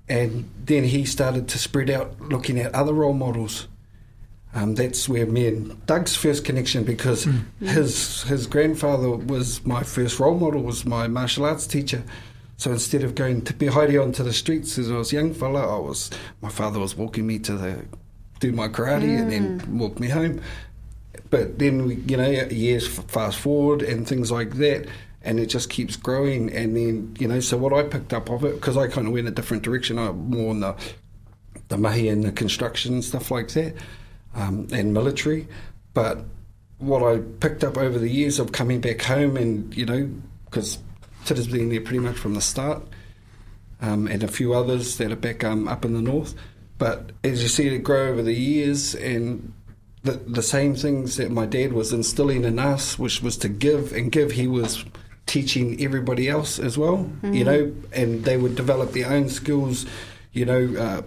and 0.10 0.50
then 0.66 0.84
he 0.86 1.06
started 1.06 1.48
to 1.50 1.58
spread 1.60 1.90
out 1.90 2.20
looking 2.20 2.60
at 2.60 2.74
other 2.74 2.94
role 2.94 3.14
models. 3.14 3.68
um, 4.56 4.76
that's 4.76 5.08
where 5.10 5.26
me 5.26 5.48
and 5.48 5.86
Doug's 5.88 6.16
first 6.16 6.44
connection 6.46 6.84
because 6.84 7.26
Mm. 7.26 7.44
his 7.78 8.24
his 8.24 8.48
grandfather 8.48 9.10
was 9.12 9.64
my 9.66 9.84
first 9.84 10.20
role 10.20 10.38
model, 10.38 10.62
was 10.64 10.84
my 10.86 11.08
martial 11.08 11.46
arts 11.46 11.68
teacher. 11.68 12.02
So 12.58 12.72
instead 12.72 13.04
of 13.04 13.16
going 13.16 13.42
to 13.44 13.54
be 13.54 13.68
hiding 13.68 14.00
onto 14.00 14.24
the 14.24 14.34
streets 14.34 14.78
as 14.78 14.90
I 14.92 14.96
was 14.96 15.12
a 15.12 15.16
young 15.16 15.34
fella, 15.34 15.62
I 15.62 15.80
was 15.80 16.10
my 16.42 16.50
father 16.50 16.80
was 16.80 16.96
walking 16.96 17.28
me 17.28 17.40
to 17.40 17.54
the 17.54 17.86
do 18.40 18.52
my 18.52 18.68
karate 18.68 19.18
and 19.18 19.32
then 19.32 19.78
walk 19.78 20.00
me 20.00 20.10
home. 20.10 20.42
But 21.30 21.60
then 21.60 21.88
we, 21.88 21.96
you 21.96 22.18
know, 22.18 22.30
years 22.30 22.88
fast 22.88 23.40
forward 23.40 23.82
and 23.82 24.08
things 24.08 24.32
like 24.32 24.56
that, 24.56 24.88
and 25.22 25.40
it 25.40 25.48
just 25.48 25.70
keeps 25.70 25.96
growing. 25.96 26.52
And 26.54 26.76
then 26.76 27.16
you 27.20 27.28
know, 27.28 27.40
so 27.40 27.58
what 27.58 27.74
I 27.74 27.84
picked 27.84 28.14
up 28.14 28.30
of 28.30 28.44
it 28.44 28.56
because 28.56 28.78
I 28.78 28.88
kind 28.88 29.08
of 29.08 29.14
went 29.14 29.28
a 29.28 29.32
different 29.32 29.64
direction, 29.64 29.98
I 29.98 30.12
more 30.12 30.52
on 30.52 30.60
the 30.60 30.76
the 31.70 31.78
mahi 31.78 32.10
and 32.10 32.24
the 32.24 32.32
construction 32.32 32.94
and 32.94 33.04
stuff 33.04 33.32
like 33.32 33.50
that, 33.50 33.76
um, 34.36 34.68
and 34.72 34.94
military. 34.94 35.48
But 35.94 36.26
what 36.78 37.02
I 37.02 37.20
picked 37.40 37.64
up 37.64 37.78
over 37.78 37.98
the 37.98 38.10
years 38.10 38.40
of 38.40 38.52
coming 38.52 38.82
back 38.82 39.02
home, 39.02 39.38
and 39.38 39.76
you 39.76 39.86
know, 39.86 40.10
because 40.46 40.78
Titter's 41.26 41.48
been 41.48 41.70
there 41.70 41.82
pretty 41.82 42.00
much 42.00 42.18
from 42.18 42.34
the 42.34 42.42
start, 42.42 42.84
um, 43.82 44.08
and 44.08 44.24
a 44.24 44.28
few 44.28 44.54
others 44.54 44.98
that 44.98 45.12
are 45.12 45.18
back 45.18 45.44
um, 45.44 45.68
up 45.68 45.86
in 45.86 45.94
the 45.94 46.02
north. 46.02 46.36
But 46.78 47.12
as 47.24 47.42
you 47.44 47.50
see 47.50 47.68
it 47.68 47.80
grow 47.80 48.10
over 48.10 48.22
the 48.22 48.34
years, 48.34 48.96
and 48.96 49.54
the 50.04 50.14
the 50.14 50.44
same 50.44 50.76
things 50.76 51.18
that 51.18 51.32
my 51.32 51.46
dad 51.46 51.74
was 51.74 51.94
instilling 51.94 52.44
in 52.44 52.60
us, 52.60 53.00
which 53.00 53.22
was 53.22 53.38
to 53.38 53.50
give 53.50 53.94
and 53.94 54.12
give, 54.12 54.32
he 54.32 54.48
was 54.48 54.86
teaching 55.26 55.82
everybody 55.82 56.28
else 56.28 56.60
as 56.60 56.78
well. 56.78 57.10
You 57.34 57.44
know, 57.46 57.74
and 57.94 58.26
they 58.26 58.38
would 58.38 58.56
develop 58.56 58.92
their 58.92 59.12
own 59.12 59.30
skills. 59.30 59.86
You 60.32 60.46
know. 60.46 60.76
Uh, 60.78 61.02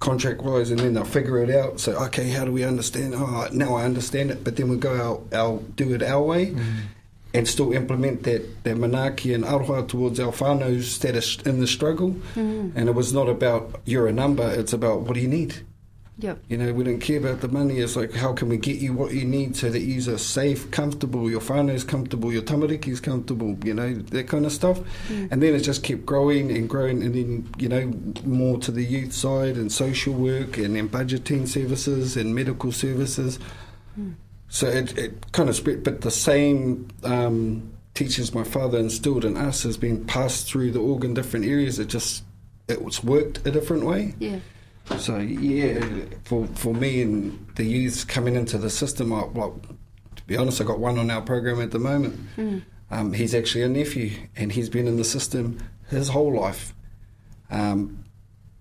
contract 0.00 0.42
wise 0.42 0.70
and 0.70 0.80
then 0.80 0.92
they'll 0.92 1.02
figure 1.02 1.42
it 1.42 1.48
out 1.48 1.80
so 1.80 1.92
okay 1.92 2.28
how 2.28 2.44
do 2.44 2.52
we 2.52 2.62
understand 2.62 3.14
oh 3.16 3.48
now 3.52 3.74
I 3.74 3.84
understand 3.84 4.30
it 4.30 4.44
but 4.44 4.54
then 4.54 4.68
we 4.68 4.76
go 4.76 5.24
our, 5.32 5.40
our 5.40 5.60
do 5.76 5.94
it 5.94 6.02
our 6.02 6.20
way 6.20 6.54
and 7.34 7.48
still 7.48 7.72
implement 7.72 8.22
that, 8.22 8.64
that 8.64 8.76
manaaki 8.76 9.34
and 9.34 9.44
aroha 9.44 9.86
towards 9.86 10.20
our 10.20 10.32
whānaus 10.32 11.00
that 11.00 11.46
in 11.46 11.60
the 11.60 11.66
struggle. 11.66 12.10
Mm-hmm. 12.10 12.78
And 12.78 12.88
it 12.88 12.94
was 12.94 13.12
not 13.12 13.28
about 13.28 13.80
you're 13.84 14.06
a 14.06 14.12
number 14.12 14.48
it's 14.48 14.72
about 14.72 15.00
what 15.00 15.14
do 15.14 15.20
you 15.20 15.28
need? 15.28 15.62
Yep. 16.16 16.44
you 16.46 16.56
know 16.56 16.72
we 16.72 16.84
don't 16.84 17.00
care 17.00 17.18
about 17.18 17.40
the 17.40 17.48
money 17.48 17.80
it's 17.80 17.96
like 17.96 18.12
how 18.12 18.32
can 18.32 18.48
we 18.48 18.56
get 18.56 18.76
you 18.76 18.92
what 18.92 19.12
you 19.12 19.24
need 19.24 19.56
so 19.56 19.68
that 19.68 19.80
you're 19.80 20.16
safe 20.16 20.70
comfortable 20.70 21.28
your 21.28 21.40
whānau's 21.40 21.82
comfortable 21.82 22.32
your 22.32 22.42
tamariki's 22.42 23.00
comfortable 23.00 23.58
you 23.64 23.74
know 23.74 23.92
that 23.94 24.28
kind 24.28 24.46
of 24.46 24.52
stuff. 24.52 24.78
Mm. 25.08 25.32
And 25.32 25.42
then 25.42 25.56
it 25.56 25.60
just 25.60 25.82
kept 25.82 26.06
growing 26.06 26.52
and 26.52 26.68
growing 26.68 27.02
and 27.02 27.16
then 27.16 27.52
you 27.58 27.68
know 27.68 27.92
more 28.24 28.58
to 28.60 28.70
the 28.70 28.84
youth 28.84 29.12
side 29.12 29.56
and 29.56 29.72
social 29.72 30.14
work 30.14 30.56
and 30.56 30.76
then 30.76 30.88
budgeting 30.88 31.48
services 31.48 32.16
and 32.16 32.32
medical 32.32 32.70
services 32.70 33.40
mm. 33.98 34.14
So 34.54 34.68
it, 34.68 34.96
it 34.96 35.32
kind 35.32 35.48
of 35.48 35.56
spread 35.56 35.82
but 35.82 36.00
the 36.02 36.10
same 36.10 36.88
um, 37.02 37.72
teachings 37.94 38.32
my 38.34 38.44
father 38.44 38.78
instilled 38.78 39.24
in 39.24 39.36
us 39.36 39.62
has 39.64 39.76
been 39.76 40.04
passed 40.04 40.46
through 40.48 40.70
the 40.70 40.78
organ 40.80 41.12
different 41.14 41.44
areas 41.44 41.78
it 41.78 41.88
just 41.88 42.22
it 42.68 42.80
was 42.82 43.02
worked 43.02 43.36
a 43.46 43.50
different 43.50 43.84
way 43.84 44.14
Yeah. 44.20 44.38
so 44.98 45.16
yeah, 45.18 45.80
for 46.24 46.46
for 46.54 46.72
me 46.74 47.02
and 47.02 47.46
the 47.56 47.64
youths 47.64 48.04
coming 48.04 48.34
into 48.36 48.56
the 48.58 48.70
system, 48.70 49.12
I, 49.12 49.24
well, 49.38 49.60
to 50.16 50.22
be 50.26 50.36
honest, 50.36 50.60
I 50.60 50.64
got 50.64 50.78
one 50.78 50.98
on 50.98 51.10
our 51.10 51.22
program 51.22 51.60
at 51.60 51.70
the 51.70 51.78
moment. 51.78 52.14
Um, 52.90 53.12
he's 53.14 53.34
actually 53.34 53.62
a 53.64 53.68
nephew, 53.68 54.10
and 54.36 54.52
he's 54.52 54.68
been 54.68 54.86
in 54.86 54.96
the 54.98 55.04
system 55.16 55.58
his 55.88 56.08
whole 56.10 56.32
life. 56.38 56.74
Um, 57.50 58.04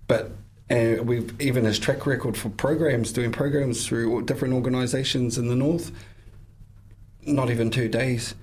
but 0.08 0.32
uh, 0.74 1.03
we've 1.03 1.39
even 1.39 1.65
his 1.65 1.80
track 1.80 2.05
record 2.05 2.36
for 2.36 2.49
programs, 2.49 3.11
doing 3.11 3.32
programs 3.32 3.86
through 3.86 4.24
different 4.24 4.53
organisations 4.53 5.38
in 5.38 5.47
the 5.47 5.55
north. 5.55 5.91
Not 7.26 7.49
even 7.49 7.69
two 7.69 7.88
days, 7.88 8.36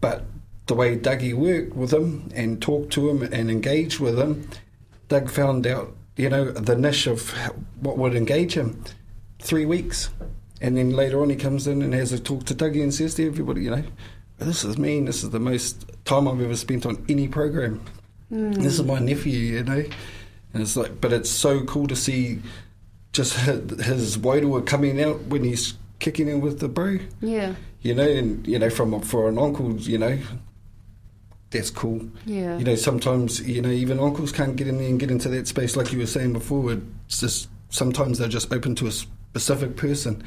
but 0.00 0.24
the 0.66 0.74
way 0.74 0.98
Dougie 0.98 1.34
worked 1.34 1.74
with 1.74 1.92
him 1.92 2.30
and 2.34 2.60
talked 2.60 2.90
to 2.94 3.08
him 3.08 3.22
and 3.32 3.50
engaged 3.50 4.00
with 4.00 4.18
him, 4.18 4.48
Doug 5.08 5.30
found 5.30 5.66
out, 5.66 5.94
you 6.16 6.28
know, 6.28 6.50
the 6.50 6.76
niche 6.76 7.06
of 7.06 7.30
what 7.80 7.96
would 7.96 8.14
engage 8.14 8.54
him. 8.54 8.82
Three 9.38 9.64
weeks. 9.64 10.10
And 10.60 10.76
then 10.76 10.90
later 10.90 11.22
on, 11.22 11.30
he 11.30 11.36
comes 11.36 11.66
in 11.66 11.82
and 11.82 11.94
has 11.94 12.12
a 12.12 12.18
talk 12.18 12.44
to 12.46 12.54
Dougie 12.54 12.82
and 12.82 12.92
says 12.92 13.14
to 13.14 13.26
everybody, 13.26 13.64
you 13.64 13.70
know, 13.70 13.84
this 14.38 14.64
is 14.64 14.76
me, 14.76 14.98
and 14.98 15.08
this 15.08 15.22
is 15.22 15.30
the 15.30 15.40
most 15.40 15.86
time 16.04 16.26
I've 16.28 16.40
ever 16.40 16.56
spent 16.56 16.84
on 16.84 17.04
any 17.08 17.28
program. 17.28 17.80
This 18.30 18.78
is 18.78 18.82
my 18.82 18.98
nephew, 18.98 19.38
you 19.38 19.64
know. 19.64 19.84
And 20.52 20.62
it's 20.62 20.76
like, 20.76 21.00
but 21.00 21.12
it's 21.12 21.30
so 21.30 21.64
cool 21.64 21.86
to 21.88 21.96
see 21.96 22.40
just 23.12 23.34
his, 23.80 24.16
wairua 24.18 24.66
coming 24.66 25.02
out 25.02 25.20
when 25.24 25.44
he's 25.44 25.74
kicking 25.98 26.28
in 26.28 26.40
with 26.40 26.60
the 26.60 26.68
bro 26.68 26.98
Yeah. 27.20 27.54
you 27.82 27.94
know, 27.94 28.08
and 28.08 28.46
you 28.46 28.58
know, 28.58 28.70
from 28.70 29.00
for 29.02 29.28
an 29.28 29.38
uncle, 29.38 29.74
you 29.76 29.98
know, 29.98 30.18
that's 31.50 31.70
cool. 31.70 32.08
Yeah. 32.26 32.58
You 32.58 32.64
know, 32.64 32.74
sometimes 32.74 33.40
you 33.46 33.62
know 33.62 33.70
even 33.70 33.98
uncles 34.00 34.32
can't 34.32 34.56
get 34.56 34.66
in 34.66 34.78
there 34.78 34.88
and 34.88 34.98
get 35.00 35.10
into 35.10 35.28
that 35.30 35.46
space, 35.46 35.76
like 35.76 35.92
you 35.92 35.98
were 35.98 36.06
saying 36.06 36.32
before. 36.32 36.72
It's 37.06 37.20
just 37.20 37.48
sometimes 37.70 38.18
they're 38.18 38.28
just 38.28 38.52
open 38.52 38.74
to 38.76 38.86
a 38.86 38.90
specific 38.92 39.76
person, 39.76 40.22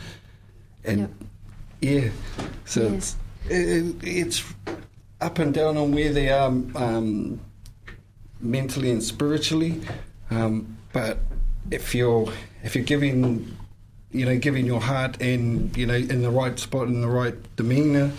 and 0.83 0.99
Yep. 1.01 1.11
yeah, 1.81 2.09
so 2.65 2.81
Yeah. 2.83 2.89
it's 2.93 3.15
it, 3.49 3.95
it's 4.03 4.43
up 5.21 5.39
and 5.39 5.53
down 5.53 5.75
on 5.77 5.91
where 5.91 6.13
they 6.13 6.29
are 6.29 6.47
um, 6.47 7.39
mentally 8.39 8.89
and 8.91 9.03
spiritually. 9.03 9.81
Um, 10.31 10.77
but 10.93 11.19
if 11.71 11.93
you're 11.95 12.31
if 12.63 12.75
you're 12.75 12.83
giving 12.83 13.55
you 14.11 14.25
know 14.25 14.37
giving 14.37 14.65
your 14.65 14.81
heart 14.81 15.21
and 15.21 15.75
you 15.77 15.85
know 15.85 15.93
in 15.95 16.21
the 16.21 16.29
right 16.31 16.57
spot 16.59 16.87
in 16.87 17.01
the 17.01 17.07
right 17.07 17.35
demeanor, 17.55 18.11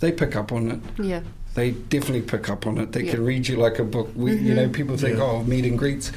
they 0.00 0.12
pick 0.12 0.36
up 0.36 0.52
on 0.52 0.70
it. 0.70 0.80
Yeah. 0.98 1.20
They 1.54 1.70
definitely 1.70 2.22
pick 2.22 2.48
up 2.48 2.66
on 2.66 2.78
it. 2.78 2.90
They 2.92 3.04
Yeah. 3.04 3.12
can 3.12 3.24
read 3.24 3.46
you 3.46 3.56
like 3.56 3.78
a 3.78 3.84
book. 3.84 4.10
We, 4.16 4.36
You 4.36 4.54
know, 4.54 4.68
people 4.68 4.96
think, 4.96 5.18
Yeah. 5.18 5.22
oh, 5.24 5.44
meet 5.44 5.64
and 5.64 5.78
greets. 5.78 6.10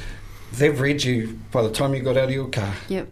They've 0.53 0.79
read 0.79 1.03
you 1.03 1.39
by 1.51 1.61
the 1.61 1.69
time 1.71 1.93
you 1.93 2.01
got 2.01 2.17
out 2.17 2.25
of 2.25 2.31
your 2.31 2.47
car. 2.49 2.73
Yep. 2.89 3.11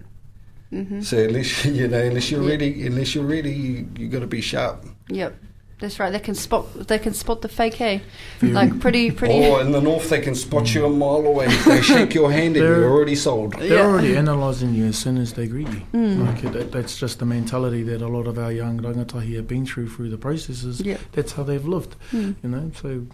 Mm-hmm. 0.73 1.01
So 1.01 1.17
unless 1.19 1.65
you 1.79 1.87
know, 1.87 2.01
unless 2.01 2.31
you're 2.31 2.41
Yeah. 2.43 2.49
ready, 2.49 2.87
unless 2.87 3.13
you're 3.13 3.23
ready, 3.25 3.51
you, 3.51 3.87
you 3.97 4.07
got 4.07 4.21
to 4.21 4.27
be 4.27 4.41
sharp. 4.41 4.83
Yep. 5.09 5.35
That's 5.79 5.99
right. 5.99 6.09
They 6.09 6.19
can 6.19 6.35
spot. 6.35 6.87
They 6.87 6.97
can 6.99 7.13
spot 7.13 7.41
the 7.41 7.49
fake. 7.49 7.73
Hey, 7.73 8.01
like 8.41 8.79
pretty, 8.79 9.11
pretty. 9.11 9.45
Or 9.45 9.59
in 9.59 9.71
the 9.73 9.81
north, 9.81 10.09
they 10.09 10.21
can 10.21 10.33
spot 10.33 10.73
you 10.73 10.85
a 10.85 10.89
mile 10.89 11.25
away. 11.25 11.47
They 11.65 11.81
shake 11.81 12.13
your 12.13 12.31
hand 12.31 12.55
and 12.55 12.65
you're 12.65 12.89
already 12.89 13.15
sold. 13.15 13.53
They're 13.59 13.79
Yeah. 13.79 13.85
already 13.85 14.15
analysing 14.15 14.73
you 14.73 14.85
as 14.85 14.97
soon 14.97 15.17
as 15.17 15.33
they 15.33 15.47
greet 15.47 15.67
you. 15.67 15.81
Mm. 15.93 16.25
Like 16.25 16.53
that, 16.53 16.71
that's 16.71 16.97
just 16.97 17.19
the 17.19 17.25
mentality 17.25 17.83
that 17.83 18.01
a 18.01 18.07
lot 18.07 18.25
of 18.25 18.39
our 18.39 18.51
young 18.53 18.79
rangatahi 18.79 19.35
have 19.35 19.47
been 19.47 19.65
through 19.65 19.89
through 19.89 20.09
the 20.09 20.17
processes. 20.17 20.79
Yeah. 20.79 20.97
That's 21.11 21.33
how 21.33 21.43
they've 21.43 21.65
lived. 21.65 21.95
Mm. 22.13 22.35
You 22.41 22.49
know, 22.49 22.71
so 22.81 23.05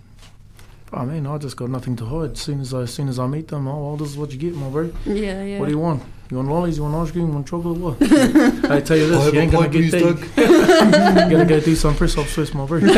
I 0.94 1.06
mean, 1.06 1.26
I 1.26 1.38
just 1.38 1.56
got 1.56 1.70
nothing 1.70 1.96
to 1.98 2.06
hide. 2.06 2.32
As 2.34 2.40
soon 2.42 2.60
as 2.60 2.74
I, 2.74 2.82
as 2.82 2.94
soon 2.94 3.08
as 3.08 3.18
I 3.18 3.26
meet 3.28 3.48
them, 3.48 3.68
oh 3.68 3.82
well, 3.88 3.98
this 3.98 4.10
is 4.10 4.18
what 4.18 4.32
you 4.32 4.38
get, 4.38 4.54
my 4.56 4.68
bro. 4.70 4.92
Yeah. 5.06 5.42
Yeah. 5.44 5.60
What 5.60 5.66
do 5.68 5.72
you 5.72 5.80
want? 5.80 6.04
You 6.30 6.38
want 6.38 6.50
lollies? 6.50 6.78
You 6.78 6.84
want 6.84 6.96
ice 6.96 7.12
cream? 7.12 7.28
You 7.28 7.34
want 7.34 7.48
chocolate? 7.48 7.78
What? 7.78 8.02
I 8.72 8.82
tell 8.82 8.98
you 8.98 9.08
this, 9.08 9.34
you 9.34 9.40
ain't 9.40 9.52
gonna 9.52 9.70
get 9.70 9.92
that. 9.92 11.28
you 11.30 11.38
gotta 11.38 11.46
go 11.46 11.60
do 11.60 11.76
some 11.76 11.96
press 11.96 12.18
ups 12.18 12.34
first, 12.34 12.54
my 12.56 12.66
bro. 12.66 12.80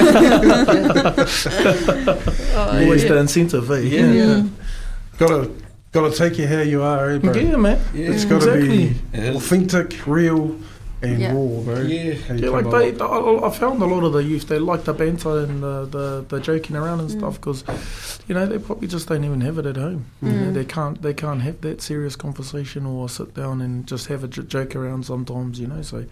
Oh, 2.55 2.79
Always 2.83 3.03
yeah. 3.03 3.09
the 3.09 3.17
incentive, 3.17 3.69
eh? 3.71 3.79
Yeah. 3.79 4.01
Mm. 4.03 4.49
Gotta 5.17 5.51
gotta 5.91 6.15
take 6.15 6.37
you 6.39 6.47
how 6.47 6.61
you 6.61 6.81
are, 6.83 7.11
eh, 7.11 7.17
bro? 7.19 7.33
Yeah, 7.33 7.55
man. 7.57 7.79
Yeah, 7.93 8.11
It's 8.11 8.25
gotta 8.25 8.53
Exactly. 8.53 8.89
be 9.11 9.27
authentic, 9.35 10.05
real, 10.07 10.55
and 11.03 11.19
Yeah. 11.19 11.33
raw, 11.33 11.61
bro. 11.63 11.81
Yeah. 11.81 12.15
Yeah, 12.33 12.49
like 12.49 12.63
come 12.63 12.71
they. 12.71 12.99
I, 12.99 13.47
I 13.47 13.49
found 13.51 13.81
a 13.81 13.85
lot 13.85 14.03
of 14.03 14.13
the 14.13 14.23
youth 14.23 14.47
they 14.47 14.57
like 14.59 14.85
the 14.85 14.93
banter 14.93 15.39
and 15.39 15.61
the, 15.61 15.85
the, 15.85 16.25
the 16.29 16.39
joking 16.39 16.75
around 16.75 16.99
and 17.01 17.09
Mm. 17.09 17.17
stuff 17.19 17.35
because, 17.35 17.63
you 18.27 18.33
know, 18.35 18.45
they 18.45 18.57
probably 18.57 18.87
just 18.87 19.07
don't 19.09 19.23
even 19.23 19.41
have 19.41 19.57
it 19.57 19.65
at 19.65 19.75
home. 19.77 20.05
You 20.21 20.29
know, 20.31 20.47
Mm. 20.51 20.53
they 20.53 20.65
can't 20.65 21.01
they 21.01 21.13
can't 21.13 21.41
have 21.41 21.61
that 21.61 21.81
serious 21.81 22.15
conversation 22.15 22.85
or 22.85 23.09
sit 23.09 23.33
down 23.33 23.61
and 23.61 23.85
just 23.85 24.07
have 24.07 24.23
a 24.23 24.27
j- 24.27 24.43
joke 24.43 24.75
around 24.75 25.05
sometimes. 25.05 25.59
You 25.59 25.67
know, 25.67 25.81
so 25.81 26.05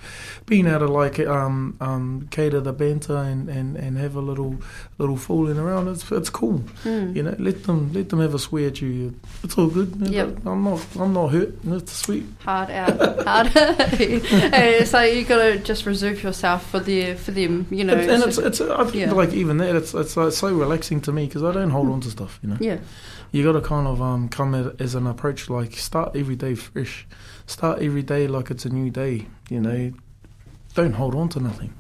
being 0.46 0.68
able 0.68 0.88
to 0.88 0.92
like 0.92 1.20
um, 1.20 1.78
um, 1.80 2.28
cater 2.32 2.60
the 2.60 2.74
banter 2.74 3.16
and, 3.18 3.50
and, 3.50 3.78
and 3.78 3.98
have 3.98 4.16
a 4.16 4.22
little 4.22 4.56
little 4.98 5.18
fooling 5.18 5.58
around, 5.58 5.88
it's 5.88 6.12
it's 6.12 6.30
cool. 6.30 6.60
Mm. 6.84 7.16
You 7.16 7.24
know, 7.24 7.36
let 7.40 7.64
them 7.64 7.92
let 7.94 8.10
them 8.10 8.20
have 8.20 8.34
a 8.36 8.40
swear 8.40 8.68
at 8.68 8.82
you. 8.82 9.14
It's 9.44 9.58
all 9.58 9.68
good. 9.68 9.96
Yep. 10.02 10.46
I'm 10.46 10.64
not 10.64 10.86
I'm 11.00 11.14
not 11.14 11.30
hurt. 11.32 11.54
It's 11.66 11.94
sweet. 11.94 12.26
Hard 12.44 12.70
out. 12.72 13.26
Hard. 13.26 13.48
hey, 14.82 14.86
so 14.86 15.02
you 15.02 15.24
gotta 15.26 15.58
just 15.60 15.86
reserve 15.86 16.22
yourself 16.24 16.70
for 16.70 16.80
the 16.80 17.14
for 17.16 17.32
them. 17.32 17.68
You 17.72 17.84
know. 17.84 17.94
It's- 17.94 18.24
and 18.24 18.34
so- 18.34 18.46
it's 18.46 18.60
it's 18.60 18.70
I 18.70 18.84
think 18.84 18.96
Yeah. 18.96 19.12
like 19.12 19.34
even 19.34 19.58
that 19.58 19.76
it's 19.76 19.94
it's 19.94 20.18
uh, 20.18 20.30
so 20.32 20.54
relaxing 20.54 21.02
to 21.02 21.12
me 21.12 21.26
because 21.28 21.44
I 21.44 21.52
don't 21.52 21.70
hold 21.72 21.90
on 21.90 22.02
to 22.02 22.10
stuff. 22.10 22.40
You 22.44 22.50
know. 22.50 22.58
yeah. 22.60 22.78
you 23.34 23.44
got 23.44 23.54
to 23.54 23.62
kind 23.62 23.88
of 23.88 24.02
um, 24.02 24.28
come 24.28 24.54
at, 24.56 24.82
as 24.82 24.94
an 24.96 25.08
approach 25.08 25.50
like 25.50 25.74
start 25.76 26.16
every 26.18 26.36
day 26.36 26.54
fresh 26.56 27.08
start 27.46 27.82
every 27.82 28.04
day 28.04 28.28
like 28.28 28.52
it's 28.52 28.66
a 28.66 28.70
new 28.70 28.90
day 28.90 29.26
you 29.50 29.62
know 29.62 29.94
don't 30.76 30.94
hold 30.94 31.16
on 31.16 31.30
to 31.30 31.40
nothing 31.40 31.74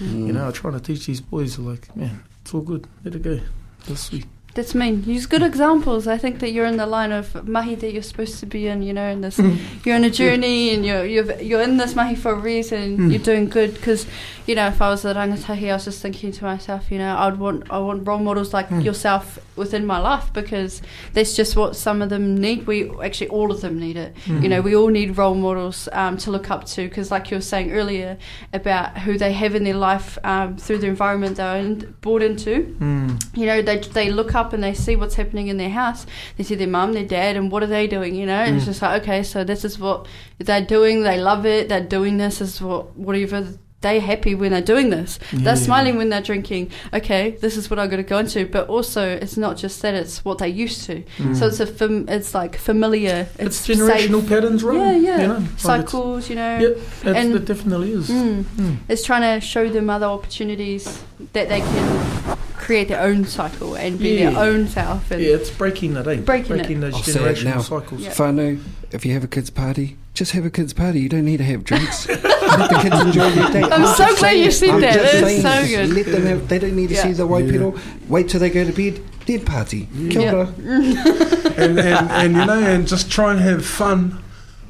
Mm. 0.00 0.26
you 0.28 0.32
know 0.32 0.46
I'm 0.46 0.52
trying 0.52 0.74
to 0.74 0.80
teach 0.80 1.06
these 1.06 1.20
boys 1.20 1.58
like 1.58 1.94
man 1.96 2.22
it's 2.42 2.52
all 2.54 2.60
good 2.60 2.86
let 3.04 3.14
it 3.14 3.22
go 3.22 3.40
that's 3.86 4.00
sweet 4.02 4.26
that's 4.58 4.74
mean. 4.74 5.04
Use 5.04 5.26
good 5.26 5.44
examples. 5.44 6.08
I 6.08 6.18
think 6.18 6.40
that 6.40 6.50
you're 6.50 6.66
in 6.66 6.78
the 6.78 6.86
line 6.86 7.12
of 7.12 7.46
mahi 7.46 7.76
that 7.76 7.92
you're 7.92 8.02
supposed 8.02 8.40
to 8.40 8.46
be 8.46 8.66
in. 8.66 8.82
You 8.82 8.92
know, 8.92 9.08
in 9.08 9.20
this, 9.20 9.38
you're 9.84 9.94
on 9.94 10.02
a 10.02 10.10
journey 10.10 10.74
and 10.74 10.84
you're 10.84 11.04
you're 11.04 11.40
you're 11.40 11.62
in 11.62 11.76
this 11.76 11.94
mahi 11.94 12.16
for 12.16 12.32
a 12.32 12.40
reason. 12.40 12.98
Mm. 12.98 13.10
You're 13.12 13.22
doing 13.22 13.48
good 13.48 13.74
because, 13.74 14.04
you 14.48 14.56
know, 14.56 14.66
if 14.66 14.82
I 14.82 14.88
was 14.88 15.04
a 15.04 15.14
rangatahi, 15.14 15.70
I 15.70 15.74
was 15.74 15.84
just 15.84 16.02
thinking 16.02 16.32
to 16.32 16.44
myself, 16.44 16.90
you 16.90 16.98
know, 16.98 17.16
I'd 17.16 17.38
want 17.38 17.70
I 17.70 17.78
want 17.78 18.04
role 18.06 18.18
models 18.18 18.52
like 18.52 18.68
Mm. 18.68 18.84
yourself 18.84 19.38
within 19.56 19.86
my 19.86 19.98
life 19.98 20.32
because 20.32 20.82
that's 21.14 21.34
just 21.36 21.56
what 21.56 21.74
some 21.76 22.02
of 22.02 22.08
them 22.10 22.36
need. 22.36 22.66
We 22.66 22.90
actually 23.00 23.28
all 23.28 23.52
of 23.52 23.60
them 23.60 23.78
need 23.78 23.96
it. 23.96 24.14
Mm. 24.26 24.42
You 24.42 24.48
know, 24.48 24.60
we 24.60 24.74
all 24.74 24.88
need 24.88 25.16
role 25.16 25.34
models 25.36 25.88
um, 25.92 26.16
to 26.18 26.30
look 26.32 26.50
up 26.50 26.64
to 26.74 26.88
because, 26.88 27.10
like 27.12 27.30
you 27.30 27.36
were 27.36 27.40
saying 27.54 27.70
earlier, 27.72 28.18
about 28.52 28.98
who 28.98 29.16
they 29.18 29.32
have 29.32 29.54
in 29.54 29.62
their 29.62 29.76
life 29.76 30.18
um, 30.24 30.56
through 30.56 30.78
the 30.78 30.88
environment 30.88 31.36
they're 31.36 31.56
in, 31.56 31.94
brought 32.00 32.22
into. 32.22 32.76
Mm. 32.80 33.36
You 33.36 33.46
know, 33.46 33.62
they 33.62 33.78
they 33.78 34.10
look 34.10 34.34
up 34.34 34.47
and 34.52 34.62
they 34.62 34.74
see 34.74 34.96
what's 34.96 35.14
happening 35.16 35.48
in 35.48 35.56
their 35.56 35.70
house. 35.70 36.06
They 36.36 36.44
see 36.44 36.54
their 36.54 36.66
mum, 36.68 36.92
their 36.92 37.04
dad, 37.06 37.36
and 37.36 37.50
what 37.50 37.62
are 37.62 37.66
they 37.66 37.86
doing? 37.86 38.14
You 38.14 38.26
know, 38.26 38.34
and 38.40 38.56
it's 38.56 38.64
Mm. 38.64 38.68
just 38.68 38.82
like 38.82 39.02
okay, 39.02 39.22
so 39.22 39.44
this 39.44 39.64
is 39.64 39.78
what 39.78 40.06
they're 40.38 40.64
doing. 40.64 41.02
They 41.02 41.20
love 41.20 41.46
it. 41.46 41.68
They're 41.68 41.80
doing 41.80 42.18
this. 42.18 42.40
Is 42.40 42.60
what 42.60 42.96
whatever 42.96 43.46
they 43.80 44.00
happy 44.00 44.34
when 44.34 44.50
they're 44.50 44.60
doing 44.60 44.90
this. 44.90 45.20
Yeah. 45.32 45.38
They're 45.44 45.54
smiling 45.56 45.96
when 45.98 46.08
they're 46.08 46.20
drinking. 46.20 46.72
Okay, 46.92 47.36
this 47.40 47.56
is 47.56 47.70
what 47.70 47.78
I'm 47.78 47.88
going 47.88 48.02
to 48.02 48.08
go 48.08 48.18
into. 48.18 48.44
But 48.44 48.68
also, 48.68 49.06
it's 49.08 49.36
not 49.36 49.56
just 49.56 49.80
that; 49.82 49.94
it's 49.94 50.24
what 50.24 50.38
they 50.38 50.48
used 50.48 50.82
to. 50.86 51.04
Mm. 51.18 51.36
So 51.36 51.46
it's 51.46 51.60
a 51.60 51.66
fam- 51.66 52.08
it's 52.08 52.34
like 52.34 52.56
familiar. 52.56 53.28
it's, 53.38 53.68
It's, 53.68 53.80
generational 53.80 54.20
safe. 54.22 54.28
patterns, 54.30 54.64
right? 54.64 54.76
Yeah, 54.78 54.96
yeah. 54.96 55.20
You 55.20 55.26
know, 55.28 55.44
Cycles, 55.58 56.28
you 56.28 56.34
know. 56.34 56.58
Yep, 56.58 56.78
And- 57.16 57.34
it 57.36 57.44
definitely 57.44 57.92
is. 57.92 58.08
Mm. 58.10 58.42
Mm. 58.42 58.76
It's 58.88 59.04
trying 59.04 59.22
to 59.40 59.46
show 59.46 59.68
them 59.68 59.88
other 59.90 60.06
opportunities 60.06 61.00
that 61.32 61.48
they 61.48 61.60
can 61.60 62.36
create 62.68 62.88
their 62.88 63.00
own 63.00 63.24
cycle 63.24 63.74
and 63.76 63.98
be 63.98 64.18
Yeah. 64.18 64.28
their 64.30 64.40
own 64.44 64.68
self. 64.68 65.10
And 65.10 65.22
Yeah, 65.22 65.36
it's 65.36 65.48
breaking 65.48 65.96
it, 65.96 66.06
eh? 66.06 66.16
Breaking 66.16 66.58
it. 66.60 66.80
those 66.82 66.92
I'll 66.94 67.02
say 67.02 67.12
it 67.30 67.42
now. 67.42 67.52
generational 67.60 67.62
cycles. 67.62 68.00
Yeah. 68.02 68.10
Whānau, 68.10 68.60
if 68.92 69.06
you 69.06 69.14
have 69.14 69.24
a 69.24 69.26
kids' 69.26 69.48
party, 69.48 69.96
just 70.12 70.32
have 70.32 70.44
a 70.44 70.50
kids' 70.50 70.74
party. 70.74 71.00
You 71.00 71.08
don't 71.08 71.24
need 71.24 71.38
to 71.38 71.44
have 71.44 71.64
drinks. 71.64 72.06
Let 72.08 72.68
the 72.68 72.78
kids 72.82 73.00
enjoy 73.00 73.30
their 73.30 73.50
day. 73.52 73.62
I'm 73.62 73.86
so 73.96 74.04
just 74.04 74.18
glad 74.18 74.32
you 74.32 74.50
said 74.50 74.68
I'm 74.68 74.80
that. 74.82 74.94
just 74.94 75.12
That's 75.12 75.24
saying, 75.26 75.40
so 75.42 75.48
just 75.48 75.94
good. 75.94 76.06
Let 76.06 76.12
them 76.12 76.26
have, 76.26 76.48
they 76.48 76.58
don't 76.58 76.76
need 76.76 76.88
to 76.90 76.94
Yeah. 76.96 77.02
see 77.04 77.12
the 77.12 77.26
white 77.26 77.46
Yeah. 77.46 77.52
people. 77.52 77.74
Wait 78.10 78.28
till 78.28 78.40
they 78.40 78.50
go 78.50 78.64
to 78.66 78.72
bed. 78.72 79.00
Dead 79.24 79.46
party. 79.46 79.88
Kia 80.10 80.20
Yeah. 80.20 80.32
ora. 80.34 80.48
and, 80.58 81.78
and, 81.78 82.10
and 82.20 82.36
you 82.36 82.44
know, 82.44 82.58
and 82.60 82.86
just 82.86 83.10
try 83.10 83.30
and 83.32 83.40
have 83.40 83.64
fun 83.64 84.18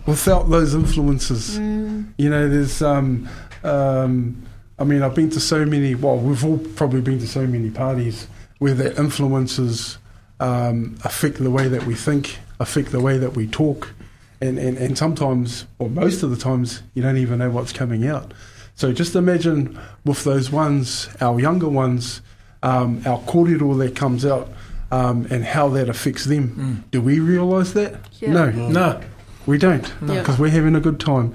without 0.06 0.50
those 0.50 0.72
influences. 0.72 1.58
Mm, 1.58 2.04
You 2.16 2.30
know, 2.30 2.48
there's, 2.48 2.80
um, 2.80 3.28
um, 3.64 4.36
I 4.78 4.84
mean, 4.84 5.02
I've 5.02 5.14
been 5.14 5.30
to 5.30 5.40
so 5.40 5.64
many. 5.64 5.94
Well, 5.94 6.18
we've 6.18 6.44
all 6.44 6.58
probably 6.58 7.00
been 7.00 7.18
to 7.18 7.26
so 7.26 7.46
many 7.46 7.70
parties 7.70 8.28
where 8.58 8.74
the 8.74 8.96
influences 8.98 9.98
um, 10.40 10.98
affect 11.04 11.38
the 11.38 11.50
way 11.50 11.68
that 11.68 11.84
we 11.84 11.94
think, 11.94 12.38
affect 12.60 12.92
the 12.92 13.00
way 13.00 13.18
that 13.18 13.34
we 13.34 13.46
talk, 13.48 13.92
and, 14.40 14.58
and 14.58 14.78
and 14.78 14.96
sometimes, 14.96 15.66
or 15.78 15.88
most 15.90 16.22
of 16.22 16.30
the 16.30 16.36
times, 16.36 16.82
you 16.94 17.02
don't 17.02 17.16
even 17.16 17.38
know 17.40 17.50
what's 17.50 17.72
coming 17.72 18.06
out. 18.06 18.32
So 18.76 18.92
just 18.92 19.16
imagine 19.16 19.76
with 20.04 20.22
those 20.22 20.50
ones, 20.52 21.08
our 21.20 21.40
younger 21.40 21.68
ones, 21.68 22.22
um, 22.62 23.02
our 23.04 23.18
kōrero 23.22 23.76
that 23.78 23.96
comes 23.96 24.24
out, 24.24 24.48
um, 24.92 25.26
and 25.30 25.44
how 25.44 25.68
that 25.70 25.88
affects 25.88 26.24
them. 26.26 26.84
Mm. 26.86 26.90
Do 26.92 27.00
we 27.02 27.18
realise 27.18 27.72
that? 27.72 27.96
Yeah. 28.20 28.32
No, 28.32 28.50
No. 28.50 29.00
we 29.46 29.58
don't, 29.58 29.92
Yeah. 30.06 30.20
because 30.20 30.38
we're 30.38 30.50
having 30.50 30.76
a 30.76 30.80
good 30.80 31.00
time. 31.00 31.34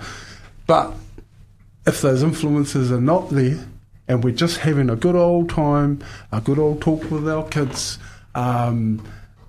But 0.66 0.94
if 1.86 2.02
those 2.02 2.24
influences 2.24 2.92
are 2.92 3.02
not 3.02 3.30
there, 3.30 3.66
and 4.08 4.24
we're 4.24 4.34
just 4.34 4.58
having 4.58 4.90
a 4.90 4.96
good 4.96 5.16
old 5.16 5.50
time, 5.50 6.04
a 6.32 6.42
good 6.42 6.60
old 6.60 6.82
talk 6.82 7.10
with 7.10 7.28
our 7.28 7.48
kids, 7.48 8.00
um, 8.36 9.06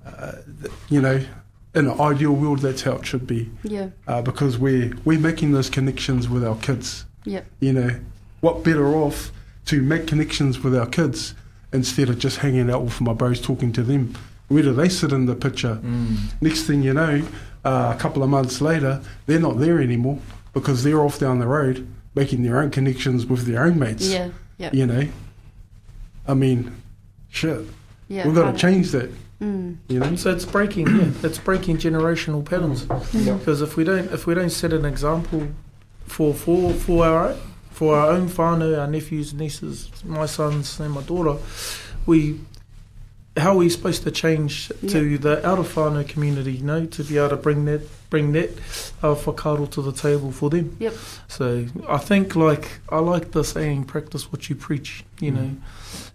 uh, 0.07 0.32
you 0.89 1.01
know, 1.01 1.24
in 1.74 1.89
an 1.89 2.01
ideal 2.01 2.32
world, 2.32 2.61
that's 2.61 2.82
how 2.82 2.93
it 2.93 3.07
should 3.07 3.26
be, 3.26 3.51
yeah, 3.64 3.89
uh, 4.07 4.22
because 4.22 4.59
we're 4.59 4.95
we're 5.05 5.18
making 5.18 5.53
those 5.53 5.68
connections 5.68 6.28
with 6.28 6.45
our 6.45 6.57
kids. 6.57 7.05
yeah, 7.24 7.43
You 7.61 7.72
know, 7.72 8.01
what 8.41 8.62
better 8.62 8.95
off 8.95 9.32
to 9.66 9.82
make 9.82 10.07
connections 10.07 10.62
with 10.62 10.76
our 10.76 10.87
kids 10.87 11.35
instead 11.72 12.09
of 12.09 12.18
just 12.18 12.39
hanging 12.39 12.70
out 12.70 12.82
with 12.82 13.01
my 13.01 13.12
bros 13.12 13.41
talking 13.41 13.72
to 13.72 13.82
them? 13.82 14.14
Where 14.49 14.62
do 14.62 14.72
they 14.72 14.89
sit 14.89 15.11
in 15.11 15.26
the 15.26 15.35
picture? 15.35 15.80
Mm. 15.82 16.41
Next 16.41 16.64
thing 16.64 16.82
you 16.82 16.93
know, 16.93 17.26
uh, 17.64 17.93
a 17.97 17.99
couple 17.99 18.22
of 18.22 18.28
months 18.28 18.61
later, 18.61 19.01
they're 19.26 19.41
not 19.41 19.59
there 19.59 19.80
anymore 19.80 20.18
because 20.53 20.85
they're 20.85 21.01
off 21.01 21.18
down 21.18 21.39
the 21.41 21.47
road 21.47 21.89
making 22.15 22.43
their 22.43 22.59
own 22.61 22.71
connections 22.71 23.27
with 23.27 23.47
their 23.47 23.65
own 23.65 23.79
mates. 23.79 24.09
yeah, 24.11 24.31
yeah, 24.59 24.71
You 24.73 24.87
know, 24.87 25.09
I 26.27 26.35
mean, 26.35 26.75
shit, 27.29 27.61
yeah. 28.09 28.25
we've 28.27 28.35
got 28.35 28.53
to 28.53 28.57
change 28.59 28.91
that. 28.93 29.11
Mm, 29.41 29.77
You 29.89 29.99
know, 29.99 30.17
So 30.17 30.31
it's 30.31 30.45
breaking, 30.45 30.87
yeah, 30.87 31.11
it's 31.23 31.39
breaking 31.39 31.79
generational 31.79 32.45
patterns. 32.45 32.87
Yeah. 33.12 33.35
Because 33.35 33.61
if 33.62 33.77
we 33.77 33.85
don't, 33.85 34.11
if 34.12 34.27
we 34.27 34.35
don't 34.35 34.51
set 34.51 34.73
an 34.73 34.85
example 34.85 35.49
for 36.07 36.33
for 36.33 36.73
for 36.73 37.05
our 37.05 37.35
for 37.71 37.97
our 37.97 38.11
own 38.12 38.29
whānau, 38.29 38.79
our 38.79 38.87
nephews, 38.87 39.35
nieces, 39.35 39.91
my 40.05 40.27
sons, 40.27 40.79
and 40.79 40.93
my 40.93 41.03
daughter, 41.03 41.37
we 42.07 42.39
how 43.37 43.51
are 43.51 43.57
we 43.57 43.68
supposed 43.68 44.05
to 44.05 44.11
change 44.11 44.68
to 44.89 45.18
the 45.18 45.45
out 45.47 45.59
of 45.59 45.74
whānau 45.74 46.09
community? 46.09 46.53
You 46.53 46.64
know, 46.64 46.87
to 46.87 47.05
be 47.05 47.18
able 47.18 47.30
to 47.30 47.37
bring 47.37 47.64
that 47.64 47.82
bring 48.11 48.32
that 48.32 48.51
uh, 49.03 49.14
whakaaro 49.14 49.68
to 49.72 49.82
the 49.82 49.93
table 49.93 50.30
for 50.30 50.51
them. 50.51 50.76
Yep. 50.78 50.95
So 51.26 51.66
I 51.89 51.99
think 51.99 52.37
like 52.37 52.80
I 52.91 52.99
like 53.01 53.32
the 53.32 53.43
saying, 53.43 53.85
practice 53.85 54.30
what 54.30 54.49
you 54.49 54.57
preach. 54.57 55.05
You 55.20 55.32
know. 55.32 55.57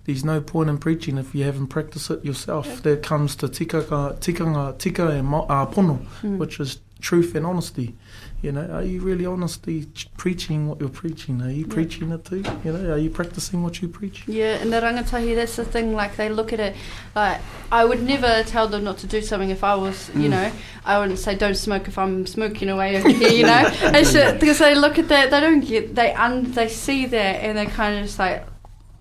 There's 0.05 0.25
no 0.25 0.41
point 0.41 0.71
in 0.71 0.79
preaching 0.79 1.19
if 1.19 1.35
you 1.35 1.43
haven't 1.43 1.67
practiced 1.67 2.09
it 2.09 2.25
yourself. 2.25 2.81
That 2.81 3.03
comes 3.03 3.35
to 3.35 3.47
tikanga, 3.47 4.17
tikanga, 4.19 4.75
tika 4.79 5.07
and 5.09 5.27
mo- 5.27 5.45
uh, 5.47 5.67
pono, 5.67 6.03
mm. 6.23 6.37
which 6.37 6.59
is 6.59 6.79
truth 6.99 7.35
and 7.35 7.45
honesty. 7.45 7.95
You 8.41 8.53
know, 8.53 8.65
are 8.71 8.83
you 8.83 9.01
really 9.01 9.25
honestly 9.25 9.85
preaching 10.15 10.69
what 10.69 10.79
you're 10.79 10.87
preaching? 10.87 11.41
Are 11.41 11.49
you 11.51 11.65
Yeah. 11.67 11.73
preaching 11.73 12.11
it 12.13 12.23
too? 12.23 12.41
You 12.63 12.71
know, 12.71 12.93
are 12.93 12.97
you 12.97 13.09
practicing 13.09 13.63
what 13.63 13.81
you 13.81 13.89
preach? 13.89 14.23
Yeah, 14.27 14.53
and 14.61 14.71
the 14.71 14.79
rangatahi, 14.79 15.35
that's 15.35 15.57
the 15.57 15.65
thing, 15.65 15.93
like, 15.93 16.15
they 16.15 16.29
look 16.29 16.53
at 16.53 16.59
it, 16.61 16.73
like, 17.17 17.39
I 17.69 17.83
would 17.83 18.01
never 18.01 18.43
tell 18.43 18.69
them 18.69 18.85
not 18.85 18.97
to 18.99 19.07
do 19.07 19.21
something 19.21 19.49
if 19.49 19.61
I 19.61 19.75
was, 19.75 20.09
you 20.15 20.29
Mm. 20.29 20.29
know, 20.29 20.51
I 20.85 20.99
wouldn't 20.99 21.19
say 21.19 21.35
don't 21.35 21.57
smoke 21.57 21.89
if 21.89 21.97
I'm 21.97 22.25
smoking 22.25 22.69
away 22.69 22.95
over 22.97 23.09
here, 23.21 23.29
you 23.29 23.43
know, 23.43 23.69
because 24.39 24.59
they 24.59 24.73
look 24.73 24.97
at 24.97 25.09
that, 25.09 25.31
they 25.31 25.39
don't 25.41 25.59
get, 25.59 25.95
they 25.95 26.13
un, 26.13 26.49
they 26.53 26.69
see 26.69 27.07
that, 27.07 27.43
and 27.43 27.57
they 27.57 27.65
kind 27.65 27.97
of 27.97 28.05
just 28.05 28.19
like, 28.19 28.45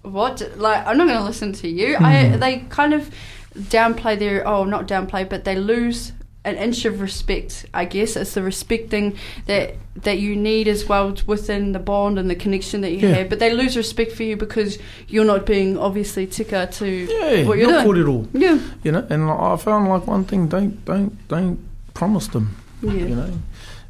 what, 0.02 0.42
like, 0.56 0.84
I'm 0.84 0.96
not 0.98 1.06
going 1.06 1.18
to 1.20 1.24
listen 1.24 1.52
to 1.52 1.68
you, 1.68 1.96
I, 1.96 2.12
Mm. 2.34 2.40
they 2.40 2.56
kind 2.70 2.92
of 2.92 3.08
downplay 3.56 4.18
their, 4.18 4.46
oh, 4.48 4.64
not 4.64 4.88
downplay, 4.88 5.28
but 5.28 5.44
they 5.44 5.54
lose 5.54 6.10
an 6.48 6.56
inch 6.56 6.84
of 6.84 7.00
respect, 7.00 7.66
I 7.72 7.84
guess. 7.84 8.16
It's 8.16 8.34
the 8.34 8.42
respecting 8.42 9.16
that 9.46 9.74
that 10.02 10.18
you 10.18 10.36
need 10.36 10.68
as 10.68 10.86
well 10.88 11.14
within 11.26 11.72
the 11.72 11.78
bond 11.80 12.18
and 12.18 12.28
the 12.30 12.34
connection 12.36 12.80
that 12.82 12.92
you 12.92 12.98
Yeah. 13.08 13.14
have. 13.16 13.28
But 13.28 13.38
they 13.40 13.52
lose 13.52 13.76
respect 13.76 14.12
for 14.12 14.22
you 14.22 14.36
because 14.36 14.78
you're 15.08 15.24
not 15.24 15.44
being 15.46 15.76
obviously 15.76 16.26
tika 16.26 16.68
to 16.78 16.86
Yeah, 16.86 17.44
what 17.48 17.58
you're 17.58 17.70
not 17.70 17.84
doing. 17.84 18.04
kōrero, 18.06 18.28
yeah, 18.32 18.58
You 18.84 18.92
know, 18.92 19.04
and 19.10 19.22
I 19.30 19.56
found 19.56 19.88
like 19.88 20.06
one 20.06 20.24
thing: 20.24 20.48
don't, 20.48 20.84
don't, 20.84 21.12
don't 21.28 21.58
promise 21.94 22.28
them. 22.28 22.46
yeah, 22.82 22.92
You 22.92 23.14
know, 23.16 23.30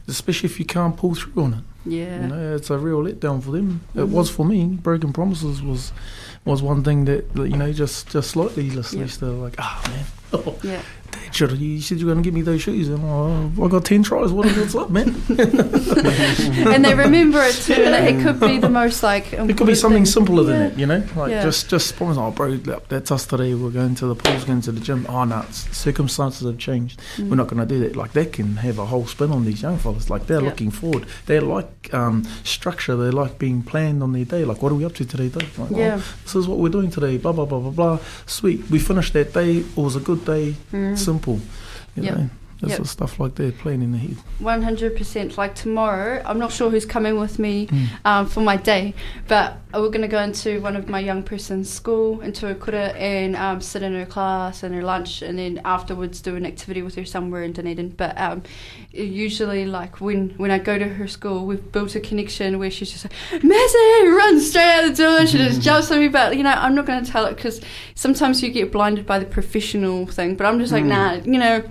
especially 0.09 0.49
if 0.49 0.59
you 0.59 0.65
can't 0.65 0.97
pull 0.97 1.15
through 1.15 1.43
on 1.43 1.53
it. 1.55 1.65
yeah, 1.85 2.23
You 2.23 2.29
know, 2.29 2.57
it's 2.57 2.71
a 2.71 2.79
real 2.79 3.03
letdown 3.05 3.43
for 3.43 3.51
them. 3.53 3.83
It 3.95 4.01
Mhm. 4.01 4.09
was 4.09 4.31
for 4.31 4.45
me. 4.47 4.65
Broken 4.67 5.13
promises 5.13 5.61
was 5.63 5.93
was 6.45 6.63
one 6.63 6.83
thing 6.83 7.05
that, 7.05 7.35
that, 7.35 7.51
you 7.51 7.59
know 7.59 7.71
just 7.73 8.09
just 8.09 8.31
slightly 8.31 8.65
Yeah. 8.65 8.83
they're 9.21 9.29
like, 9.31 9.57
ah 9.59 9.83
man, 9.89 10.05
oh, 10.33 10.59
yeah. 10.63 10.83
Should 11.33 11.53
you 11.59 11.81
said 11.81 11.99
you 11.99 12.07
were 12.07 12.13
going 12.13 12.23
to 12.23 12.27
give 12.27 12.35
me 12.35 12.43
those 12.43 12.63
shoes, 12.63 12.89
and 12.89 13.03
oh, 13.05 13.65
I 13.65 13.69
got 13.69 13.85
ten 13.85 14.03
tries. 14.03 14.33
What 14.33 14.47
what's 14.57 14.75
up, 14.75 14.91
man? 14.91 15.09
and 15.39 16.85
they 16.85 16.95
remember 16.95 17.41
it 17.43 17.55
too. 17.55 17.75
It, 17.75 18.23
could 18.23 18.41
be 18.41 18.59
the 18.59 18.69
most 18.69 19.03
like 19.03 19.33
It 19.33 19.57
could 19.57 19.67
be 19.67 19.75
something 19.75 20.07
simpler 20.07 20.43
than 20.45 20.61
yeah. 20.61 20.67
it, 20.69 20.79
you 20.79 20.87
know, 20.87 21.05
like 21.17 21.31
Yeah. 21.31 21.43
just 21.43 21.69
just 21.69 21.97
promise. 21.97 22.17
Oh, 22.19 22.31
bro, 22.31 22.57
that's 22.57 23.11
us 23.11 23.27
today. 23.27 23.55
We're 23.55 23.71
going 23.71 23.95
to 23.97 24.07
the 24.07 24.15
pools, 24.15 24.45
going 24.45 24.63
to 24.63 24.73
the 24.73 24.81
gym. 24.81 25.07
Oh 25.09 25.25
no, 25.25 25.45
circumstances 25.51 26.47
have 26.47 26.59
changed. 26.59 27.01
Mm. 27.17 27.31
We're 27.31 27.37
not 27.37 27.49
going 27.49 27.67
to 27.67 27.75
do 27.75 27.81
that. 27.81 27.97
Like 27.97 28.13
that 28.13 28.33
can 28.33 28.57
have 28.57 28.79
a 28.79 28.87
whole 28.87 29.07
spin 29.07 29.31
on 29.31 29.45
these 29.45 29.63
young 29.63 29.77
fellas. 29.79 30.09
Like 30.11 30.27
they're 30.27 30.41
looking 30.41 30.71
forward. 30.71 31.07
They 31.27 31.41
like 31.41 31.93
um, 31.93 32.25
structure. 32.43 32.97
They 32.97 33.11
like 33.11 33.39
being 33.39 33.63
planned 33.63 34.03
on 34.03 34.13
their 34.13 34.25
day. 34.25 34.45
Like 34.45 34.63
what 34.63 34.73
are 34.73 34.77
we 34.77 34.85
up 34.85 34.95
to 34.97 35.05
today? 35.05 35.29
Though? 35.29 35.63
Like, 35.63 35.73
oh, 35.73 35.79
Yeah. 35.79 36.01
this 36.25 36.35
is 36.35 36.49
what 36.49 36.59
we're 36.59 36.69
doing 36.71 36.91
today. 36.91 37.19
Blah 37.19 37.33
blah 37.33 37.45
blah 37.45 37.61
blah 37.61 37.71
blah. 37.71 37.99
Sweet. 38.27 38.69
We 38.71 38.79
finished 38.79 39.13
that 39.13 39.33
day. 39.35 39.59
It 39.59 39.77
was 39.77 39.95
a 39.97 40.01
good 40.01 40.18
day. 40.25 40.55
Mm. 40.73 40.97
Simple. 40.99 41.41
You 41.97 42.03
Yeah. 42.03 42.29
There's 42.61 42.73
Yep. 42.79 42.87
stuff 42.89 43.21
like 43.21 43.37
that 43.37 43.57
playing 43.59 43.83
in 43.83 43.93
the 43.93 43.99
head. 43.99 44.17
One 44.41 44.63
hundred 44.63 44.97
percent. 44.97 45.39
Like 45.39 45.55
tomorrow, 45.55 46.21
I'm 46.27 46.39
not 46.41 46.51
sure 46.53 46.71
who's 46.71 46.85
coming 46.87 47.19
with 47.21 47.39
me 47.39 47.69
Mm. 47.69 47.87
um, 48.05 48.27
for 48.27 48.41
my 48.41 48.57
day, 48.57 48.95
but 49.29 49.59
we're 49.73 49.91
going 49.91 50.03
to 50.03 50.09
go 50.09 50.21
into 50.21 50.61
one 50.61 50.75
of 50.75 50.89
my 50.89 50.99
young 50.99 51.23
person's 51.23 51.71
school 51.71 52.21
into 52.21 52.49
a 52.51 52.55
kura 52.57 52.89
and 52.97 53.37
um, 53.37 53.61
sit 53.61 53.83
in 53.85 53.95
her 53.95 54.07
class 54.07 54.63
and 54.65 54.75
her 54.75 54.83
lunch, 54.83 55.23
and 55.23 55.39
then 55.39 55.61
afterwards 55.65 56.21
do 56.21 56.35
an 56.35 56.45
activity 56.45 56.83
with 56.83 56.97
her 56.97 57.05
somewhere 57.05 57.43
in 57.45 57.53
Dunedin. 57.53 57.91
But 57.91 58.19
um, 58.21 58.43
usually, 58.93 59.65
like 59.67 60.01
when 60.01 60.31
when 60.37 60.51
I 60.51 60.59
go 60.59 60.79
to 60.79 60.89
her 60.89 61.07
school, 61.07 61.47
we've 61.47 61.71
built 61.73 61.95
a 61.95 62.01
connection 62.01 62.59
where 62.59 62.71
she's 62.71 62.91
just 62.91 63.05
like, 63.05 63.43
"Messi, 63.43 64.17
run 64.17 64.41
straight 64.41 64.65
out 64.65 64.89
the 64.89 64.95
door!" 65.03 65.27
She 65.27 65.39
just 65.39 65.63
jumps 65.63 65.91
on 65.91 66.01
me, 66.01 66.09
but 66.09 66.37
you 66.37 66.43
know, 66.43 66.51
I'm 66.51 66.75
not 66.75 66.87
going 66.87 67.05
to 67.05 67.11
tell 67.11 67.27
it 67.27 67.37
because 67.37 67.61
sometimes 67.95 68.43
you 68.43 68.51
get 68.51 68.73
blinded 68.73 69.07
by 69.07 69.19
the 69.19 69.27
professional 69.27 70.07
thing. 70.07 70.35
But 70.37 70.47
I'm 70.47 70.59
just 70.59 70.73
like, 70.73 70.85
Mm. 70.85 70.89
nah, 70.89 71.13
you 71.33 71.39
know 71.39 71.63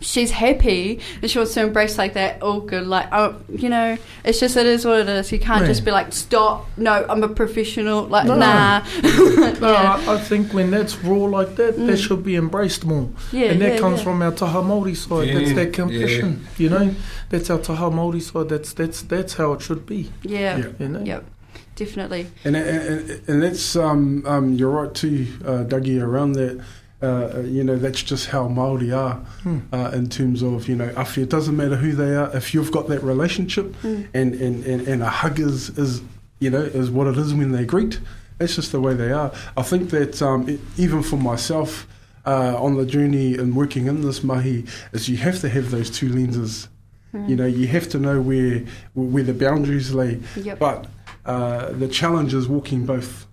she's 0.00 0.30
happy 0.30 1.00
and 1.20 1.28
she 1.30 1.38
wants 1.38 1.54
to 1.54 1.60
embrace 1.60 1.98
like 1.98 2.14
that 2.14 2.40
all 2.40 2.60
good 2.60 2.86
like 2.86 3.08
oh 3.10 3.34
you 3.48 3.68
know 3.68 3.96
it's 4.24 4.38
just 4.38 4.56
it 4.56 4.64
is 4.64 4.84
what 4.84 5.00
it 5.00 5.08
is 5.08 5.32
you 5.32 5.40
can't 5.40 5.62
Yeah. 5.62 5.66
just 5.66 5.84
be 5.84 5.90
like 5.90 6.12
stop 6.12 6.68
no 6.76 7.04
i'm 7.08 7.24
a 7.24 7.28
professional 7.28 8.04
like 8.04 8.24
No. 8.26 8.36
nah 8.36 8.84
No, 9.02 9.72
yeah. 9.72 10.00
I, 10.06 10.14
I 10.14 10.18
think 10.18 10.52
when 10.54 10.70
that's 10.70 10.96
raw 11.02 11.24
like 11.24 11.56
that, 11.56 11.76
Mm. 11.76 11.86
that 11.88 11.96
should 11.96 12.22
be 12.22 12.36
embraced 12.36 12.84
more. 12.84 13.08
yeah 13.32 13.46
and 13.50 13.60
that 13.60 13.74
yeah, 13.74 13.78
comes 13.80 13.98
yeah. 13.98 14.04
from 14.04 14.22
our 14.22 14.30
Taha 14.32 14.62
Māori 14.62 14.96
side. 14.96 15.34
that's 15.36 15.52
that 15.54 15.72
compassion, 15.72 16.46
you 16.56 16.68
know. 16.70 16.94
That's 17.30 17.50
our 17.50 17.58
Taha 17.58 17.90
Māori 17.90 18.22
side. 18.22 18.48
That's 18.48 18.72
that's 18.72 19.02
that's 19.02 19.34
how 19.34 19.52
it 19.54 19.62
should 19.62 19.84
be, 19.84 20.10
yeah 20.22 20.58
Yeah. 20.58 20.66
you 20.78 20.88
know. 20.88 21.00
Yep. 21.04 21.24
definitely 21.76 22.26
And 22.44 22.56
and, 22.56 23.20
and 23.28 23.42
that's 23.42 23.76
um, 23.76 24.24
um, 24.26 24.54
you're 24.54 24.70
right 24.70 24.94
too, 24.94 25.26
uh, 25.44 25.64
Dougie. 25.64 26.00
Around 26.02 26.32
that, 26.32 26.64
uh, 27.02 27.40
you 27.44 27.62
know, 27.62 27.76
that's 27.76 28.02
just 28.02 28.26
how 28.28 28.48
Maori 28.48 28.90
are 28.92 29.14
Hmm. 29.42 29.58
uh, 29.72 29.90
in 29.94 30.08
terms 30.08 30.42
of 30.42 30.68
you 30.68 30.76
know, 30.76 30.88
awhi, 30.90 31.22
it 31.22 31.28
doesn't 31.28 31.56
matter 31.56 31.76
who 31.76 31.92
they 31.92 32.14
are. 32.16 32.34
If 32.36 32.52
you've 32.54 32.72
got 32.72 32.88
that 32.88 33.02
relationship, 33.02 33.74
Mm. 33.82 34.06
and, 34.14 34.34
and, 34.34 34.64
and, 34.66 34.88
and 34.88 35.02
a 35.02 35.08
hug 35.08 35.38
is, 35.38 35.70
is 35.78 36.02
you 36.40 36.50
know 36.50 36.60
is 36.62 36.90
what 36.90 37.06
it 37.06 37.16
is 37.16 37.32
when 37.34 37.52
they 37.52 37.64
greet. 37.64 38.00
That's 38.38 38.54
just 38.56 38.70
the 38.72 38.80
way 38.80 38.94
they 38.94 39.10
are. 39.12 39.32
I 39.56 39.62
think 39.62 39.90
that 39.90 40.20
um, 40.22 40.48
it, 40.48 40.60
even 40.76 41.02
for 41.02 41.16
myself. 41.16 41.86
Uh, 42.26 42.54
on 42.62 42.76
the 42.76 42.84
journey 42.84 43.38
and 43.38 43.56
working 43.56 43.86
in 43.86 44.02
this 44.02 44.22
mahi, 44.22 44.62
is 44.92 45.08
you 45.08 45.16
have 45.16 45.40
to 45.40 45.48
have 45.48 45.70
those 45.70 45.88
two 45.88 46.10
lenses. 46.10 46.68
Mm. 47.14 47.26
You 47.30 47.36
know, 47.36 47.46
you 47.46 47.66
have 47.68 47.88
to 47.90 47.98
know 47.98 48.20
where 48.20 48.64
where 48.94 49.22
the 49.22 49.32
boundaries 49.32 49.94
lay. 49.94 50.20
yep 50.36 50.58
But 50.58 50.88
uh, 51.24 51.72
the 51.72 51.88
challenge 51.88 52.34
is 52.34 52.46
walking 52.46 52.84
both. 52.84 53.26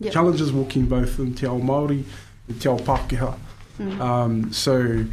Yep. 0.00 0.12
Challenge 0.12 0.40
is 0.42 0.52
walking 0.52 0.84
both 0.84 1.18
in 1.18 1.32
Te 1.34 1.46
Ao 1.46 1.60
Māori 1.60 2.04
Te 2.58 2.68
Ao 2.68 2.76
Pākehā. 2.78 3.34
Mm. 3.78 4.00
Um, 4.00 4.52
so 4.52 5.04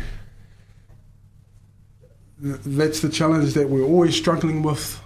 th- 2.41 2.59
that's 2.65 2.99
the 3.01 3.09
challenge 3.09 3.53
that 3.53 3.69
we're 3.69 3.83
always 3.83 4.15
struggling 4.15 4.63
with 4.63 5.01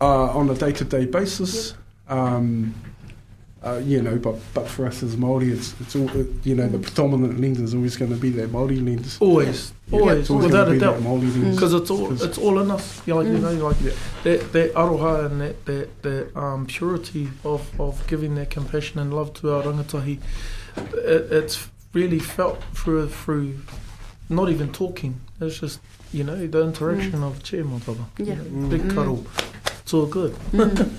uh, 0.00 0.30
on 0.36 0.48
a 0.50 0.54
day-to-day 0.54 1.06
basis. 1.06 1.74
Um, 2.08 2.74
uh, 3.64 3.78
you 3.84 4.00
know, 4.00 4.16
but 4.16 4.36
but 4.54 4.68
for 4.68 4.86
us 4.86 5.02
as 5.02 5.16
Māori, 5.16 5.50
it's 5.50 5.74
it's 5.80 5.96
all 5.96 6.08
it, 6.16 6.28
you 6.44 6.54
know 6.54 6.68
the 6.68 6.78
Mm. 6.78 6.82
predominant 6.82 7.40
lens 7.40 7.58
is 7.58 7.74
always 7.74 7.96
going 7.96 8.12
to 8.12 8.16
be 8.16 8.30
that 8.30 8.52
Māori 8.52 8.84
lens. 8.84 9.16
Always, 9.20 9.72
Yeah, 9.90 9.98
always, 9.98 10.18
it's 10.18 10.30
always 10.30 10.46
without 10.46 10.68
a 10.68 10.78
doubt. 10.78 10.94
that 11.00 11.02
Māori 11.02 11.22
Mm. 11.32 11.42
lens. 11.42 11.56
Because 11.56 11.74
it's 11.74 11.90
all 11.90 12.06
'Cause- 12.08 12.22
it's 12.22 12.38
all 12.38 12.60
in 12.60 12.70
us. 12.70 13.02
You 13.06 13.14
know, 13.14 13.20
like, 13.22 13.28
you 13.28 13.38
Mm. 13.38 13.58
know, 13.58 13.66
like 13.66 13.78
that 14.22 14.52
that 14.52 14.74
aroha 14.74 15.26
and 15.26 15.40
that 15.40 15.64
that, 15.66 16.02
that 16.02 16.36
um, 16.40 16.66
purity 16.66 17.28
of, 17.44 17.62
of 17.80 18.06
giving 18.06 18.36
that 18.36 18.50
compassion 18.50 19.00
and 19.00 19.12
love 19.12 19.32
to 19.40 19.52
our 19.52 19.62
rangatahi. 19.64 20.18
It, 20.76 21.32
it's 21.32 21.68
really 21.92 22.18
felt 22.18 22.62
through 22.74 23.08
through 23.08 23.58
not 24.28 24.48
even 24.50 24.72
talking. 24.72 25.20
It's 25.40 25.58
just 25.60 25.80
you 26.12 26.24
know 26.24 26.46
the 26.46 26.62
interaction 26.62 27.22
of 27.22 27.42
che 27.42 27.62
matava. 27.62 28.04
Yeah. 28.18 28.26
You 28.26 28.34
know, 28.36 28.68
big 28.68 28.82
Mm. 28.82 28.94
cuddle. 28.94 29.26
It's 29.82 29.94
all 29.94 30.06
good. 30.06 30.34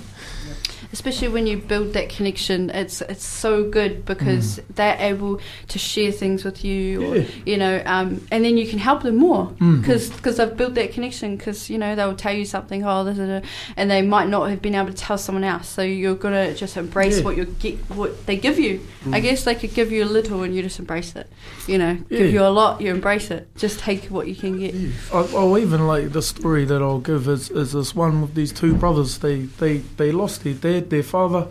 Mm. 0.98 1.08
Especially 1.08 1.28
when 1.30 1.48
you 1.48 1.58
build 1.58 1.93
that 1.93 2.10
connection, 2.10 2.70
it's 2.72 3.02
it's 3.02 3.24
so 3.26 3.70
good 3.70 4.04
because 4.06 4.60
they're 4.76 4.98
able 5.00 5.39
to 5.68 5.80
share 5.80 6.12
things 6.12 6.43
with 6.43 6.64
you, 6.66 7.04
or 7.04 7.16
Yeah. 7.18 7.24
you 7.45 7.58
know, 7.58 7.82
um, 7.86 8.22
and 8.32 8.43
then 8.43 8.58
you 8.58 8.68
can 8.68 8.80
help 8.80 9.04
them 9.04 9.16
more 9.18 9.48
Mm. 9.62 9.82
because 9.82 10.38
they've 10.38 10.58
built 10.58 10.74
that 10.76 10.91
connection. 10.93 11.38
Because 11.38 11.70
you 11.70 11.78
know 11.78 11.95
they'll 11.95 12.16
tell 12.16 12.34
you 12.34 12.45
something, 12.45 12.84
oh, 12.84 13.04
this 13.04 13.18
is 13.20 13.43
and 13.78 13.91
they 13.91 14.02
might 14.02 14.28
not 14.30 14.50
have 14.50 14.62
been 14.62 14.76
able 14.76 14.88
to 14.89 14.93
tell 15.08 15.18
someone 15.18 15.43
else. 15.43 15.68
So 15.70 15.82
you're 15.82 16.16
gonna 16.16 16.54
just 16.56 16.76
embrace 16.78 17.18
Yeah. 17.20 17.24
what 17.26 17.38
you 17.38 17.45
get, 17.60 17.78
what 17.95 18.26
they 18.26 18.36
give 18.36 18.58
you. 18.60 18.80
I 19.12 19.20
Mm. 19.20 19.24
guess 19.24 19.43
they 19.43 19.56
could 19.56 19.74
give 19.74 19.91
you 19.91 20.04
a 20.04 20.10
little, 20.18 20.43
and 20.43 20.56
you 20.56 20.62
just 20.64 20.80
embrace 20.80 21.16
it. 21.16 21.28
You 21.68 21.78
know, 21.78 21.98
Yeah. 22.10 22.18
give 22.20 22.34
you 22.34 22.41
a 22.41 22.50
lot, 22.62 22.82
you 22.82 22.89
embrace 22.91 23.30
it. 23.32 23.48
Just 23.58 23.80
take 23.80 24.06
what 24.06 24.28
you 24.28 24.36
can 24.36 24.60
get. 24.60 24.74
I, 25.14 25.20
I'll 25.36 25.58
even 25.58 25.86
like 25.88 26.12
the 26.12 26.22
story 26.22 26.66
that 26.66 26.82
I'll 26.82 27.00
give 27.00 27.28
is, 27.28 27.50
is 27.52 27.72
this 27.74 27.95
one 27.95 28.22
with 28.22 28.34
these 28.36 28.52
two 28.52 28.74
brothers. 28.74 29.20
They 29.20 29.48
they, 29.60 29.78
they 29.98 30.12
lost 30.12 30.43
their 30.43 30.54
dad, 30.54 30.86
their 30.89 31.03
father. 31.03 31.47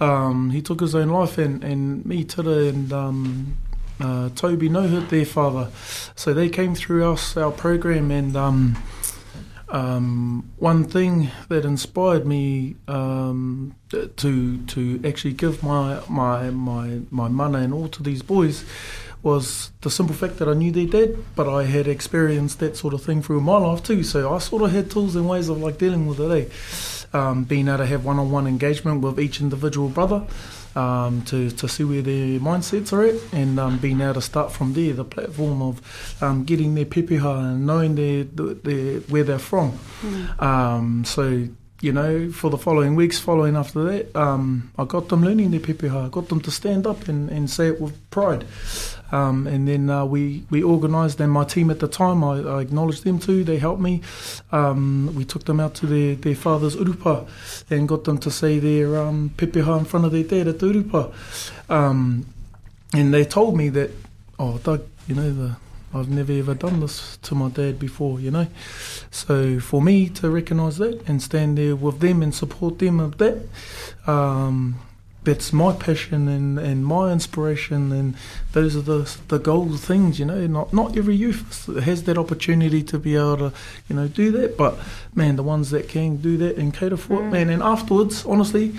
Um, 0.00 0.50
he 0.50 0.62
took 0.62 0.80
his 0.80 0.94
own 0.94 1.08
life, 1.08 1.38
and, 1.38 1.62
and 1.64 2.04
me, 2.04 2.24
Tira, 2.24 2.66
and 2.66 2.92
um, 2.92 3.56
uh, 4.00 4.30
Toby 4.30 4.68
no 4.68 4.88
hurt 4.88 5.10
their 5.10 5.24
father. 5.24 5.70
So 6.14 6.34
they 6.34 6.48
came 6.48 6.74
through 6.74 7.10
us 7.10 7.36
our 7.36 7.52
program, 7.52 8.10
and 8.10 8.36
um, 8.36 8.82
um, 9.68 10.50
one 10.58 10.84
thing 10.84 11.30
that 11.48 11.64
inspired 11.64 12.26
me 12.26 12.76
um, 12.88 13.74
to 13.90 14.58
to 14.58 15.00
actually 15.04 15.34
give 15.34 15.62
my 15.62 16.00
my 16.08 16.50
my 16.50 17.00
my 17.10 17.28
mana 17.28 17.58
and 17.58 17.72
all 17.72 17.88
to 17.88 18.02
these 18.02 18.22
boys 18.22 18.64
was 19.22 19.70
the 19.82 19.90
simple 19.90 20.14
fact 20.14 20.38
that 20.38 20.48
I 20.48 20.54
knew 20.54 20.72
their 20.72 20.86
dad, 20.86 21.16
but 21.36 21.48
I 21.48 21.64
had 21.64 21.86
experienced 21.86 22.58
that 22.58 22.76
sort 22.76 22.92
of 22.92 23.02
thing 23.02 23.22
through 23.22 23.40
my 23.40 23.56
life 23.56 23.82
too. 23.82 24.02
So 24.02 24.34
I 24.34 24.38
sort 24.38 24.62
of 24.62 24.72
had 24.72 24.90
tools 24.90 25.14
and 25.14 25.28
ways 25.28 25.48
of 25.48 25.58
like 25.58 25.78
dealing 25.78 26.06
with 26.06 26.20
it. 26.20 26.30
Eh? 26.30 27.01
Um, 27.14 27.44
being 27.44 27.68
able 27.68 27.78
to 27.78 27.86
have 27.86 28.04
one-on-one 28.04 28.46
engagement 28.46 29.02
with 29.02 29.20
each 29.20 29.40
individual 29.40 29.88
brother. 29.88 30.24
Um, 30.74 31.20
to, 31.26 31.50
to 31.50 31.68
see 31.68 31.84
where 31.84 32.00
their 32.00 32.40
mindsets 32.40 32.94
are 32.94 33.02
at 33.04 33.16
and 33.34 33.60
um, 33.60 33.76
being 33.76 34.00
able 34.00 34.14
to 34.14 34.22
start 34.22 34.50
from 34.52 34.72
there, 34.72 34.94
the 34.94 35.04
platform 35.04 35.60
of 35.60 36.22
um, 36.22 36.44
getting 36.44 36.74
their 36.74 36.86
pepeha 36.86 37.40
and 37.40 37.66
knowing 37.66 37.94
their, 37.94 38.24
their, 38.24 39.00
where 39.00 39.22
they're 39.22 39.38
from. 39.38 39.78
Mm. 40.00 41.06
So, 41.06 41.48
you 41.82 41.92
know, 41.92 42.30
for 42.30 42.48
the 42.48 42.56
following 42.56 42.94
weeks 42.94 43.18
following 43.18 43.56
after 43.56 43.82
that, 43.82 44.14
um, 44.16 44.70
I 44.78 44.84
got 44.84 45.08
them 45.08 45.24
learning 45.24 45.50
their 45.50 45.58
pepeha. 45.58 46.06
I 46.06 46.08
got 46.08 46.28
them 46.28 46.40
to 46.42 46.50
stand 46.52 46.86
up 46.86 47.08
and, 47.08 47.28
and 47.28 47.50
say 47.50 47.66
it 47.66 47.80
with 47.80 47.98
pride. 48.10 48.46
Um, 49.10 49.48
and 49.48 49.66
then 49.66 49.90
uh, 49.90 50.04
we, 50.04 50.44
we 50.48 50.62
organised, 50.62 51.20
and 51.20 51.32
my 51.32 51.42
team 51.44 51.70
at 51.72 51.80
the 51.80 51.88
time, 51.88 52.22
I, 52.22 52.38
I 52.38 52.60
acknowledged 52.60 53.02
them 53.02 53.18
too, 53.18 53.42
they 53.42 53.58
helped 53.58 53.82
me. 53.82 54.00
Um, 54.52 55.12
we 55.16 55.24
took 55.24 55.44
them 55.44 55.58
out 55.58 55.74
to 55.76 55.86
their, 55.86 56.14
their 56.14 56.36
father's 56.36 56.76
urupa 56.76 57.26
and 57.68 57.88
got 57.88 58.04
them 58.04 58.18
to 58.18 58.30
say 58.30 58.60
their 58.60 58.96
um, 58.96 59.32
pepeha 59.36 59.80
in 59.80 59.84
front 59.84 60.06
of 60.06 60.12
their 60.12 60.22
dad 60.22 60.46
at 60.46 60.60
the 60.60 60.66
urupa. 60.66 61.12
Um, 61.68 62.26
and 62.94 63.12
they 63.12 63.24
told 63.24 63.56
me 63.56 63.70
that, 63.70 63.90
oh, 64.38 64.58
Doug, 64.58 64.86
you 65.08 65.16
know, 65.16 65.32
the, 65.32 65.56
I've 65.94 66.08
never 66.08 66.32
ever 66.32 66.54
done 66.54 66.80
this 66.80 67.18
to 67.22 67.34
my 67.34 67.48
dad 67.48 67.78
before, 67.78 68.18
you 68.20 68.30
know. 68.30 68.46
So 69.10 69.60
for 69.60 69.82
me 69.82 70.08
to 70.10 70.30
recognise 70.30 70.78
that 70.78 71.06
and 71.08 71.22
stand 71.22 71.58
there 71.58 71.76
with 71.76 72.00
them 72.00 72.22
and 72.22 72.34
support 72.34 72.78
them 72.78 72.98
of 73.00 73.18
that, 73.18 73.42
um, 74.06 74.76
that's 75.24 75.52
my 75.52 75.72
passion 75.72 76.26
and, 76.26 76.58
and 76.58 76.84
my 76.84 77.12
inspiration 77.12 77.92
and 77.92 78.16
those 78.54 78.74
are 78.74 78.80
the 78.80 79.16
the 79.28 79.38
goal 79.38 79.76
things, 79.76 80.18
you 80.18 80.24
know. 80.24 80.46
Not 80.48 80.72
not 80.72 80.96
every 80.96 81.14
youth 81.14 81.66
has 81.84 82.02
that 82.04 82.18
opportunity 82.18 82.82
to 82.82 82.98
be 82.98 83.14
able 83.14 83.36
to, 83.36 83.52
you 83.88 83.94
know, 83.94 84.08
do 84.08 84.32
that. 84.32 84.56
But 84.56 84.78
man, 85.14 85.36
the 85.36 85.44
ones 85.44 85.70
that 85.70 85.88
can 85.88 86.16
do 86.16 86.36
that 86.38 86.56
and 86.56 86.74
cater 86.74 86.96
for 86.96 87.14
it, 87.22 87.26
Mm. 87.26 87.30
man. 87.32 87.50
And 87.50 87.62
afterwards, 87.62 88.24
honestly, 88.26 88.72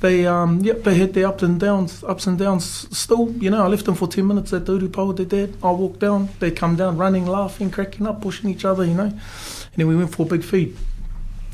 they 0.00 0.26
um 0.26 0.60
yep 0.60 0.82
they 0.84 0.94
had 0.94 1.14
their 1.14 1.26
ups 1.26 1.42
and 1.42 1.58
downs 1.58 2.04
ups 2.04 2.26
and 2.26 2.38
downs 2.38 2.86
still 2.96 3.32
you 3.32 3.50
know 3.50 3.64
I 3.64 3.66
left 3.68 3.86
them 3.86 3.94
for 3.94 4.06
10 4.06 4.26
minutes 4.26 4.52
at 4.52 4.64
Urupa 4.64 5.06
with 5.06 5.16
their 5.16 5.46
dad 5.46 5.56
I 5.62 5.70
walked 5.70 6.00
down 6.00 6.28
they 6.38 6.50
come 6.50 6.76
down 6.76 6.98
running 6.98 7.26
laughing 7.26 7.70
cracking 7.70 8.06
up 8.06 8.20
pushing 8.20 8.50
each 8.50 8.64
other 8.64 8.84
you 8.84 8.94
know. 8.94 9.04
And 9.04 9.76
then 9.76 9.86
we 9.86 9.96
went 9.96 10.14
for 10.14 10.22
a 10.22 10.28
big 10.28 10.44
feed 10.44 10.76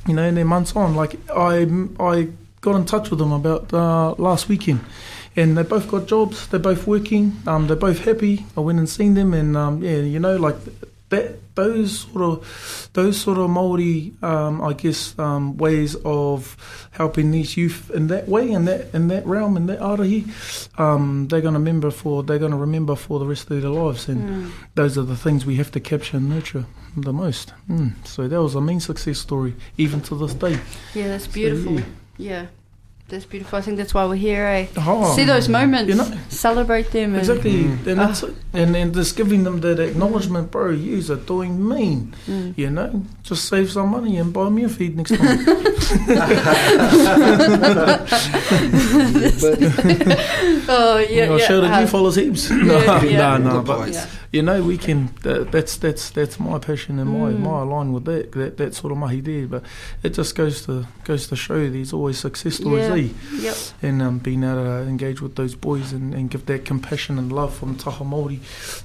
you 0.06 0.14
know 0.14 0.22
and 0.22 0.36
then 0.36 0.46
months 0.46 0.74
on 0.74 0.96
like 0.96 1.16
I 1.30 1.66
I 2.00 2.28
got 2.60 2.76
in 2.76 2.84
touch 2.84 3.10
with 3.10 3.18
them 3.18 3.32
about 3.32 3.72
uh, 3.74 4.14
last 4.18 4.48
weekend. 4.48 4.80
And 5.34 5.58
they 5.58 5.62
both 5.62 5.88
got 5.88 6.06
jobs 6.06 6.48
they're 6.48 6.60
both 6.60 6.86
working 6.86 7.36
um 7.46 7.68
they're 7.68 7.76
both 7.76 8.04
happy. 8.04 8.44
I 8.56 8.60
went 8.60 8.78
and 8.78 8.88
seen 8.88 9.14
them 9.14 9.34
and 9.34 9.56
um 9.56 9.82
yeah 9.82 9.98
you 9.98 10.18
know 10.18 10.36
like 10.36 10.56
that 11.12 11.26
those 11.54 12.00
sort 12.08 12.22
of 12.30 12.88
those 12.94 13.16
sort 13.20 13.38
of 13.38 13.48
Maori 13.50 14.12
um, 14.22 14.60
I 14.62 14.72
guess 14.72 15.00
um, 15.18 15.56
ways 15.58 15.94
of 16.04 16.56
helping 16.92 17.30
these 17.30 17.56
youth 17.60 17.90
in 17.98 18.06
that 18.08 18.24
way 18.28 18.50
in 18.50 18.64
that 18.64 18.88
in 18.94 19.08
that 19.08 19.24
realm 19.26 19.56
in 19.60 19.66
that 19.66 19.80
arahi 19.80 20.20
um, 20.78 21.28
they're 21.28 21.42
going 21.46 21.54
to 21.54 21.60
remember 21.60 21.90
for 21.90 22.22
they're 22.22 22.38
going 22.46 22.56
to 22.58 22.62
remember 22.68 22.94
for 22.96 23.18
the 23.18 23.26
rest 23.26 23.50
of 23.50 23.60
their 23.60 23.70
lives 23.70 24.08
and 24.08 24.22
Mm. 24.22 24.50
those 24.74 24.96
are 25.00 25.06
the 25.06 25.16
things 25.24 25.44
we 25.44 25.56
have 25.56 25.70
to 25.72 25.80
capture 25.80 26.16
and 26.16 26.28
nurture 26.30 26.64
the 26.96 27.12
most 27.12 27.52
mm. 27.68 27.92
so 28.06 28.26
that 28.28 28.40
was 28.42 28.54
a 28.54 28.60
main 28.60 28.80
success 28.80 29.18
story 29.18 29.52
even 29.76 30.00
to 30.08 30.14
this 30.14 30.34
day 30.34 30.56
Yeah, 30.94 31.08
that's 31.08 31.24
So, 31.26 31.32
beautiful. 31.32 31.74
yeah. 31.74 31.84
yeah. 32.18 32.46
That's 33.12 33.26
beautiful. 33.26 33.58
I 33.58 33.62
think 33.62 33.76
that's 33.76 33.92
why 33.92 34.06
we're 34.06 34.16
here. 34.16 34.46
Eh? 34.46 34.66
Oh, 34.78 35.14
See 35.14 35.24
those 35.24 35.48
moments, 35.48 35.88
You 35.90 35.96
know, 35.96 36.10
celebrate 36.30 36.90
them. 36.90 37.10
And, 37.12 37.18
exactly. 37.20 37.64
Mm. 37.64 37.86
And, 37.86 38.00
Ah. 38.00 38.06
that's 38.06 38.22
it. 38.24 38.34
and 38.54 38.74
and 38.74 38.94
just 38.94 39.16
giving 39.16 39.44
them 39.44 39.60
that 39.60 39.78
acknowledgement, 39.78 40.50
bro. 40.50 40.70
You 40.70 40.98
are 41.12 41.16
doing 41.16 41.52
mean. 41.68 42.14
Mm. 42.26 42.56
You 42.56 42.70
know, 42.70 43.04
just 43.22 43.44
save 43.52 43.70
some 43.70 43.90
money 43.90 44.16
and 44.16 44.32
buy 44.32 44.48
me 44.48 44.64
a 44.64 44.68
feed 44.68 44.96
next 44.96 45.12
time. 45.12 45.44
Oh 50.68 50.98
yeah, 50.98 51.24
I'll 51.24 51.38
yeah. 51.38 51.46
show 51.46 51.60
that 51.60 51.72
uh, 51.74 51.80
you 51.80 51.86
fellas 51.86 52.16
heaps. 52.16 52.50
yeah, 52.50 52.56
no, 52.56 53.02
yeah. 53.02 53.18
no, 53.18 53.36
no. 53.38 53.50
Good 53.60 53.66
But 53.66 53.92
yeah. 53.92 54.06
You 54.32 54.40
know, 54.42 54.62
we 54.62 54.78
can. 54.78 55.10
That, 55.22 55.52
that's 55.52 55.76
that's 55.76 56.10
that's 56.10 56.40
my 56.40 56.58
passion 56.58 56.98
and 56.98 57.10
my 57.10 57.32
Mm. 57.32 57.40
my 57.40 57.62
line 57.62 57.92
with 57.92 58.04
that 58.06 58.32
that 58.32 58.56
that 58.56 58.74
sort 58.74 58.90
of 58.92 58.98
mahi 58.98 59.20
there. 59.20 59.46
But 59.46 59.62
it 60.02 60.14
just 60.14 60.34
goes 60.34 60.64
to 60.66 60.86
goes 61.04 61.26
to 61.28 61.36
show 61.36 61.68
there's 61.68 61.92
always 61.92 62.18
success 62.18 62.56
stories, 62.56 62.88
Yeah. 62.88 62.94
eh? 62.96 63.42
Yep. 63.42 63.56
And 63.82 64.02
um, 64.02 64.18
being 64.18 64.42
able 64.42 64.64
to 64.64 64.88
engage 64.88 65.20
with 65.20 65.36
those 65.36 65.54
boys 65.54 65.92
and, 65.92 66.14
and 66.14 66.30
give 66.30 66.46
that 66.46 66.64
compassion 66.64 67.18
and 67.18 67.30
love 67.30 67.54
from 67.54 67.76
taha 67.76 68.04
Māori 68.04 68.40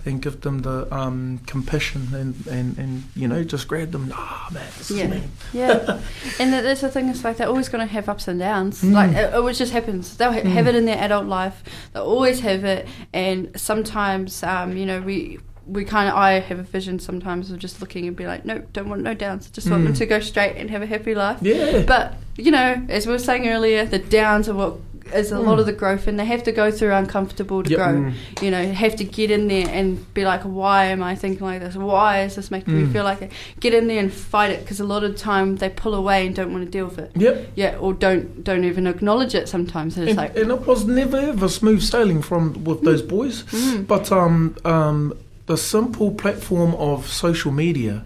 and 0.06 0.22
give 0.22 0.42
them 0.42 0.60
the 0.64 0.94
um, 0.94 1.40
compassion 1.48 2.10
and, 2.14 2.36
and, 2.48 2.78
and 2.78 3.04
you 3.16 3.28
know 3.28 3.44
just 3.44 3.68
grab 3.68 3.92
them. 3.92 4.12
Ah 4.14 4.50
man, 4.52 4.68
this 4.78 4.92
Yeah. 4.92 5.20
Yeah, 5.54 6.02
and 6.40 6.52
that- 6.54 6.64
that's 6.64 6.82
the 6.82 6.90
thing. 6.90 7.08
It's 7.10 7.24
like 7.24 7.38
they're 7.38 7.48
always 7.48 7.70
going 7.70 7.88
to 7.88 7.92
have 7.94 8.10
ups 8.10 8.28
and 8.28 8.40
downs. 8.40 8.82
Mm. 8.82 8.92
Like 8.92 9.12
it, 9.12 9.34
it 9.34 9.54
just 9.54 9.72
happens. 9.72 10.18
They'll 10.18 10.34
ha- 10.34 10.42
Mm. 10.42 10.52
have 10.52 10.68
it 10.68 10.76
in 10.76 10.86
their 10.86 10.98
adult 11.00 11.26
life. 11.28 11.64
They'll 11.94 12.04
always 12.04 12.42
have 12.42 12.66
it, 12.66 12.86
and 13.14 13.50
sometimes, 13.56 14.44
um, 14.44 14.76
you 14.76 14.86
know, 14.86 15.00
we. 15.02 15.37
We 15.68 15.84
kind 15.86 16.08
of, 16.10 16.16
I 16.16 16.40
have 16.40 16.60
a 16.60 16.64
vision 16.64 16.98
sometimes 17.00 17.52
of 17.52 17.60
just 17.60 17.82
looking 17.82 18.08
and 18.08 18.16
be 18.16 18.26
like, 18.26 18.46
no, 18.46 18.60
don't 18.74 18.90
want 18.90 19.02
no 19.02 19.14
downs. 19.14 19.50
Just 19.50 19.70
want 19.70 19.84
them 19.84 19.94
Mm. 19.94 19.98
to 19.98 20.06
go 20.06 20.20
straight 20.20 20.56
and 20.58 20.70
have 20.70 20.82
a 20.82 20.86
happy 20.86 21.14
life. 21.14 21.40
Yeah. 21.42 21.84
But 21.86 22.14
you 22.38 22.52
know, 22.52 22.82
as 22.90 23.06
we 23.08 23.14
were 23.14 23.20
saying 23.20 23.48
earlier, 23.50 23.86
the 23.86 24.00
downs 24.00 24.48
are 24.48 24.54
what 24.54 24.76
is 25.14 25.32
a 25.32 25.40
lot 25.40 25.56
Mm. 25.56 25.62
of 25.62 25.66
the 25.66 25.72
growth, 25.72 26.06
and 26.08 26.20
they 26.20 26.26
have 26.26 26.44
to 26.44 26.52
go 26.52 26.70
through 26.70 26.92
uncomfortable 26.94 27.64
to 27.64 27.70
Yep. 27.70 27.78
grow. 27.80 27.88
Mm. 27.94 28.14
You 28.44 28.52
know, 28.52 28.64
have 28.74 28.96
to 28.98 29.06
get 29.06 29.32
in 29.32 29.48
there 29.48 29.66
and 29.70 30.14
be 30.14 30.26
like, 30.26 30.42
why 30.44 30.86
am 30.86 31.02
I 31.02 31.16
thinking 31.16 31.48
like 31.48 31.62
this? 31.62 31.76
Why 31.76 32.24
is 32.24 32.36
this 32.36 32.52
making 32.52 32.76
me 32.78 32.84
Mm. 32.84 32.92
feel 32.94 33.04
like 33.06 33.22
it? 33.22 33.32
Get 33.62 33.74
in 33.74 33.88
there 33.88 34.00
and 34.00 34.12
fight 34.12 34.52
it, 34.52 34.60
because 34.62 34.80
a 34.82 34.84
lot 34.86 35.04
of 35.06 35.14
the 35.14 35.18
time 35.18 35.56
they 35.58 35.70
pull 35.70 35.94
away 35.96 36.28
and 36.28 36.36
don't 36.36 36.52
want 36.52 36.66
to 36.66 36.70
deal 36.70 36.86
with 36.86 37.00
it. 37.00 37.12
Yep. 37.16 37.48
Yeah, 37.56 37.76
or 37.80 37.94
don't 37.94 38.44
don't 38.44 38.66
even 38.66 38.86
acknowledge 38.86 39.34
it. 39.34 39.48
Sometimes 39.50 39.96
and 39.98 40.08
it's 40.10 40.18
And, 40.18 40.18
like, 40.18 40.38
and 40.38 40.52
it 40.52 40.68
was 40.68 40.86
never 40.86 41.18
ever 41.18 41.48
smooth 41.50 41.82
sailing 41.82 42.22
from 42.22 42.64
with 42.66 42.82
those 42.84 43.02
boys. 43.02 43.44
mm, 43.52 43.88
But 43.88 44.12
um, 44.12 44.56
um, 44.66 45.14
the 45.48 45.58
simple 45.58 46.12
platform 46.12 46.76
of 46.76 47.08
social 47.08 47.52
media, 47.52 48.04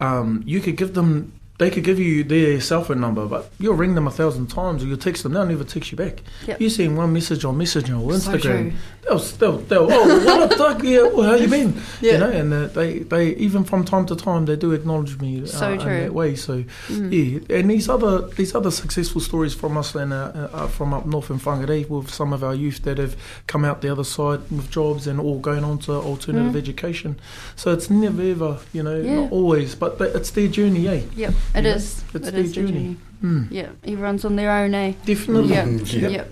um, 0.00 0.42
you 0.44 0.60
could 0.60 0.76
give 0.76 0.94
them, 0.94 1.32
they 1.62 1.70
could 1.70 1.84
give 1.84 1.98
you 1.98 2.24
their 2.24 2.60
cell 2.60 2.82
phone 2.84 3.00
number, 3.00 3.24
but 3.26 3.50
you'll 3.58 3.74
ring 3.74 3.94
them 3.94 4.06
a 4.06 4.10
thousand 4.10 4.48
times 4.48 4.82
or 4.82 4.86
you'll 4.86 4.96
text 4.98 5.22
them, 5.22 5.32
they'll 5.32 5.46
never 5.46 5.64
text 5.64 5.90
you 5.92 5.96
back. 5.96 6.22
Yep. 6.46 6.60
You 6.60 6.68
send 6.68 6.96
one 6.96 7.12
message 7.12 7.44
on 7.44 7.56
Messenger 7.56 7.94
or 7.96 8.12
so 8.18 8.32
Instagram, 8.32 8.40
true. 8.40 8.72
they'll, 9.08 9.18
they'll, 9.18 9.58
they'll, 9.58 9.88
oh, 9.90 10.24
what 10.24 10.42
up, 10.52 10.58
Doug? 10.58 10.84
Yeah, 10.84 11.02
well, 11.08 11.22
how 11.22 11.34
you 11.36 11.48
been? 11.48 11.80
Yeah. 12.00 12.12
You 12.12 12.18
know, 12.18 12.30
and 12.30 12.52
uh, 12.52 12.66
they, 12.68 12.98
they, 13.00 13.28
even 13.36 13.62
from 13.64 13.84
time 13.84 14.06
to 14.06 14.16
time, 14.16 14.46
they 14.46 14.56
do 14.56 14.72
acknowledge 14.72 15.18
me 15.20 15.42
uh, 15.42 15.46
So 15.46 15.72
in 15.72 15.78
that 15.78 16.12
way. 16.12 16.34
So, 16.34 16.64
Mm. 16.88 17.12
yeah, 17.48 17.56
and 17.58 17.70
these 17.70 17.88
other 17.88 18.28
these 18.28 18.54
other 18.54 18.70
successful 18.70 19.20
stories 19.20 19.54
from 19.54 19.76
us 19.76 19.94
and 19.94 20.12
uh, 20.12 20.48
uh, 20.52 20.66
from 20.66 20.92
up 20.92 21.06
north 21.06 21.30
in 21.30 21.38
Whangarei 21.38 21.88
with 21.88 22.10
some 22.10 22.32
of 22.32 22.42
our 22.42 22.54
youth 22.54 22.82
that 22.82 22.98
have 22.98 23.14
come 23.46 23.64
out 23.64 23.80
the 23.82 23.88
other 23.90 24.04
side 24.04 24.40
with 24.50 24.68
jobs 24.70 25.06
and 25.06 25.20
all 25.20 25.38
going 25.38 25.62
on 25.64 25.78
to 25.80 25.92
alternative 25.92 26.52
Mm. 26.54 26.56
education. 26.56 27.20
So 27.56 27.72
it's 27.72 27.88
never 27.88 28.22
ever, 28.22 28.58
you 28.72 28.82
know, 28.82 29.00
Yeah. 29.00 29.14
not 29.20 29.32
always, 29.32 29.74
but 29.76 29.98
th- 29.98 30.14
it's 30.14 30.30
their 30.30 30.48
journey, 30.48 30.88
eh? 30.88 31.02
Yep, 31.16 31.34
it 31.54 31.64
Yeah, 31.64 31.74
is. 31.74 32.04
it's 32.14 32.28
It 32.28 32.32
their 32.32 32.40
is 32.40 32.54
the 32.54 32.62
journey. 32.62 32.96
Mm. 33.22 33.48
Yeah, 33.50 33.68
everyone's 33.84 34.24
on 34.24 34.36
their 34.36 34.50
own, 34.50 34.74
eh? 34.74 34.92
Definitely. 35.04 35.50
Yeah. 35.54 35.66
Yep. 35.66 36.10
Yep. 36.10 36.30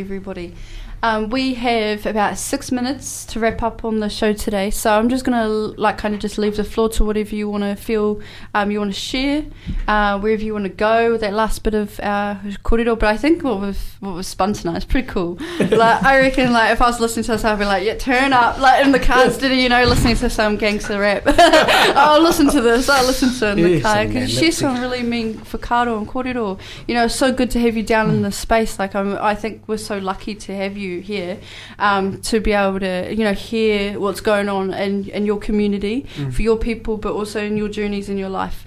Everybody. 0.00 0.54
Um, 1.02 1.30
we 1.30 1.54
have 1.54 2.04
about 2.04 2.36
six 2.36 2.70
minutes 2.70 3.24
to 3.26 3.40
wrap 3.40 3.62
up 3.62 3.84
on 3.86 4.00
the 4.00 4.10
show 4.10 4.34
today, 4.34 4.70
so 4.70 4.92
I'm 4.92 5.08
just 5.08 5.24
gonna 5.24 5.48
like 5.48 5.96
kind 5.96 6.14
of 6.14 6.20
just 6.20 6.36
leave 6.36 6.56
the 6.56 6.64
floor 6.64 6.90
to 6.90 7.04
whatever 7.04 7.34
you 7.34 7.48
want 7.48 7.64
to 7.64 7.74
feel, 7.74 8.20
um, 8.54 8.70
you 8.70 8.80
want 8.80 8.92
to 8.92 9.00
share, 9.00 9.44
uh, 9.88 10.18
wherever 10.18 10.42
you 10.42 10.52
want 10.52 10.64
to 10.64 10.70
go. 10.70 11.16
That 11.16 11.32
last 11.32 11.62
bit 11.62 11.72
of 11.72 11.98
uh, 12.00 12.36
but 12.62 13.02
I 13.04 13.16
think 13.16 13.42
what 13.42 13.60
was 13.60 13.96
what 14.00 14.14
was 14.14 14.26
spun 14.26 14.52
tonight 14.52 14.76
is 14.76 14.84
pretty 14.84 15.08
cool. 15.08 15.38
like 15.58 16.02
I 16.02 16.18
reckon, 16.18 16.52
like 16.52 16.72
if 16.72 16.82
I 16.82 16.86
was 16.88 17.00
listening 17.00 17.24
to 17.24 17.32
this, 17.32 17.44
I'd 17.44 17.58
be 17.58 17.64
like, 17.64 17.84
yeah, 17.84 17.96
turn 17.96 18.34
up, 18.34 18.58
like 18.58 18.84
in 18.84 18.92
the 18.92 19.00
car 19.00 19.24
instead 19.24 19.52
of 19.52 19.56
you 19.56 19.70
know 19.70 19.84
listening 19.84 20.16
to 20.16 20.28
some 20.28 20.56
gangster 20.56 21.00
rap. 21.00 21.22
I'll 21.26 22.20
listen 22.22 22.50
to 22.50 22.60
this. 22.60 22.90
I'll 22.90 23.06
listen 23.06 23.32
to 23.38 23.46
it 23.48 23.58
in 23.58 23.62
the 23.64 23.70
Yes, 23.70 23.82
car 23.82 24.06
because 24.06 24.30
she's 24.30 24.58
some 24.58 24.78
really 24.80 25.02
mean 25.02 25.34
whakaaro 25.34 25.96
and 25.96 26.06
korero. 26.06 26.60
You 26.86 26.94
know, 26.94 27.06
it's 27.06 27.14
so 27.14 27.32
good 27.32 27.50
to 27.52 27.60
have 27.60 27.74
you 27.74 27.82
down 27.82 28.10
in 28.10 28.20
this 28.20 28.36
space. 28.36 28.78
Like 28.78 28.94
I'm, 28.94 29.16
I 29.16 29.34
think 29.34 29.62
we're 29.66 29.78
so 29.78 29.96
lucky 29.96 30.34
to 30.34 30.54
have 30.54 30.76
you 30.76 30.89
here, 30.98 31.38
um, 31.78 32.20
to 32.22 32.40
be 32.40 32.52
able 32.52 32.80
to 32.80 33.14
you 33.14 33.22
know 33.22 33.32
hear 33.34 34.00
what's 34.00 34.20
going 34.20 34.48
on 34.48 34.74
in, 34.74 35.08
in 35.10 35.26
your 35.26 35.38
community 35.38 36.06
for 36.32 36.42
your 36.42 36.56
people, 36.56 36.96
but 36.96 37.12
also 37.12 37.40
in 37.40 37.56
your 37.56 37.68
journeys 37.68 38.08
in 38.08 38.18
your 38.18 38.30
life. 38.30 38.64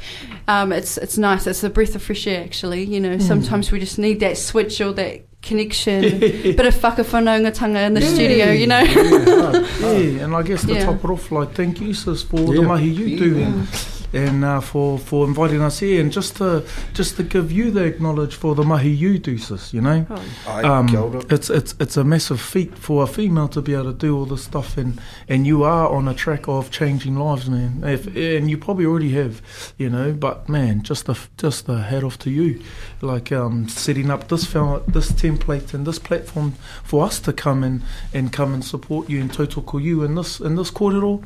Um, 0.48 0.72
it's 0.72 0.98
it's 0.98 1.18
nice. 1.18 1.46
It's 1.48 1.64
a 1.64 1.70
breath 1.70 1.96
of 1.96 2.04
fresh 2.04 2.26
air. 2.28 2.44
Actually, 2.44 2.84
you 2.86 3.00
know, 3.00 3.18
sometimes 3.18 3.72
we 3.72 3.80
just 3.80 3.98
need 4.00 4.20
that 4.22 4.38
switch 4.38 4.80
or 4.80 4.94
that 4.94 5.22
connection, 5.42 6.06
A 6.06 6.54
bit 6.56 6.66
of 6.66 6.76
whakawhanaungatanga 6.76 7.88
in 7.88 7.94
the 7.96 8.02
Yeah. 8.02 8.08
studio. 8.14 8.52
You 8.52 8.68
know. 8.68 8.80
Yeah, 8.82 10.24
and 10.24 10.36
I 10.36 10.42
guess 10.44 10.62
to 10.66 10.74
Yeah. 10.74 10.86
top 10.86 11.04
it 11.04 11.10
off, 11.10 11.32
like 11.32 11.54
thank 11.54 11.82
you, 11.82 11.94
sis, 11.94 12.24
for 12.24 12.38
the 12.38 12.62
Yeah. 12.62 12.68
mahi 12.68 12.88
you 12.90 13.18
do, 13.18 13.40
Yeah. 13.40 13.46
and, 13.48 13.68
and 14.14 14.46
uh, 14.46 14.62
for 14.62 15.00
for 15.00 15.26
inviting 15.26 15.62
us 15.62 15.80
here, 15.80 16.00
and 16.00 16.12
just 16.12 16.38
to 16.38 16.64
just 16.94 17.18
to 17.18 17.24
give 17.24 17.52
you 17.52 17.72
the 17.72 17.84
acknowledge 17.84 18.36
for 18.36 18.56
the 18.56 18.64
mahi 18.64 18.90
you 18.90 19.18
do, 19.18 19.38
sis. 19.38 19.74
You 19.74 19.82
know, 19.82 20.06
Ai, 20.48 20.62
um, 20.64 20.88
kia 20.88 21.22
it's 21.30 21.50
it's 21.50 21.76
it's 21.80 21.98
a 21.98 22.04
massive 22.04 22.40
feat 22.40 22.78
for 22.78 23.04
a 23.04 23.08
female 23.08 23.48
to 23.50 23.62
be 23.62 23.74
able 23.74 23.86
to 23.86 23.94
do 23.94 24.16
all 24.18 24.26
this 24.26 24.44
stuff, 24.44 24.78
and 24.78 25.02
and 25.28 25.48
you 25.48 25.64
are 25.64 25.90
on 25.90 26.08
a 26.08 26.14
track 26.14 26.48
of 26.48 26.70
changing 26.70 27.16
lives, 27.18 27.50
man. 27.50 27.84
If, 27.84 28.08
and 28.16 28.50
you 28.50 28.58
probably 28.58 28.86
already 28.86 29.12
have, 29.14 29.42
you 29.78 29.90
know. 29.90 30.14
But 30.14 30.48
man, 30.48 30.84
just 30.84 31.10
a 31.10 31.18
just 31.38 31.68
a 31.68 31.82
hat 31.82 32.04
off 32.04 32.20
to 32.20 32.30
you, 32.30 32.62
like 33.02 33.32
um, 33.32 33.68
setting 33.68 34.12
up 34.12 34.28
this 34.28 34.46
fel- 34.46 34.84
this 34.88 35.12
template 35.12 35.74
and 35.74 35.88
this 35.88 36.00
platform 36.00 36.54
for 36.84 37.04
us 37.04 37.20
to 37.22 37.34
come 37.34 37.64
and 37.64 37.82
and 38.14 38.32
come 38.32 38.54
and 38.54 38.64
support 38.64 39.10
you 39.10 39.20
and 39.20 39.32
tautoko 39.32 39.82
you 39.82 40.04
in 40.04 40.16
this 40.16 40.40
in 40.40 40.56
this 40.56 40.70
korero, 40.70 41.24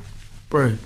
bro. 0.49 0.77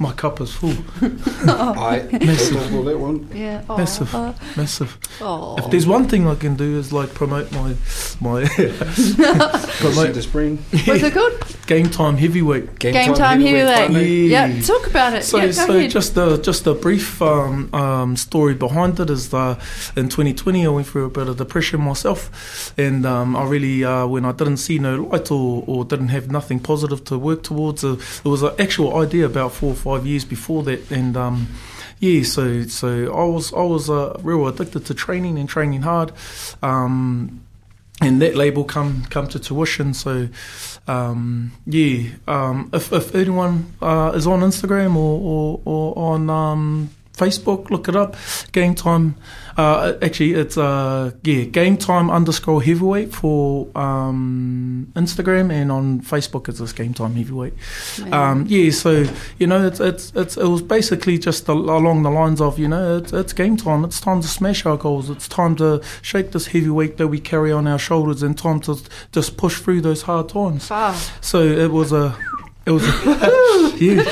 My 0.00 0.12
cup 0.12 0.40
is 0.40 0.52
full, 0.52 0.70
Ai, 1.02 2.06
Massive. 2.12 2.56
I'll 2.56 2.62
talk 2.62 2.72
all 2.72 2.82
that 2.84 2.98
one. 3.00 3.28
Yeah. 3.34 3.64
Aw. 3.68 3.76
Massive. 3.76 4.12
massive. 4.56 4.96
Aw. 5.20 5.56
If 5.64 5.70
there's 5.72 5.88
one 5.88 6.06
thing 6.08 6.28
I 6.28 6.36
can 6.36 6.54
do 6.54 6.78
is 6.78 6.92
like 6.92 7.12
promote 7.14 7.50
my 7.50 7.74
my 8.20 8.44
See 8.44 9.14
promote 9.82 10.14
the 10.14 10.22
spring. 10.22 10.58
What's 10.86 11.02
it 11.02 11.14
called? 11.14 11.56
game 11.66 11.90
time 11.90 12.16
heavyweight. 12.16 12.78
Game 12.78 13.12
time 13.14 13.40
heavyweight. 13.40 13.90
whānau. 13.90 14.28
Yeah. 14.28 14.46
Yeah, 14.46 14.62
talk 14.62 14.86
about 14.86 15.14
it. 15.14 15.24
So, 15.24 15.38
yeah, 15.38 15.46
go 15.46 15.52
so 15.52 15.76
ahead. 15.76 15.90
just 15.90 16.16
a 16.16 16.38
just 16.38 16.66
a 16.68 16.74
brief 16.74 17.20
um, 17.20 17.74
um, 17.74 18.16
story 18.16 18.54
behind 18.54 19.00
it 19.00 19.10
is 19.10 19.34
uh, 19.34 19.58
in 19.96 20.08
2020 20.08 20.64
I 20.64 20.68
went 20.68 20.86
through 20.86 21.06
a 21.06 21.10
bit 21.10 21.28
of 21.28 21.36
depression 21.38 21.80
myself, 21.80 22.72
and 22.78 23.04
um, 23.04 23.34
I 23.34 23.44
really 23.44 23.84
uh, 23.84 24.06
when 24.06 24.24
I 24.24 24.30
didn't 24.30 24.58
see 24.58 24.78
no 24.78 24.94
light 25.02 25.32
or, 25.32 25.64
or 25.66 25.84
didn't 25.84 26.08
have 26.08 26.30
nothing 26.30 26.60
positive 26.60 27.04
to 27.06 27.18
work 27.18 27.42
towards, 27.42 27.82
uh, 27.82 27.96
it 28.24 28.28
was 28.28 28.42
an 28.44 28.52
actual 28.60 28.96
idea 28.96 29.26
about 29.26 29.52
four 29.52 29.70
or 29.70 29.74
five 29.74 29.87
years 29.96 30.24
before 30.24 30.62
that, 30.64 30.90
and. 30.90 31.16
Um, 31.16 31.48
yeah, 32.00 32.22
so 32.22 32.62
so 32.62 33.12
I 33.12 33.24
was 33.24 33.52
I 33.52 33.62
was 33.62 33.90
uh, 33.90 34.16
real 34.22 34.46
addicted 34.46 34.86
to 34.86 34.94
training 34.94 35.36
and 35.38 35.48
training 35.48 35.82
hard, 35.82 36.12
um, 36.62 37.40
and 38.00 38.22
that 38.22 38.36
label 38.36 38.62
come 38.64 39.04
come 39.10 39.26
to 39.28 39.38
tuition. 39.40 39.94
So 39.94 40.28
um, 40.86 41.52
yeah, 41.66 42.10
um, 42.28 42.70
if 42.72 42.92
if 42.92 43.14
anyone 43.14 43.74
uh, 43.82 44.12
is 44.14 44.28
on 44.28 44.40
Instagram 44.40 44.94
or 44.94 45.20
or, 45.20 45.60
or 45.64 45.98
on 45.98 46.30
um, 46.30 46.90
Facebook, 47.14 47.70
look 47.70 47.88
it 47.88 47.96
up. 47.96 48.16
Game 48.52 48.76
time. 48.76 49.16
Uh, 49.58 49.98
actually, 50.02 50.34
it's 50.34 50.56
uh, 50.56 51.10
yeah, 51.24 51.42
game 51.42 51.76
time 51.76 52.12
underscore 52.12 52.62
heavyweight 52.62 53.12
for 53.12 53.66
um, 53.76 54.86
Instagram 54.94 55.50
and 55.50 55.72
on 55.72 56.00
Facebook 56.00 56.48
it's 56.48 56.60
just 56.60 56.76
game 56.76 56.94
time 56.94 57.16
heavyweight. 57.16 57.54
Um, 58.12 58.46
yeah, 58.48 58.70
so 58.70 59.04
you 59.40 59.48
know, 59.48 59.66
it's, 59.66 59.80
it's 59.80 60.12
it's 60.14 60.36
it 60.36 60.46
was 60.46 60.62
basically 60.62 61.18
just 61.18 61.48
along 61.48 62.04
the 62.04 62.10
lines 62.10 62.40
of 62.40 62.60
you 62.60 62.68
know, 62.68 62.98
it's, 62.98 63.12
it's 63.12 63.32
game 63.32 63.56
time. 63.56 63.84
It's 63.84 64.00
time 64.00 64.20
to 64.20 64.28
smash 64.28 64.64
our 64.64 64.76
goals. 64.76 65.10
It's 65.10 65.26
time 65.26 65.56
to 65.56 65.82
shake 66.02 66.30
this 66.30 66.46
heavyweight 66.46 66.96
that 66.98 67.08
we 67.08 67.18
carry 67.18 67.50
on 67.50 67.66
our 67.66 67.80
shoulders, 67.80 68.22
and 68.22 68.38
time 68.38 68.60
to 68.60 68.78
just 69.10 69.36
push 69.36 69.60
through 69.60 69.80
those 69.80 70.02
hard 70.02 70.28
times. 70.28 70.70
Wow. 70.70 70.92
So 71.20 71.42
it 71.42 71.72
was 71.72 71.90
a, 71.90 72.16
it 72.64 72.70
was 72.70 72.84
a, 72.84 72.92
yeah, 73.80 74.04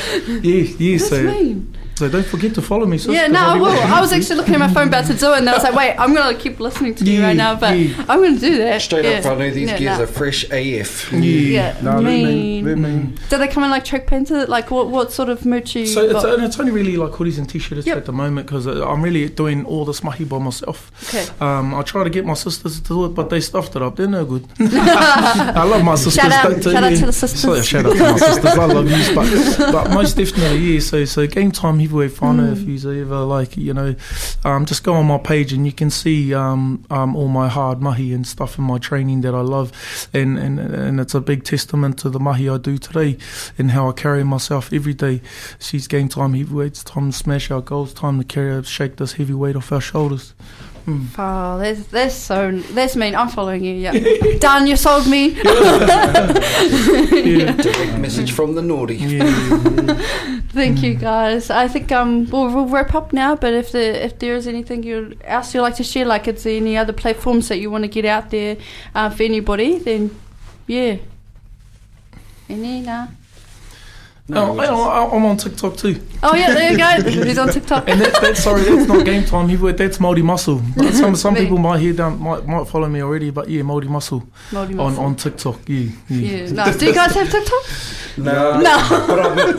yeah, 0.43 0.75
yeah. 0.77 0.99
That's 0.99 1.09
So 1.09 1.23
mean. 1.23 1.76
So 1.97 2.09
don't 2.11 2.27
forget 2.27 2.55
to 2.55 2.63
follow 2.63 2.85
me, 2.87 2.99
sis. 2.99 3.13
Yeah, 3.13 3.23
'cause 3.25 3.33
no, 3.33 3.39
I'll 3.41 3.51
I 3.51 3.55
be 3.55 3.61
will. 3.61 3.69
watching 3.69 3.91
I 3.91 4.01
was 4.03 4.13
actually 4.13 4.37
looking 4.37 4.55
at 4.55 4.61
my 4.61 4.69
phone 4.73 4.89
about 4.89 5.07
to 5.07 5.15
do 5.15 5.33
it, 5.33 5.39
and 5.39 5.49
I 5.49 5.55
was 5.55 5.63
like, 5.63 5.75
wait, 5.75 5.95
I'm 5.99 6.15
going 6.15 6.37
to 6.37 6.41
keep 6.43 6.61
listening 6.61 6.95
to 6.97 7.05
you 7.05 7.21
Yeah, 7.21 7.27
right 7.27 7.37
now, 7.37 7.55
but 7.55 7.79
yeah. 7.79 8.05
I'm 8.09 8.19
going 8.21 8.35
to 8.35 8.41
do 8.41 8.59
that. 8.59 8.83
Straight 8.83 9.05
yeah. 9.07 9.13
up, 9.13 9.25
Whānau, 9.25 9.55
these 9.55 9.71
yeah, 9.71 9.79
gears 9.79 9.99
no. 9.99 10.05
are 10.05 10.07
fresh 10.07 10.45
AF. 10.51 11.11
Yeah. 11.13 11.19
Yeah, 11.21 11.77
No, 11.83 11.93
they're 11.93 12.03
mean. 12.03 12.27
mean. 12.27 12.65
They're 12.67 12.77
mean. 12.77 13.19
Do 13.31 13.39
they 13.39 13.49
come 13.49 13.65
in 13.65 13.71
like 13.71 13.85
track 13.85 14.07
pants? 14.07 14.31
Like 14.31 14.71
what? 14.71 14.89
What 14.91 15.11
sort 15.11 15.31
of 15.31 15.47
merch 15.47 15.75
you 15.75 15.87
So 15.87 16.03
it's, 16.05 16.13
got? 16.13 16.35
and 16.35 16.45
it's 16.45 16.61
only 16.61 16.73
really 16.73 16.97
like 16.99 17.13
hoodies 17.13 17.39
and 17.39 17.49
t-shirts 17.49 17.87
Yep. 17.87 17.97
at 17.97 18.05
the 18.05 18.13
moment 18.13 18.47
because 18.47 18.67
I'm 18.67 19.01
really 19.03 19.29
doing 19.31 19.65
all 19.65 19.85
this 19.87 20.05
mahi 20.05 20.25
by 20.25 20.39
myself. 20.39 20.91
okay. 21.09 21.27
Um, 21.41 21.75
I 21.75 21.81
try 21.83 22.05
to 22.05 22.11
get 22.11 22.27
my 22.27 22.35
sisters 22.35 22.79
to 22.81 22.87
do 22.89 23.07
it, 23.07 23.15
but 23.15 23.31
they 23.31 23.41
stuffed 23.41 23.75
it 23.75 23.81
up. 23.83 23.97
They're 23.97 24.07
no 24.07 24.25
good. 24.27 24.47
I 24.61 25.65
love 25.65 25.83
my 25.83 25.95
sisters. 25.95 26.15
Shout 26.15 26.33
out- 26.33 26.63
shout 26.63 26.85
out 26.85 26.95
to 26.97 27.07
the 27.07 27.13
sisters. 27.13 27.41
So, 27.41 27.63
shout 27.63 27.87
out 27.87 27.93
to 27.97 27.99
my 28.03 28.17
sisters. 28.19 28.45
I 28.59 28.65
love 28.67 28.91
you, 28.91 29.15
but, 29.15 29.73
but 29.73 29.91
most 29.95 30.17
definitely, 30.17 30.59
yeah. 30.75 30.81
So, 30.81 31.05
so 31.05 31.27
game 31.27 31.51
time 31.53 31.79
heavyweight 31.87 32.13
final. 32.13 32.53
If 32.53 32.63
you 32.63 33.03
ever 33.03 33.21
like, 33.21 33.57
you 33.57 33.73
know, 33.73 33.95
um, 34.45 34.67
just 34.67 34.83
go 34.83 34.95
on 34.95 35.07
my 35.07 35.19
page 35.19 35.53
and 35.53 35.65
you 35.65 35.73
can 35.73 35.91
see 35.91 36.35
um, 36.35 36.85
um, 36.91 37.15
all 37.15 37.29
my 37.29 37.49
hard 37.49 37.81
mahi 37.81 38.13
and 38.13 38.27
stuff 38.27 38.59
in 38.59 38.65
my 38.65 38.79
training 38.79 39.21
that 39.21 39.35
I 39.35 39.41
love, 39.41 39.73
and, 40.13 40.39
and 40.39 40.59
and 40.59 41.01
it's 41.01 41.15
a 41.15 41.21
big 41.21 41.45
testament 41.45 41.99
to 42.01 42.11
the 42.11 42.19
mahi 42.21 42.49
I 42.49 42.59
do 42.59 42.79
today 42.79 43.19
and 43.57 43.71
how 43.71 43.89
I 43.89 43.93
carry 43.93 44.25
myself 44.25 44.73
every 44.73 44.95
day. 44.95 45.23
She's 45.59 45.87
game 45.87 46.09
time 46.09 46.35
heavyweights. 46.35 46.83
Time 46.85 47.13
to 47.13 47.17
smash 47.17 47.51
our 47.51 47.61
goals. 47.61 47.95
Time 47.95 48.19
to 48.19 48.25
carry, 48.25 48.63
shake 48.65 48.97
this 48.97 49.13
heavyweight 49.15 49.57
off 49.57 49.73
our 49.73 49.81
shoulders. 49.81 50.35
Mm. 50.87 51.07
Oh, 51.19 51.59
that's 51.59 51.87
that's 51.89 52.15
so 52.15 52.53
that's 52.73 52.95
mean. 52.95 53.17
I'm 53.17 53.29
following 53.29 53.65
you. 53.65 53.75
Yeah, 53.75 53.93
Dan, 54.39 54.67
You 54.67 54.77
sold 54.77 55.07
me. 55.09 55.37
Yeah. 57.27 57.53
Direct 57.57 57.99
message 57.99 58.33
from 58.33 58.55
the 58.55 58.63
naughty. 58.63 58.97
Yeah. 58.97 60.36
Thank 60.57 60.79
Mm. 60.79 60.83
you, 60.85 60.95
guys. 60.95 61.51
I 61.51 61.69
think 61.69 61.93
um 61.93 62.25
we'll, 62.31 62.49
we'll 62.55 62.67
wrap 62.75 62.95
up 62.95 63.13
now. 63.13 63.37
But 63.37 63.53
if 63.53 63.71
the 63.73 64.05
if 64.07 64.19
there 64.19 64.35
is 64.37 64.47
anything 64.47 64.83
you 64.83 64.97
else 65.25 65.55
you'd 65.55 65.61
like 65.69 65.77
to 65.77 65.85
share, 65.85 66.07
like 66.07 66.27
it's 66.33 66.47
any 66.47 66.77
other 66.79 66.95
platforms 66.95 67.49
that 67.49 67.59
you 67.59 67.71
want 67.71 67.85
to 67.85 67.89
get 67.89 68.05
out 68.07 68.31
there 68.31 68.57
uh, 68.95 69.11
for 69.11 69.23
anybody, 69.25 69.79
then 69.79 70.11
yeah. 70.67 70.97
Any 72.49 72.81
nah. 72.81 73.07
No, 74.29 74.59
I, 74.59 74.65
I, 74.67 75.15
I'm 75.15 75.25
on 75.25 75.37
TikTok 75.37 75.77
too. 75.77 76.01
Oh 76.23 76.35
yeah, 76.35 76.53
there 76.53 76.73
you 76.73 76.79
go. 76.79 77.11
He's 77.27 77.39
on 77.39 77.49
TikTok. 77.49 77.89
And 77.89 78.01
that, 78.01 78.19
that's 78.21 78.43
sorry, 78.43 78.63
that's 78.63 78.89
not 78.89 79.05
game 79.05 79.25
time. 79.25 79.49
Heavyweight, 79.49 79.77
that's 79.77 80.01
Maori 80.01 80.23
muscle. 80.23 80.61
But 80.77 80.95
some 80.95 81.15
some 81.17 81.35
people 81.37 81.59
might 81.59 81.79
hear 81.81 81.93
down 81.93 82.19
might 82.21 82.45
might 82.47 82.67
follow 82.67 82.89
me 82.89 83.03
already, 83.03 83.31
but 83.31 83.49
yeah, 83.49 83.63
Maori 83.63 83.87
muscle 83.89 84.23
Moldy 84.53 84.73
on 84.73 84.79
muscle. 84.79 85.05
on 85.05 85.15
TikTok. 85.17 85.69
Yeah, 85.69 85.91
yeah. 86.09 86.17
Yeah. 86.47 86.53
No. 86.53 86.73
Do 86.73 86.87
you 86.87 86.95
guys 86.95 87.15
have 87.15 87.31
TikTok? 87.31 87.63
No, 88.17 88.61
No. 88.61 88.63
but, 89.07 89.19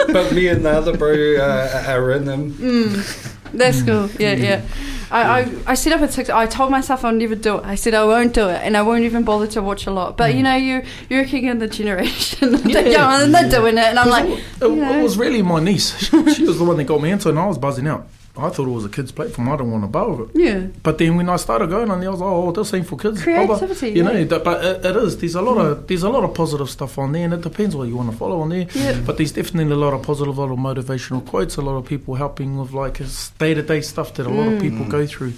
I, 0.10 0.12
but 0.14 0.32
me 0.34 0.48
and 0.48 0.66
the 0.66 0.72
other 0.72 0.96
bro 0.98 1.36
uh, 1.38 1.84
are 1.88 2.12
in 2.12 2.26
them. 2.26 2.54
Mm, 2.54 3.52
that's 3.54 3.82
cool. 3.84 4.10
Yeah, 4.20 4.34
yeah. 4.34 4.62
I, 5.10 5.40
I, 5.42 5.52
I 5.68 5.74
set 5.76 5.94
up 5.94 6.02
a 6.02 6.08
TikTok. 6.08 6.36
I 6.36 6.48
told 6.48 6.70
myself 6.70 7.06
I'll 7.06 7.14
never 7.14 7.36
do 7.36 7.60
it. 7.60 7.66
I 7.66 7.76
said 7.76 7.94
I 7.94 8.04
won't 8.04 8.34
do 8.34 8.50
it, 8.50 8.60
and 8.62 8.76
I 8.76 8.82
won't 8.82 9.04
even 9.04 9.24
bother 9.24 9.48
to 9.48 9.62
watch 9.62 9.88
a 9.88 9.92
lot. 9.92 10.18
But 10.18 10.36
you 10.36 10.44
know, 10.44 10.56
you 10.56 10.84
you're 11.10 11.24
looking 11.24 11.46
in 11.52 11.60
the 11.60 11.68
generation, 11.68 12.56
Yeah. 12.66 12.80
yeah. 12.82 13.24
and 13.24 13.34
they're 13.34 13.50
doing 13.50 13.78
it, 13.78 13.86
and 13.86 13.98
I'm 14.00 14.10
like, 14.10 14.26
it, 14.26 14.44
you 14.62 14.84
it 14.84 15.02
was 15.02 15.18
really 15.18 15.42
my 15.42 15.60
niece. 15.62 15.98
She, 15.98 16.08
she 16.34 16.44
was 16.44 16.58
the 16.60 16.66
one 16.66 16.76
that 16.78 16.84
got 16.86 17.02
me 17.02 17.12
into 17.12 17.30
it, 17.30 17.32
and 17.32 17.40
I 17.40 17.48
was 17.48 17.58
buzzing 17.58 17.88
out. 17.88 18.08
I 18.38 18.50
thought 18.50 18.68
it 18.68 18.72
was 18.72 18.86
a 18.86 18.90
kids' 18.90 19.12
platform. 19.12 19.50
I 19.50 19.56
don't 19.58 19.72
want 19.72 19.84
to 19.84 19.88
bow 19.88 20.14
with 20.14 20.30
it. 20.36 20.40
yeah, 20.40 20.68
But 20.84 20.98
then 20.98 21.18
when 21.18 21.30
I 21.30 21.36
started 21.38 21.70
going 21.70 21.90
on 21.92 22.00
there, 22.00 22.10
I 22.10 22.12
was 22.12 22.22
like, 22.22 22.30
oh, 22.32 22.52
this 22.52 22.74
ain't 22.74 22.88
for 22.88 22.98
kids. 22.98 23.22
Creativity, 23.24 23.90
you 23.92 24.04
know. 24.04 24.12
yeah. 24.12 24.38
But 24.38 24.64
it, 24.64 24.86
it 24.86 24.96
is. 24.96 25.18
There's 25.18 25.36
a 25.36 25.42
lot 25.42 25.58
of 25.58 25.88
there's 25.88 26.04
a 26.04 26.10
lot 26.10 26.24
of 26.24 26.34
positive 26.34 26.70
stuff 26.70 26.98
on 26.98 27.12
there, 27.12 27.26
and 27.26 27.34
it 27.34 27.42
depends 27.42 27.76
what 27.76 27.88
you 27.88 27.96
want 27.98 28.12
to 28.12 28.18
follow 28.18 28.42
on 28.42 28.50
there. 28.50 28.68
Yeah. 28.74 29.00
But 29.06 29.18
there's 29.18 29.32
definitely 29.32 29.74
a 29.74 29.78
lot 29.78 29.94
of 29.94 30.04
positive, 30.04 30.38
a 30.38 30.42
lot 30.46 30.52
of 30.52 30.60
motivational 30.60 31.26
quotes, 31.26 31.58
a 31.58 31.62
lot 31.62 31.76
of 31.78 31.86
people 31.86 32.16
helping 32.16 32.58
with 32.58 32.72
like 32.74 33.00
day 33.40 33.54
to 33.54 33.62
day 33.64 33.82
stuff 33.82 34.14
that 34.16 34.26
a 34.28 34.30
lot 34.30 34.48
Mm. 34.48 34.56
of 34.56 34.62
people 34.62 34.86
go 34.86 35.06
through. 35.08 35.34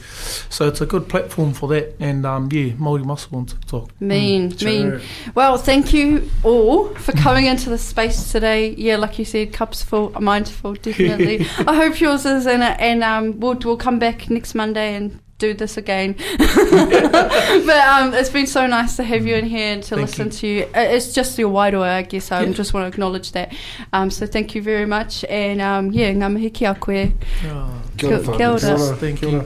So 0.50 0.68
it's 0.68 0.82
a 0.82 0.86
good 0.86 1.08
platform 1.08 1.54
for 1.54 1.68
that. 1.70 1.96
And 2.00 2.26
um, 2.26 2.50
yeah, 2.52 2.74
Maori 2.78 3.04
Muscle 3.04 3.38
on 3.38 3.46
TikTok. 3.46 3.90
mean, 4.02 4.52
Mm. 4.52 4.66
mean. 4.66 5.02
Well, 5.36 5.58
thank 5.58 5.94
you 5.94 6.30
all 6.44 6.90
for 6.96 7.12
coming 7.14 7.46
into 7.46 7.70
the 7.70 7.78
space 7.78 8.32
today. 8.32 8.74
Yeah, 8.78 8.98
like 8.98 9.18
you 9.20 9.26
said, 9.26 9.54
cups 9.54 9.82
full, 9.84 10.10
mind 10.20 10.48
full, 10.48 10.74
definitely. 10.76 11.46
I 11.68 11.76
hope 11.76 12.00
yours 12.00 12.26
is 12.26 12.46
in 12.46 12.62
it, 12.62 12.80
and 12.90 13.04
um, 13.04 13.40
we'll 13.40 13.58
we'll 13.66 13.78
come 13.78 14.00
back 14.00 14.30
next 14.30 14.56
Monday 14.56 14.96
and 14.96 15.20
do 15.38 15.54
this 15.54 15.78
again. 15.78 16.16
but 16.38 17.80
um, 17.88 18.14
it's 18.14 18.30
been 18.30 18.48
so 18.48 18.68
nice 18.68 18.96
to 18.98 19.04
have 19.04 19.26
you 19.26 19.36
in 19.36 19.46
here 19.46 19.74
and 19.74 19.84
to 19.84 19.96
Thank 19.96 20.08
listen 20.10 20.26
you. 20.26 20.32
to 20.32 20.48
you. 20.48 20.68
It's 20.76 21.14
just 21.14 21.38
your 21.40 21.50
wairua, 21.50 21.88
I 21.90 22.02
guess. 22.02 22.32
I 22.32 22.44
Yeah. 22.44 22.52
just 22.52 22.74
want 22.74 22.84
to 22.84 22.88
acknowledge 22.90 23.32
that. 23.34 23.54
Um, 23.94 24.10
so 24.12 24.26
thank 24.26 24.54
you 24.56 24.62
very 24.62 24.86
much, 24.86 25.24
and 25.30 25.62
um, 25.62 25.92
yeah, 25.92 26.12
ngā 26.12 26.30
mihi 26.34 26.50
ki 26.50 26.66
a 26.66 26.76
koe. 26.76 27.12
Ah, 27.46 27.82
Kia 27.98 28.10
ora, 28.10 28.20
Kia- 28.20 28.34
whānau. 28.34 28.38
kia 28.38 28.50
ora. 28.50 28.60
Kia 28.60 28.78
ora, 28.90 28.96
Thank 28.98 29.22
you. 29.22 29.46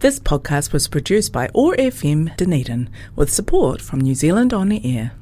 This 0.00 0.20
podcast 0.20 0.72
was 0.72 0.86
produced 0.86 1.32
by 1.32 1.48
OAR 1.54 1.74
FM 1.76 2.36
Dunedin 2.36 2.88
with 3.16 3.32
support 3.32 3.80
from 3.82 4.00
New 4.00 4.14
Zealand 4.14 4.54
On 4.54 4.68
the 4.68 4.80
Air. 4.96 5.10